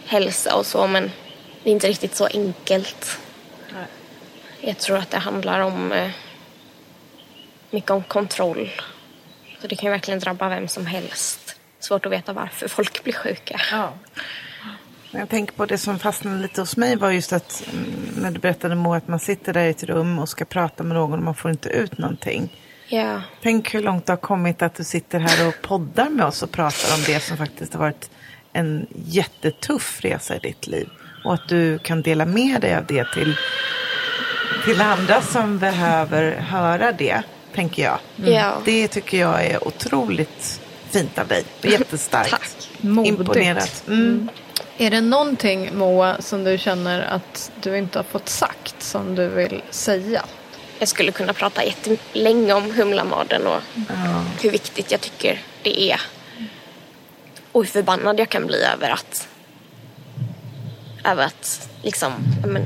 hälsa 0.07 0.57
och 0.57 0.67
så 0.67 0.87
men 0.87 1.11
det 1.63 1.71
är 1.71 1.73
inte 1.73 1.89
riktigt 1.89 2.17
så 2.17 2.27
enkelt. 2.27 3.19
Jag 4.61 4.79
tror 4.79 4.99
att 4.99 5.11
det 5.11 5.19
handlar 5.19 5.61
om 5.61 5.93
eh, 5.93 6.11
mycket 7.71 7.91
om 7.91 8.03
kontroll. 8.03 8.71
Så 9.61 9.67
det 9.67 9.77
kan 9.77 9.87
ju 9.87 9.91
verkligen 9.91 10.21
drabba 10.21 10.49
vem 10.49 10.69
som 10.69 10.87
helst. 10.87 11.57
Svårt 11.79 12.07
att 12.07 12.13
veta 12.13 12.33
varför 12.33 12.69
folk 12.69 13.05
blir 13.05 13.15
sjuka. 13.15 13.61
Jag 15.11 15.29
tänker 15.29 15.53
på 15.55 15.67
det 15.67 15.79
som 15.79 15.99
fastnade 15.99 16.43
lite 16.43 16.61
hos 16.61 16.77
mig 16.77 16.97
var 16.97 17.11
just 17.11 17.33
att 17.33 17.65
mm, 17.73 17.85
när 18.17 18.31
du 18.31 18.39
berättade 18.39 18.75
Moa 18.75 18.97
att 18.97 19.09
man 19.09 19.21
sitter 19.21 19.53
där 19.53 19.65
i 19.65 19.71
ett 19.71 19.83
rum 19.83 20.19
och 20.19 20.29
ska 20.29 20.45
prata 20.45 20.83
med 20.83 20.97
någon 20.97 21.19
och 21.19 21.25
man 21.25 21.35
får 21.35 21.51
inte 21.51 21.69
ut 21.69 21.99
någonting. 21.99 22.53
Ja. 22.89 23.23
Tänk 23.43 23.75
hur 23.75 23.83
långt 23.83 24.07
det 24.07 24.13
har 24.13 24.17
kommit 24.17 24.63
att 24.63 24.75
du 24.75 24.85
sitter 24.85 25.19
här 25.19 25.49
och 25.49 25.55
poddar 25.63 26.09
med 26.11 26.27
oss 26.27 26.43
och 26.43 26.51
pratar 26.51 26.95
om 26.95 27.03
det 27.07 27.21
som 27.21 27.37
faktiskt 27.37 27.73
har 27.73 27.81
varit 27.81 28.11
en 28.53 28.87
jättetuff 29.07 30.01
resa 30.03 30.37
i 30.37 30.39
ditt 30.39 30.67
liv. 30.67 30.89
Och 31.25 31.35
att 31.35 31.49
du 31.49 31.79
kan 31.79 32.03
dela 32.03 32.27
med 32.27 32.61
dig 32.61 32.77
av 32.77 32.87
det 32.87 33.13
till, 33.15 33.37
till 34.65 34.81
andra 34.81 35.23
som 35.23 35.59
behöver 35.59 36.37
höra 36.37 36.93
det, 36.93 37.23
tänker 37.55 37.83
jag. 37.83 37.99
Ja. 38.17 38.63
Det 38.65 38.89
tycker 38.89 39.21
jag 39.21 39.47
är 39.47 39.69
otroligt 39.69 40.61
fint 40.91 41.19
av 41.19 41.27
dig. 41.27 41.45
Jättestarkt. 41.63 42.31
Tack. 42.31 42.71
Modigt. 42.81 43.19
Imponerat. 43.19 43.85
Mm. 43.89 44.29
Är 44.79 44.91
det 44.91 45.01
någonting 45.01 45.71
Moa 45.75 46.23
som 46.23 46.45
du 46.45 46.59
känner 46.59 47.01
att 47.01 47.53
du 47.63 47.79
inte 47.79 47.99
har 47.99 48.05
fått 48.05 48.29
sagt 48.29 48.83
som 48.83 49.15
du 49.15 49.29
vill 49.29 49.63
säga? 49.71 50.25
Jag 50.79 50.89
skulle 50.89 51.13
kunna 51.13 51.33
prata 51.33 51.65
jättelänge 51.65 52.53
om 52.53 52.71
Humlamaden 52.75 53.47
och 53.47 53.61
hur 54.43 54.51
viktigt 54.51 54.91
jag 54.91 55.01
tycker 55.01 55.43
det 55.63 55.91
är. 55.91 56.01
Och 57.53 57.65
hur 57.65 57.71
förbannad 57.71 58.21
jag 58.21 58.29
kan 58.29 58.47
bli 58.47 58.63
över 58.63 58.91
att 58.91 59.29
över 61.05 61.25
att 61.25 61.71
liksom, 61.83 62.13
men, 62.47 62.65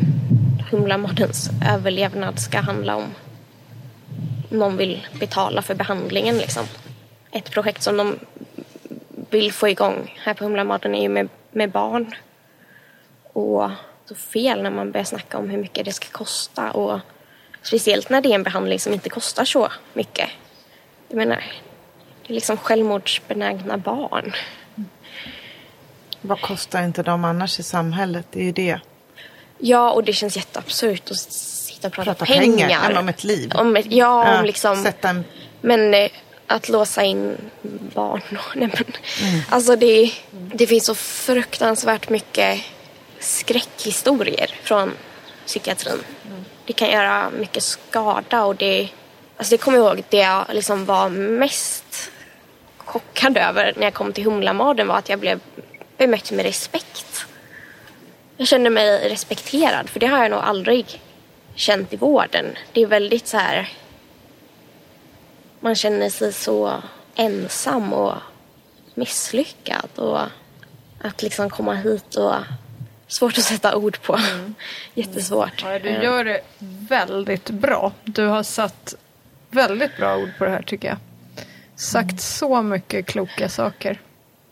Humlamadens 0.70 1.50
överlevnad 1.68 2.38
ska 2.38 2.60
handla 2.60 2.96
om 2.96 3.14
någon 4.48 4.76
vill 4.76 5.06
betala 5.20 5.62
för 5.62 5.74
behandlingen 5.74 6.38
liksom. 6.38 6.66
Ett 7.30 7.50
projekt 7.50 7.82
som 7.82 7.96
de 7.96 8.18
vill 9.30 9.52
få 9.52 9.68
igång 9.68 10.20
här 10.22 10.34
på 10.34 10.44
Humlamodden 10.44 10.94
är 10.94 11.02
ju 11.02 11.08
med, 11.08 11.28
med 11.50 11.70
barn. 11.70 12.14
Och 13.32 13.70
så 14.04 14.14
fel 14.14 14.62
när 14.62 14.70
man 14.70 14.92
börjar 14.92 15.04
snacka 15.04 15.38
om 15.38 15.50
hur 15.50 15.58
mycket 15.58 15.84
det 15.84 15.92
ska 15.92 16.06
kosta 16.12 16.70
och 16.70 17.00
speciellt 17.62 18.10
när 18.10 18.20
det 18.20 18.28
är 18.28 18.34
en 18.34 18.42
behandling 18.42 18.80
som 18.80 18.92
inte 18.92 19.10
kostar 19.10 19.44
så 19.44 19.68
mycket. 19.92 20.30
Jag 21.08 21.16
menar, 21.16 21.44
det 22.26 22.32
är 22.32 22.34
liksom 22.34 22.56
självmordsbenägna 22.56 23.78
barn. 23.78 24.32
Vad 26.26 26.40
kostar 26.40 26.82
inte 26.82 27.02
de 27.02 27.24
annars 27.24 27.60
i 27.60 27.62
samhället? 27.62 28.26
Det 28.30 28.40
är 28.40 28.44
ju 28.44 28.52
det. 28.52 28.78
Ja, 29.58 29.90
och 29.92 30.04
det 30.04 30.12
känns 30.12 30.36
jätteabsurt 30.36 31.10
att 31.10 31.16
sitta 31.18 31.88
och 31.88 31.92
prata, 31.94 32.14
Prata 32.14 32.24
pengar. 32.26 32.56
pengar, 32.66 32.88
men 32.88 32.96
om 32.96 33.08
ett 33.08 33.24
liv. 33.24 33.52
Om 33.54 33.76
ett, 33.76 33.86
ja, 33.88 34.26
Ja, 34.32 34.38
om 34.38 34.44
liksom... 34.44 34.82
sätta 34.82 35.08
en- 35.08 35.24
Men 35.60 35.94
eh, 35.94 36.10
att 36.46 36.68
låsa 36.68 37.02
in 37.02 37.36
barn. 37.94 38.20
Nej, 38.54 38.70
men, 38.74 38.84
Alltså 39.48 39.76
det, 39.76 40.12
det 40.30 40.66
finns 40.66 40.84
så 40.86 40.94
fruktansvärt 40.94 42.08
mycket 42.08 42.60
skräckhistorier 43.18 44.50
från 44.62 44.92
psykiatrin. 45.46 45.98
Det 46.66 46.72
kan 46.72 46.88
göra 46.90 47.30
mycket 47.30 47.62
skada 47.62 48.44
och 48.44 48.56
det... 48.56 48.88
Alltså 49.36 49.50
det 49.54 49.58
kommer 49.58 49.78
jag 49.78 49.86
ihåg, 49.86 50.04
det 50.08 50.16
jag 50.18 50.44
liksom 50.52 50.84
var 50.84 51.08
mest 51.08 52.10
chockad 52.78 53.36
över 53.36 53.72
när 53.76 53.82
jag 53.84 53.94
kom 53.94 54.12
till 54.12 54.24
Humlamaden 54.24 54.86
var 54.88 54.96
att 54.98 55.08
jag 55.08 55.18
blev 55.18 55.40
bemött 55.98 56.32
med 56.32 56.44
respekt. 56.44 57.26
Jag 58.36 58.48
kände 58.48 58.70
mig 58.70 59.08
respekterad 59.10 59.88
för 59.90 60.00
det 60.00 60.06
har 60.06 60.22
jag 60.22 60.30
nog 60.30 60.40
aldrig 60.40 61.02
känt 61.54 61.92
i 61.92 61.96
vården. 61.96 62.46
Det 62.72 62.82
är 62.82 62.86
väldigt 62.86 63.26
så 63.26 63.36
här... 63.36 63.72
Man 65.60 65.74
känner 65.74 66.10
sig 66.10 66.32
så 66.32 66.82
ensam 67.14 67.92
och 67.92 68.14
misslyckad 68.94 69.88
och 69.94 70.20
att 71.02 71.22
liksom 71.22 71.50
komma 71.50 71.74
hit 71.74 72.14
och 72.14 72.34
svårt 73.08 73.38
att 73.38 73.44
sätta 73.44 73.76
ord 73.76 74.02
på. 74.02 74.20
Jättesvårt. 74.94 75.62
Ja, 75.62 75.78
du 75.78 75.88
gör 75.90 76.24
det 76.24 76.40
väldigt 76.88 77.50
bra. 77.50 77.92
Du 78.04 78.26
har 78.26 78.42
satt 78.42 78.94
väldigt 79.50 79.96
bra 79.96 80.16
ord 80.16 80.30
på 80.38 80.44
det 80.44 80.50
här 80.50 80.62
tycker 80.62 80.88
jag. 80.88 80.98
sagt 81.76 82.20
så 82.20 82.62
mycket 82.62 83.06
kloka 83.06 83.48
saker. 83.48 84.00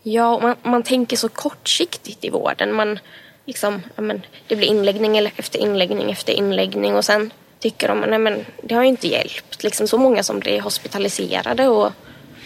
Ja, 0.03 0.39
man, 0.39 0.55
man 0.63 0.83
tänker 0.83 1.17
så 1.17 1.29
kortsiktigt 1.29 2.25
i 2.25 2.29
vården. 2.29 2.73
Man 2.73 2.99
liksom, 3.45 3.81
ja, 3.95 4.01
men, 4.01 4.21
det 4.47 4.55
blir 4.55 4.67
inläggning 4.67 5.17
efter 5.17 5.59
inläggning 5.59 6.11
efter 6.11 6.33
inläggning 6.33 6.95
och 6.95 7.05
sen 7.05 7.33
tycker 7.59 7.87
de 7.87 7.99
nej 7.99 8.19
men 8.19 8.45
det 8.63 8.75
har 8.75 8.83
ju 8.83 8.89
inte 8.89 9.07
hjälpt. 9.07 9.63
Liksom 9.63 9.87
så 9.87 9.97
många 9.97 10.23
som 10.23 10.39
blir 10.39 10.61
hospitaliserade 10.61 11.67
och 11.67 11.91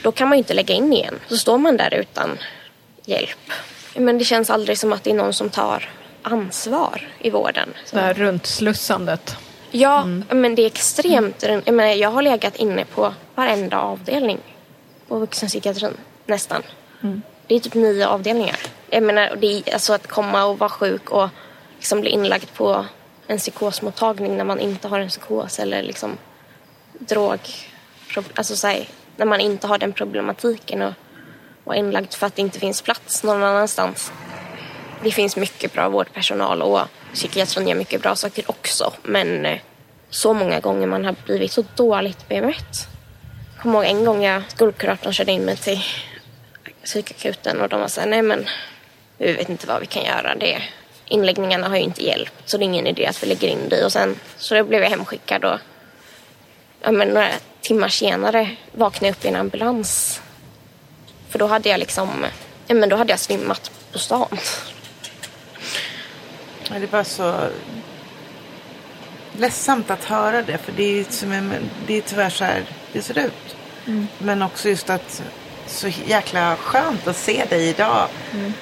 då 0.03 0.12
kan 0.12 0.30
man 0.30 0.38
ju 0.38 0.39
inte 0.39 0.53
lägga 0.53 0.76
in 0.76 0.93
igen. 0.93 1.20
Så 1.28 1.38
står 1.38 1.58
man 1.58 1.78
där 1.78 1.93
utan 1.93 2.38
hjälp. 3.05 3.51
Men 3.95 4.18
det 4.18 4.26
känns 4.26 4.49
aldrig 4.49 4.78
som 4.78 4.93
att 4.93 5.03
det 5.03 5.10
är 5.10 5.16
någon 5.16 5.34
som 5.34 5.49
tar 5.49 5.89
ansvar 6.22 7.08
i 7.20 7.30
vården. 7.30 7.70
Det 7.91 7.99
här 7.99 8.14
runtslussandet. 8.14 9.38
Ja, 9.72 10.01
mm. 10.01 10.41
men 10.41 10.55
det 10.55 10.62
är 10.62 10.68
extremt. 10.68 11.43
Jag, 11.43 11.74
menar, 11.74 11.93
jag 11.93 12.10
har 12.10 12.22
legat 12.22 12.55
inne 12.55 12.86
på 12.86 13.14
varenda 13.36 13.80
avdelning 13.80 14.39
på 15.08 15.20
vuxenpsykiatrin, 15.20 15.97
nästan. 16.26 16.64
Mm. 17.03 17.22
Det 17.48 17.56
är 17.56 17.60
typ 17.60 17.74
nio 17.74 18.08
avdelningar. 18.08 18.60
Jag 18.89 19.04
menar, 19.04 19.36
det 19.36 19.48
är, 19.48 19.74
alltså 19.74 19.93
att 19.93 20.08
komma 20.08 20.45
och 20.45 20.60
vara 20.60 20.70
sjuk 20.70 21.10
och 21.10 21.30
liksom 21.78 22.02
bli 22.02 22.10
inlagd 22.10 22.54
på 22.54 22.86
en 23.28 23.38
psykosmottagning 23.38 24.38
när 24.38 24.43
man 24.43 24.60
inte 24.60 24.88
har 24.88 25.00
en 25.00 25.10
psykos 25.10 25.60
eller 25.60 25.84
liksom 25.84 26.18
drog... 27.00 27.39
Alltså 28.36 28.56
så 28.56 28.68
här, 28.68 28.88
när 29.18 29.26
man 29.26 29.39
inte 29.39 29.68
har 29.68 29.78
den 29.78 29.93
problematiken 29.93 30.82
och 30.82 30.93
vara 31.64 31.78
inlagd 31.78 32.14
för 32.14 32.28
att 32.28 32.36
det 32.36 32.41
inte 32.41 32.60
finns 32.60 32.82
plats 32.82 33.24
någon 33.24 33.43
annanstans. 33.43 34.12
Det 35.04 35.12
finns 35.12 35.36
mycket 35.36 35.74
bra 35.74 35.89
vårdpersonal 35.89 36.62
och 36.62 36.82
psykiatrin 37.14 37.68
gör 37.68 37.76
mycket 37.76 38.02
bra 38.02 38.16
saker 38.16 38.43
också 38.48 38.93
men 39.04 39.45
eh, 39.45 39.60
så 40.10 40.34
många 40.34 40.60
gånger 40.60 40.88
man 40.88 41.06
har 41.06 41.16
blivit 41.26 41.52
så 41.52 41.64
dåligt 41.76 42.28
bemött. 42.28 42.88
Jag 43.54 43.64
kommer 43.64 43.84
ihåg 43.84 43.98
en 43.98 44.06
gång 44.06 44.24
jag 44.24 44.43
skolkuratorn 44.48 45.14
körde 45.14 45.32
in 45.32 45.45
mig 45.45 45.58
till 45.58 45.82
psykakuten 46.88 47.62
och 47.62 47.70
de 47.70 47.80
var 47.80 47.88
såhär, 47.88 48.08
nej 48.08 48.22
men 48.22 48.46
vi 49.18 49.34
vet 49.34 49.50
inte 49.50 49.68
vad 49.68 49.80
vi 49.80 49.86
kan 49.86 50.04
göra. 50.04 50.36
Det, 50.36 50.62
inläggningarna 51.06 51.70
har 51.70 51.76
ju 51.76 51.82
inte 51.82 52.04
hjälpt 52.04 52.34
så 52.46 52.58
det 52.58 52.64
är 52.64 52.66
ingen 52.66 52.88
idé 52.88 53.06
att 53.06 53.24
vi 53.24 53.28
lägger 53.28 53.48
in 53.48 53.70
dig. 53.70 53.86
Och 53.86 53.92
sen, 53.92 54.20
så 54.38 54.56
då 54.56 54.64
blev 54.64 54.84
jag 54.84 54.90
hemskickad 54.90 55.46
och 55.46 55.60
ja, 56.82 56.92
men 56.92 57.08
några 57.08 57.30
timmar 57.62 57.90
senare 57.90 58.50
vaknade 58.72 59.06
jag 59.06 59.16
upp 59.16 59.26
i 59.26 59.28
en 59.28 59.36
ambulans. 59.36 60.22
För 61.30 61.40
då 61.40 61.48
hade 61.48 61.70
jag 61.70 61.80
liksom, 61.80 62.26
ja, 62.68 62.76
men 62.76 62.90
då 62.90 62.96
hade 62.96 63.14
jag 63.14 63.20
svimmat 63.20 63.72
på 63.92 64.00
stan. 64.00 64.38
Ja, 66.70 66.80
det 66.80 66.84
är 66.84 66.88
bara 66.88 67.04
så 67.04 67.50
ledsamt 69.38 69.90
att 69.90 70.04
höra 70.04 70.42
det. 70.42 70.58
För 70.58 70.72
det 70.72 71.00
är, 71.00 71.04
som 71.10 71.32
en, 71.32 71.70
det 71.88 71.98
är 71.98 72.02
tyvärr 72.02 72.30
så 72.30 72.44
här 72.44 72.64
det 72.94 73.02
ser 73.02 73.20
ut. 73.20 73.56
Mm. 73.88 74.08
Men 74.18 74.42
också 74.42 74.70
just 74.70 74.90
att 74.90 75.24
så 75.70 75.88
jäkla 75.88 76.55
skönt 76.55 77.07
att 77.07 77.18
se 77.18 77.45
dig 77.49 77.70
idag. 77.70 78.07
Mm. 78.34 78.53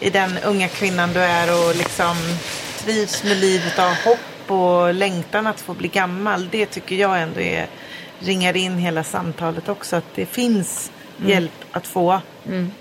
I 0.00 0.10
den 0.10 0.38
unga 0.44 0.68
kvinnan 0.68 1.12
du 1.12 1.20
är 1.20 1.68
och 1.68 1.76
liksom 1.76 2.16
trivs 2.78 3.24
med 3.24 3.36
livet 3.36 3.78
av 3.78 3.94
hopp 4.04 4.50
och 4.50 4.94
längtan 4.94 5.46
att 5.46 5.60
få 5.60 5.74
bli 5.74 5.88
gammal. 5.88 6.48
Det 6.50 6.66
tycker 6.66 6.96
jag 6.96 7.22
ändå 7.22 7.40
är, 7.40 7.66
ringar 8.18 8.56
in 8.56 8.78
hela 8.78 9.04
samtalet 9.04 9.68
också. 9.68 9.96
Att 9.96 10.14
det 10.14 10.26
finns 10.26 10.90
mm. 11.18 11.30
hjälp 11.30 11.64
att 11.72 11.86
få 11.86 12.20
mm. 12.46 12.72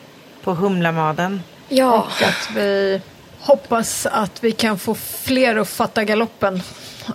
på 0.43 0.53
Humlamaden. 0.53 1.41
Ja. 1.69 1.93
Och 1.99 2.27
att 2.27 2.49
vi 2.55 3.01
hoppas 3.39 4.05
att 4.05 4.43
vi 4.43 4.51
kan 4.51 4.79
få 4.79 4.95
fler 4.95 5.55
att 5.55 5.69
fatta 5.69 6.03
galoppen. 6.03 6.61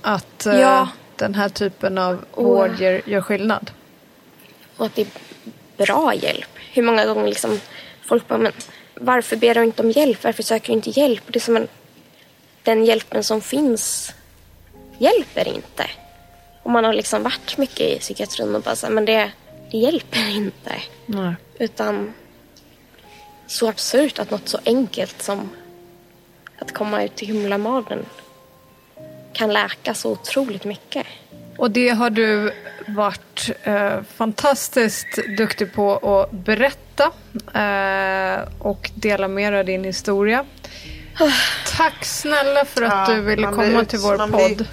Att 0.03 0.47
eh, 0.47 0.61
ja. 0.61 0.81
uh, 0.81 0.89
den 1.17 1.35
här 1.35 1.49
typen 1.49 1.99
av 1.99 2.25
vård 2.35 2.81
gör, 2.81 3.03
gör 3.09 3.21
skillnad. 3.21 3.71
Och 4.77 4.87
att 4.87 4.95
det 4.95 5.03
är 5.03 5.09
bra 5.87 6.15
hjälp. 6.15 6.58
Hur 6.73 6.83
många 6.83 7.07
gånger 7.07 7.29
liksom 7.29 7.61
folk 8.03 8.29
bara, 8.29 8.39
men 8.39 8.53
varför 8.95 9.37
ber 9.37 9.55
du 9.55 9.65
inte 9.65 9.83
om 9.83 9.91
hjälp? 9.91 10.25
Varför 10.25 10.43
söker 10.43 10.67
du 10.67 10.73
inte 10.73 10.91
hjälp? 10.91 11.23
Det 11.27 11.39
är 11.39 11.41
som 11.41 11.57
en, 11.57 11.69
den 12.63 12.85
hjälpen 12.85 13.25
som 13.25 13.41
finns 13.41 14.15
hjälper 14.99 15.49
inte. 15.49 15.91
Och 16.63 16.71
man 16.71 16.85
har 16.85 16.93
liksom 16.93 17.23
varit 17.23 17.59
mycket 17.59 17.81
i 17.81 17.99
psykiatrin 17.99 18.55
och 18.55 18.63
bara 18.63 18.77
så 18.77 18.91
men 18.91 19.05
det, 19.05 19.33
det 19.71 19.79
hjälper 19.79 20.31
inte. 20.31 20.73
Nej. 21.07 21.35
Utan 21.59 22.15
så 23.47 23.69
absurt 23.69 24.19
att 24.19 24.31
något 24.31 24.49
så 24.49 24.59
enkelt 24.65 25.23
som 25.23 25.51
att 26.59 26.73
komma 26.73 27.05
ut 27.05 27.17
till 27.17 27.29
himlamaden 27.29 28.07
kan 29.33 29.53
läka 29.53 29.95
så 29.95 30.11
otroligt 30.11 30.65
mycket. 30.65 31.07
Och 31.59 31.71
det 31.71 31.89
har 31.89 32.11
du 32.11 32.53
varit 32.87 33.51
eh, 33.63 34.03
fantastiskt 34.17 35.19
duktig 35.39 35.73
på 35.73 35.97
att 35.97 36.31
berätta 36.31 37.05
eh, 37.55 38.49
och 38.59 38.91
dela 38.95 39.29
med 39.29 39.53
dig 39.53 39.61
av 39.61 39.67
din 39.67 39.85
historia. 39.85 40.45
Tack 41.77 42.05
snälla 42.05 42.65
för 42.65 42.83
att 42.83 43.09
ja, 43.09 43.15
du 43.15 43.21
ville 43.21 43.47
komma 43.47 43.85
till 43.85 43.99
vår 43.99 44.31
podd. 44.31 44.67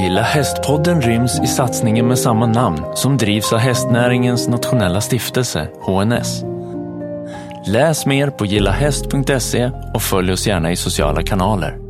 Gilla 0.00 0.22
Hästpodden 0.22 1.02
ryms 1.02 1.40
i 1.40 1.46
satsningen 1.46 2.08
med 2.08 2.18
samma 2.18 2.46
namn 2.46 2.84
som 2.94 3.16
drivs 3.16 3.52
av 3.52 3.58
hästnäringens 3.58 4.48
nationella 4.48 5.00
stiftelse, 5.00 5.68
HNS. 5.80 6.42
Läs 7.66 8.06
mer 8.06 8.30
på 8.30 8.46
gillahäst.se 8.46 9.70
och 9.94 10.02
följ 10.02 10.32
oss 10.32 10.46
gärna 10.46 10.72
i 10.72 10.76
sociala 10.76 11.22
kanaler. 11.22 11.81